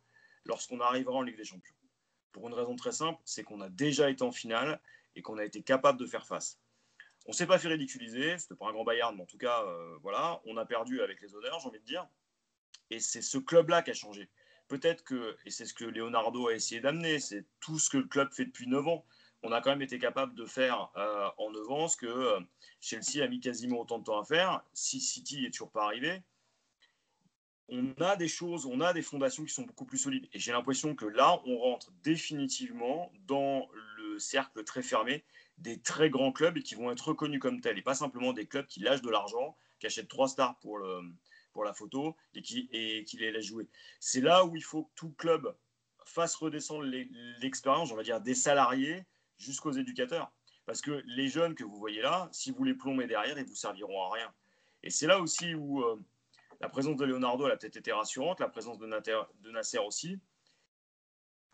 [0.45, 1.75] lorsqu'on arrivera en Ligue des Champions.
[2.33, 4.81] Pour une raison très simple, c'est qu'on a déjà été en finale
[5.17, 6.61] et qu'on a été capable de faire face.
[7.27, 9.63] On ne s'est pas fait ridiculiser, c'était pas un grand Bayern, mais en tout cas,
[9.63, 12.07] euh, voilà, on a perdu avec les honneurs, j'ai envie de dire.
[12.91, 14.29] Et c'est ce club-là qui a changé.
[14.69, 18.09] Peut-être que, et c'est ce que Leonardo a essayé d'amener, c'est tout ce que le
[18.09, 19.07] club fait depuis 9 ans
[19.45, 22.41] on a quand même été capable de faire euh, en 9 ans ce que euh,
[22.81, 24.63] Chelsea a mis quasiment autant de temps à faire.
[24.73, 26.23] Si City n'est toujours pas arrivé,
[27.69, 30.29] on a des choses, on a des fondations qui sont beaucoup plus solides.
[30.33, 33.69] Et j'ai l'impression que là, on rentre définitivement dans
[33.99, 35.25] le cercle très fermé
[35.59, 38.67] des très grands clubs qui vont être reconnus comme tels, et pas simplement des clubs
[38.67, 41.01] qui lâchent de l'argent, qui achètent trois stars pour, le,
[41.53, 43.69] pour la photo et qui, et qui les laissent jouer.
[44.01, 45.55] C'est là où il faut que tout club
[46.07, 46.85] fasse redescendre
[47.41, 49.05] l'expérience, on va dire, des salariés
[49.45, 50.33] jusqu'aux éducateurs.
[50.67, 53.55] Parce que les jeunes que vous voyez là, si vous les plombez derrière, ils vous
[53.55, 54.33] serviront à rien.
[54.83, 56.01] Et c'est là aussi où euh,
[56.61, 58.87] la présence de Leonardo a peut-être été rassurante, la présence de,
[59.51, 60.19] Nasser aussi.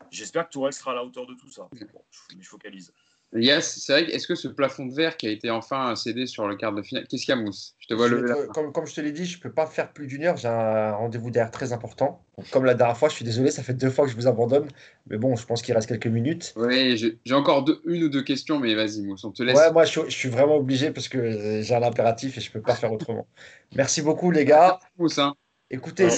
[0.09, 1.69] J'espère que Tourelle sera à la hauteur de tout ça.
[1.73, 2.93] je me focalise.
[3.33, 4.11] Yes, c'est vrai.
[4.11, 6.81] Est-ce que ce plafond de verre qui a été enfin cédé sur le quart de
[6.81, 7.75] finale, qu'est-ce qu'il y a, Mousse?
[7.79, 8.09] Je te vois
[8.47, 10.35] comme, comme, je te l'ai dit, je ne peux pas faire plus d'une heure.
[10.35, 12.25] J'ai un rendez-vous derrière très important.
[12.51, 14.67] comme la dernière fois, je suis désolé, ça fait deux fois que je vous abandonne.
[15.07, 16.53] Mais bon, je pense qu'il reste quelques minutes.
[16.57, 19.57] Oui, j'ai encore une ou deux questions, mais vas-y, Mousse, on te laisse.
[19.57, 22.61] Ouais, moi, je, suis vraiment obligé parce que j'ai un impératif et je ne peux
[22.61, 23.27] pas faire autrement.
[23.75, 24.79] Merci beaucoup, les gars.
[24.97, 25.35] Mousse, hein.
[25.73, 26.09] Écoutez,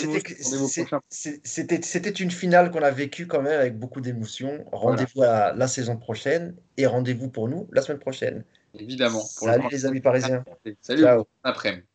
[1.11, 4.65] c'était une finale qu'on a vécue quand même avec beaucoup d'émotions.
[4.71, 8.43] Rendez-vous à la saison prochaine et rendez-vous pour nous la semaine prochaine.
[8.73, 9.21] Évidemment.
[9.21, 10.43] Salut les amis parisiens.
[10.81, 11.03] Salut.
[11.03, 11.27] Ciao.
[11.43, 11.85] Après.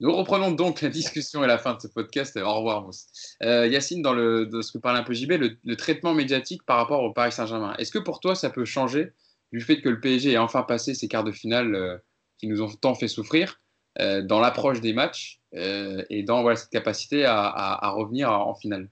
[0.00, 2.36] Nous reprenons donc la discussion et la fin de ce podcast.
[2.36, 3.06] Au revoir, Mousse.
[3.44, 7.02] Euh, Yacine, dans, le, ce que parlait un peu JB, le, traitement médiatique par rapport
[7.02, 9.12] au Paris Saint-Germain, est-ce que pour toi ça peut changer
[9.52, 11.96] du fait que le PSG ait enfin passé ces quarts de finale euh,
[12.38, 13.62] qui nous ont tant fait souffrir?
[13.98, 18.88] Dans l'approche des matchs et dans cette capacité à, revenir en finale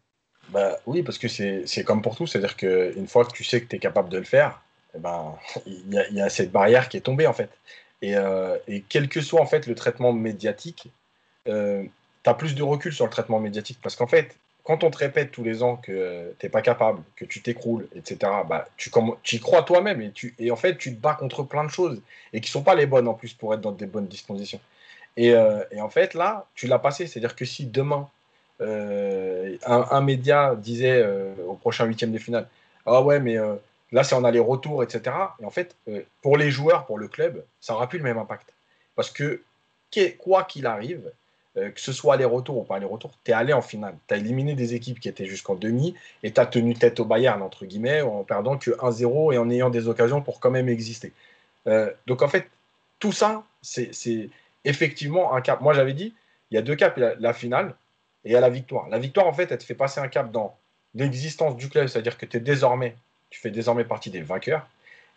[0.49, 3.69] bah, Oui, parce que c'est comme pour tout, c'est-à-dire qu'une fois que tu sais que
[3.69, 4.63] tu es capable de le faire,
[4.95, 5.35] eh ben,
[5.67, 7.51] il y, y, a cette barrière qui est tombée en fait.
[8.13, 10.89] Euh, et, quel que soit en fait le traitement médiatique,
[11.49, 11.85] euh,
[12.23, 13.79] tu as plus de recul sur le traitement médiatique.
[13.83, 17.03] Parce qu'en fait, quand on te répète tous les ans que tu n'es pas capable,
[17.17, 18.91] que tu t'écroules, etc., bah, tu,
[19.37, 22.01] y crois toi-même et, et en fait, tu te bats contre plein de choses
[22.33, 24.61] et qui sont pas les bonnes en plus pour être dans des bonnes dispositions.
[25.17, 27.07] Et, euh, en fait, là, tu l'as passé.
[27.07, 28.09] C'est-à-dire que si demain,
[28.61, 31.05] un, média disait
[31.47, 32.49] au prochain huitième de finale,
[32.87, 33.39] ah ouais, mais
[33.95, 35.15] Là, c'est en aller-retour, etc.
[35.41, 38.19] Et en fait, euh, pour les joueurs, pour le club, ça n'aura plus le même
[38.19, 38.53] impact.
[38.97, 39.41] Parce que,
[40.19, 41.13] quoi qu'il arrive,
[41.57, 43.95] euh, que ce soit aller-retour ou pas aller-retour, tu es allé en finale.
[44.09, 45.95] Tu as éliminé des équipes qui étaient jusqu'en demi
[46.25, 49.49] et tu as tenu tête au Bayern, entre guillemets, en perdant que 1-0 et en
[49.49, 51.13] ayant des occasions pour quand même exister.
[51.69, 52.49] Euh, donc, en fait,
[52.99, 53.93] tout ça, c'est
[54.65, 55.61] effectivement un cap.
[55.61, 56.15] Moi, j'avais dit,
[56.51, 57.75] il y a deux caps, la, finale
[58.25, 58.89] et la victoire.
[58.89, 60.57] La victoire, en fait, elle te fait passer un cap dans
[60.95, 62.97] l'existence du club, c'est-à-dire que tu es désormais
[63.35, 64.69] tu fais désormais partie des vainqueurs.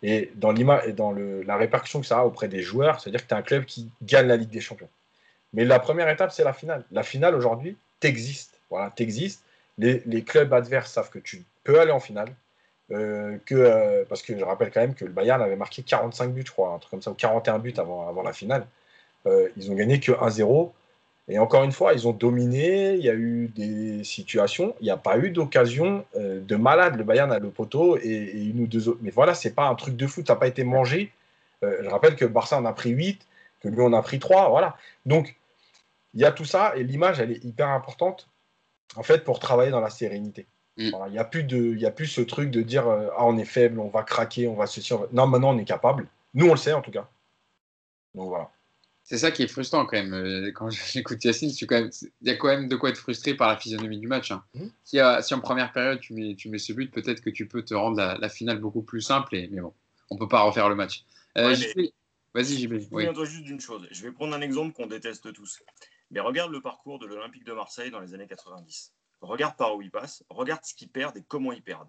[0.02, 3.28] Et dans, et dans le, la répercussion que ça a auprès des joueurs, c'est-à-dire que
[3.28, 4.88] tu es un club qui gagne la Ligue des Champions.
[5.52, 6.84] Mais la première étape, c'est la finale.
[6.90, 8.60] La finale, aujourd'hui, t'existes.
[8.70, 9.44] Voilà, t'existes.
[9.78, 12.34] Les, les, clubs adverses savent que tu peux aller en finale.
[12.90, 16.32] Euh, que, euh, parce que je rappelle quand même que le Bayern avait marqué 45
[16.32, 18.66] buts, je crois, un truc comme ça, ou 41 buts avant, avant la finale.
[19.28, 20.72] Euh, ils ont gagné que 1-0.
[21.30, 24.90] Et encore une fois, ils ont dominé, il y a eu des situations, il n'y
[24.90, 26.96] a pas eu d'occasion euh, de malade.
[26.96, 29.00] Le Bayern a le poteau et, une ou deux autres.
[29.02, 31.12] Mais voilà, c'est pas un truc de foot, ça n'a pas été mangé.
[31.62, 33.26] Euh, je rappelle que Barça en a pris 8,
[33.60, 34.48] que lui en a pris 3.
[34.48, 34.76] Voilà.
[35.04, 35.36] Donc,
[36.14, 38.28] il y a tout ça et l'image, elle est hyper importante
[38.96, 40.46] en fait pour travailler dans la sérénité.
[40.78, 40.90] Mm.
[41.06, 43.44] il n'y a, plus de, a plus ce truc de dire euh, Ah, on est
[43.44, 44.80] faible, on va craquer, on va se
[45.12, 46.06] Non, maintenant, on est capable.
[46.32, 47.08] Nous, on le sait en tout cas.
[48.14, 48.50] Donc voilà.
[49.08, 50.12] C'est ça qui est frustrant quand même.
[50.12, 53.56] Euh, quand j'écoute Yacine, il y a quand même de quoi être frustré par la
[53.56, 54.30] physionomie du match.
[54.30, 54.44] Hein.
[54.52, 54.66] Mmh.
[54.84, 57.72] Si, en première période tu mets, tu mets ce but, peut-être que tu peux te
[57.72, 59.34] rendre la, finale beaucoup plus simple.
[59.34, 59.72] Et, mais bon,
[60.10, 61.06] on ne peut pas refaire le match.
[61.38, 61.56] Euh,
[62.34, 62.74] vas-y, JB.
[62.90, 63.06] Oui.
[63.24, 63.88] juste d'une chose.
[63.90, 65.62] Je vais prendre un exemple qu'on déteste tous.
[66.10, 68.92] Mais regarde le parcours de l'Olympique de Marseille dans les années 90.
[69.22, 71.88] Regarde par où ils passent, regarde ce qu'ils perdent et comment ils perdent.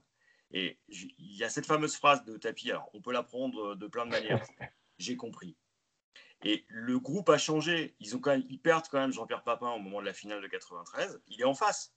[0.51, 3.87] Et il y a cette fameuse phrase de Tapi, alors on peut la prendre de
[3.87, 4.45] plein de manières.
[4.97, 5.57] J'ai compris.
[6.43, 7.95] Et le groupe a changé.
[7.99, 10.41] Ils, ont quand même, ils perdent quand même Jean-Pierre Papin au moment de la finale
[10.41, 11.21] de 93.
[11.27, 11.93] Il est en face.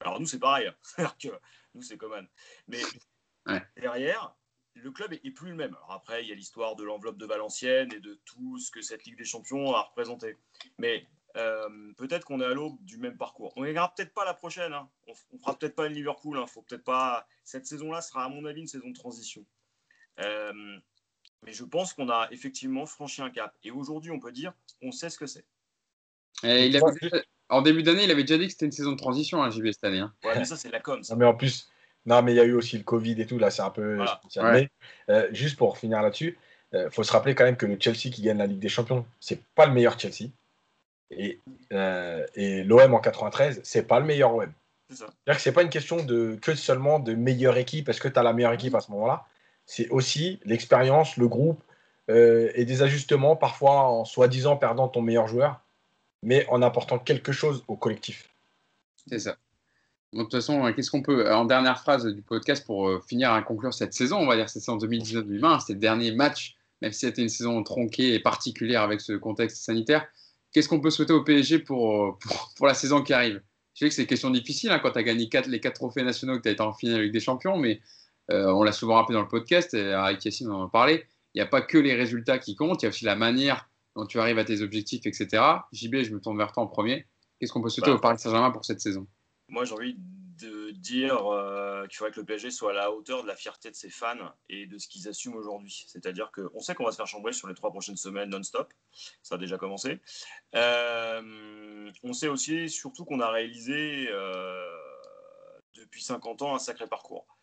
[0.00, 0.70] Alors nous, c'est pareil.
[0.98, 1.12] Hein.
[1.20, 1.28] que
[1.74, 2.28] nous, c'est Coman.
[2.68, 2.80] Mais
[3.76, 4.36] derrière,
[4.74, 5.74] le club est, plus le même.
[5.74, 8.82] Alors après, il y a l'histoire de l'enveloppe de Valenciennes et de tout ce que
[8.82, 10.36] cette Ligue des Champions a représenté.
[10.78, 11.06] Mais
[11.36, 13.52] euh, peut-être qu'on est à l'aube du même parcours.
[13.56, 14.72] On ne gagnera peut-être pas la prochaine.
[14.72, 14.90] Hein.
[15.06, 16.38] On, ne fera peut-être pas une Liverpool.
[16.38, 16.46] Hein.
[16.46, 17.26] Faut peut-être pas.
[17.44, 19.46] Cette saison-là sera, à mon avis, une saison de transition.
[20.20, 20.78] Euh,
[21.44, 23.54] mais je pense qu'on a effectivement franchi un cap.
[23.64, 25.44] Et aujourd'hui, on peut dire, on sait ce que c'est.
[27.48, 29.66] en début d'année, il avait déjà dit que c'était une saison de transition, hein, JB,
[29.72, 30.00] cette année.
[30.00, 30.12] Hein.
[30.24, 31.00] Ouais, mais ça, c'est la com.
[31.16, 31.68] mais en plus,
[32.06, 34.04] non, mais il y a eu aussi le Covid et tout, là, c'est un peu
[35.08, 36.38] euh, juste pour finir là-dessus,
[36.72, 38.68] il euh, faut se rappeler quand même que le Chelsea qui gagne la Ligue des
[38.68, 40.30] Champions, c'est pas le meilleur Chelsea.
[41.10, 41.38] Et,
[41.72, 44.52] euh, et l'OM en 93, c'est pas le meilleur OM.
[44.90, 48.18] C'est-à-dire que c'est pas une question de que seulement de meilleure équipe, est-ce que tu
[48.18, 49.26] as la meilleure équipe à ce moment-là?
[49.66, 51.62] C'est aussi l'expérience, le groupe
[52.10, 55.60] euh, et des ajustements, parfois en soi-disant perdant ton meilleur joueur,
[56.22, 58.28] mais en apportant quelque chose au collectif.
[59.06, 59.36] C'est ça.
[60.12, 63.32] Donc, de toute façon, qu'est-ce qu'on peut, en dernière phrase du podcast pour euh, finir
[63.32, 66.92] à conclure cette saison, on va dire cette saison 2019-2020, c'était le dernier match, même
[66.92, 70.06] si c'était une saison tronquée et particulière avec ce contexte sanitaire,
[70.52, 72.18] qu'est-ce qu'on peut souhaiter au PSG pour,
[72.56, 73.42] pour, la saison qui arrive?
[73.74, 76.04] Je sais que c'est une question difficile hein, quand tu as gagné les quatre trophées
[76.04, 78.94] nationaux, que tu as été en finale avec des champions, mais euh, on l'a souvent
[78.94, 81.06] rappelé dans le podcast, et avec Yassine, on en parlait.
[81.34, 83.68] Il n'y a pas que les résultats qui comptent, il y a aussi la manière
[83.96, 85.42] dont tu arrives à tes objectifs, etc.
[85.72, 87.06] JB, je me tourne vers toi en premier.
[87.38, 87.96] Qu'est-ce qu'on peut souhaiter bah.
[87.96, 89.06] au Paris Saint-Germain pour cette saison?
[89.48, 93.22] Moi, j'ai envie de dire euh, qu'il faudrait que le PSG soit à la hauteur
[93.22, 95.84] de la fierté de ses fans et de ce qu'ils assument aujourd'hui.
[95.86, 98.72] C'est-à-dire qu'on sait qu'on va se faire chambrer sur les trois prochaines semaines non-stop.
[99.22, 100.00] Ça a déjà commencé.
[100.54, 104.08] Euh, on sait aussi, surtout, qu'on a réalisé
[105.74, 107.33] depuis 50 ans un sacré parcours.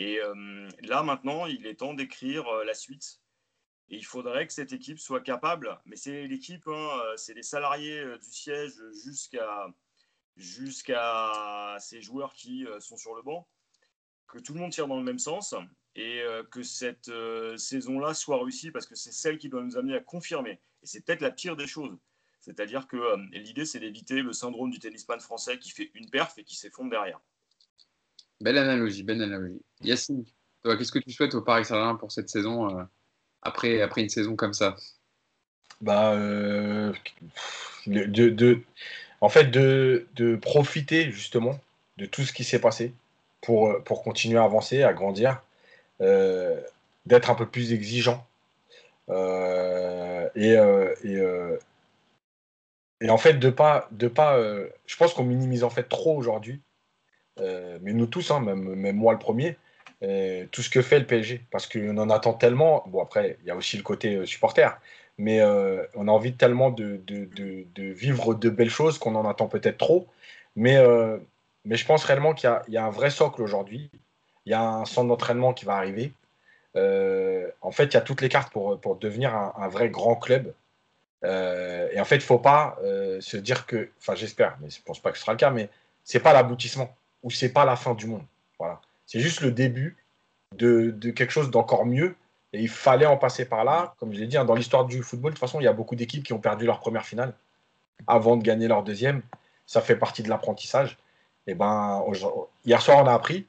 [0.00, 3.20] Et euh, là, maintenant, il est temps d'écrire euh, la suite.
[3.90, 7.42] Et il faudrait que cette équipe soit capable, mais c'est l'équipe, hein, euh, c'est les
[7.42, 8.72] salariés du siège
[9.04, 9.68] jusqu'à
[10.36, 13.46] jusqu'à ces joueurs qui sont sur le banc,
[14.26, 15.54] que tout le monde tire dans le même sens
[15.96, 17.10] et que cette
[17.58, 20.62] saison-là soit réussie parce que c'est celle qui doit nous amener à confirmer.
[20.82, 21.98] Et c'est peut-être la pire des choses.
[22.40, 26.44] C'est-à-dire que l'idée, c'est d'éviter le syndrome du tennisman français qui fait une perf et
[26.44, 27.20] qui s'effondre derrière.
[28.40, 29.60] Belle analogie, belle analogie.
[29.82, 30.24] Yacine,
[30.62, 32.82] toi, qu'est-ce que tu souhaites au Paris Saint-Germain pour cette saison, euh,
[33.42, 34.76] après, après une saison comme ça?
[35.80, 36.92] Bah, euh,
[39.20, 41.58] En fait, de, profiter justement
[41.96, 42.92] de tout ce qui s'est passé
[43.40, 45.42] pour, pour continuer à avancer, à grandir,
[45.98, 48.26] d'être un peu plus exigeant.
[49.08, 50.56] et,
[53.00, 56.16] et en fait, de pas, de pas, euh, je pense qu'on minimise en fait trop
[56.16, 56.60] aujourd'hui,
[57.40, 59.56] euh, mais nous tous, hein, même, moi le premier,
[60.02, 62.84] euh, tout ce que fait le PSG, parce qu'on en attend tellement.
[62.88, 64.78] Bon après, il y a aussi le côté supporter,
[65.18, 65.42] mais
[65.94, 67.00] on a envie tellement de,
[67.76, 70.06] vivre de belles choses qu'on en attend peut-être trop.
[70.56, 70.78] Mais,
[71.64, 73.90] mais je pense réellement qu'il y, a un vrai socle aujourd'hui.
[74.46, 76.12] Il y a un centre d'entraînement qui va arriver.
[76.74, 80.52] en fait, il y a toutes les cartes pour, devenir un, vrai grand club
[81.24, 84.70] euh, et en fait, il ne faut pas euh, se dire que, enfin j'espère, mais
[84.70, 85.68] je ne pense pas que ce sera le cas, mais
[86.04, 88.24] ce n'est pas l'aboutissement ou ce n'est pas la fin du monde.
[88.58, 88.80] Voilà.
[89.06, 89.96] C'est juste le début
[90.56, 92.14] de, de quelque chose d'encore mieux.
[92.52, 93.94] Et il fallait en passer par là.
[93.98, 95.72] Comme je l'ai dit, hein, dans l'histoire du football, de toute façon, il y a
[95.72, 97.34] beaucoup d'équipes qui ont perdu leur première finale
[98.06, 99.22] avant de gagner leur deuxième.
[99.66, 100.98] Ça fait partie de l'apprentissage.
[101.46, 102.04] Et ben,
[102.64, 103.46] hier soir, on a appris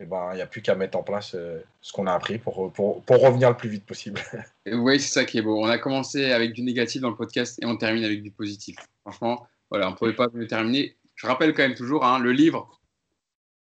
[0.00, 2.38] eh ben, il n'y a plus qu'à mettre en place euh, ce qu'on a appris
[2.38, 4.20] pour, pour, pour, revenir le plus vite possible.
[4.66, 5.62] oui, c'est ça qui est beau.
[5.62, 8.76] On a commencé avec du négatif dans le podcast et on termine avec du positif.
[9.02, 10.96] Franchement, voilà, on ne pouvait pas mieux terminer.
[11.14, 12.80] Je rappelle quand même toujours hein, le livre,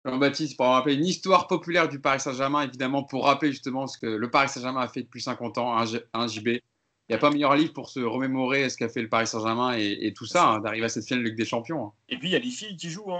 [0.04, 4.06] Jean-Baptiste, pour rappeler une histoire populaire du Paris Saint-Germain, évidemment, pour rappeler justement ce que
[4.06, 6.48] le Paris Saint-Germain a fait depuis 50 ans, un, JB.
[6.48, 9.76] Il n'y a pas meilleur livre pour se remémorer ce qu'a fait le Paris Saint-Germain
[9.76, 11.86] et, tout ça, hein, d'arriver à cette finale de Ligue des Champions.
[11.86, 11.92] Hein.
[12.08, 13.12] Et puis, il y a les filles qui jouent.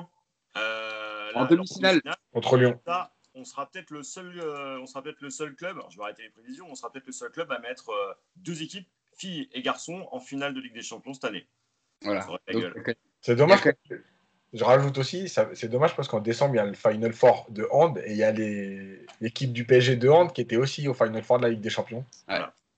[0.57, 0.97] Euh
[1.37, 2.01] en demi-finale
[2.33, 2.81] contre Lyon.
[3.35, 5.79] on sera peut-être le seul, euh, on sera peut-être le seul club.
[5.91, 6.67] je vais arrêter les prévisions.
[6.71, 10.21] On sera peut-être le seul club à mettre euh, deux équipes, filles et garçons, en
[10.21, 11.47] finale de Ligue des Champions cette année.
[12.03, 12.27] Voilà.
[13.21, 13.61] C'est dommage.
[14.53, 17.67] Je rajoute aussi, c'est dommage parce qu'en décembre, il y a le Final Four de
[17.71, 18.33] hand et il y a
[19.21, 21.71] l'équipe du PSG de hand qui était aussi au Final Four de la Ligue des
[21.71, 22.05] Champions.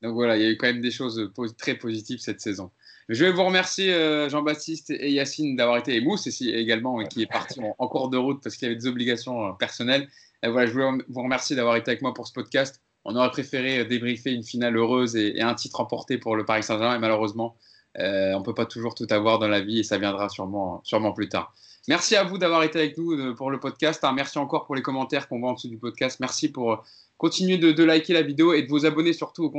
[0.03, 2.71] Donc voilà, il y a eu quand même des choses très positives cette saison.
[3.09, 7.23] Je vais vous remercier euh, Jean-Baptiste et Yacine d'avoir été, et Mousse ici également, qui
[7.23, 10.09] est parti en, cours de route parce qu'il y avait des obligations euh, personnelles.
[10.43, 12.83] Voilà, je voulais vous remercier d'avoir été avec moi pour ce podcast.
[13.05, 16.63] On aurait préféré euh, débriefer une finale heureuse et, un titre remporté pour le Paris
[16.63, 17.57] Saint-Germain, et malheureusement,
[17.99, 21.13] on ne peut pas toujours tout avoir dans la vie et ça viendra sûrement, sûrement
[21.13, 21.55] plus tard.
[21.89, 24.05] Merci à vous d'avoir été avec nous pour le podcast.
[24.15, 26.21] Merci encore pour les commentaires qu'on voit en dessous du podcast.
[26.21, 26.85] Merci pour
[27.17, 29.51] continuer de, liker la vidéo et de vous abonner surtout au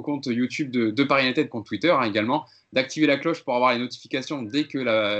[0.00, 3.72] compte, YouTube de, de Paris United, compte Twitter hein, également, d'activer la cloche pour avoir
[3.74, 4.78] les notifications dès que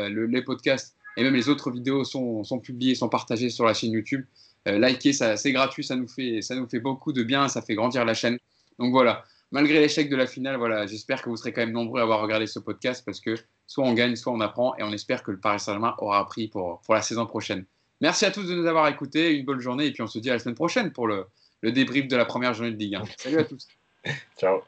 [0.08, 3.90] les podcasts et même les autres vidéos sont, sont publiées, sont partagées sur la chaîne
[3.90, 4.24] YouTube.
[4.68, 7.74] Euh, liker, c'est gratuit, ça nous, fait, ça nous fait beaucoup de bien, ça fait
[7.74, 8.38] grandir la chaîne.
[8.78, 12.00] Donc voilà, malgré l'échec de la finale, voilà, j'espère que vous serez quand même nombreux
[12.00, 13.34] à avoir regardé ce podcast parce que
[13.66, 16.48] soit on gagne, soit on apprend et on espère que le Paris Saint-Germain aura appris
[16.48, 17.64] pour, pour la saison prochaine.
[18.00, 20.30] Merci à tous de nous avoir écoutés, une bonne journée et puis on se dit
[20.30, 21.26] à la semaine prochaine pour le,
[21.62, 23.02] le débrief de la première journée de Ligue 1.
[23.16, 23.66] Salut à tous.
[24.38, 24.62] Ciao.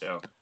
[0.00, 0.22] Ciao.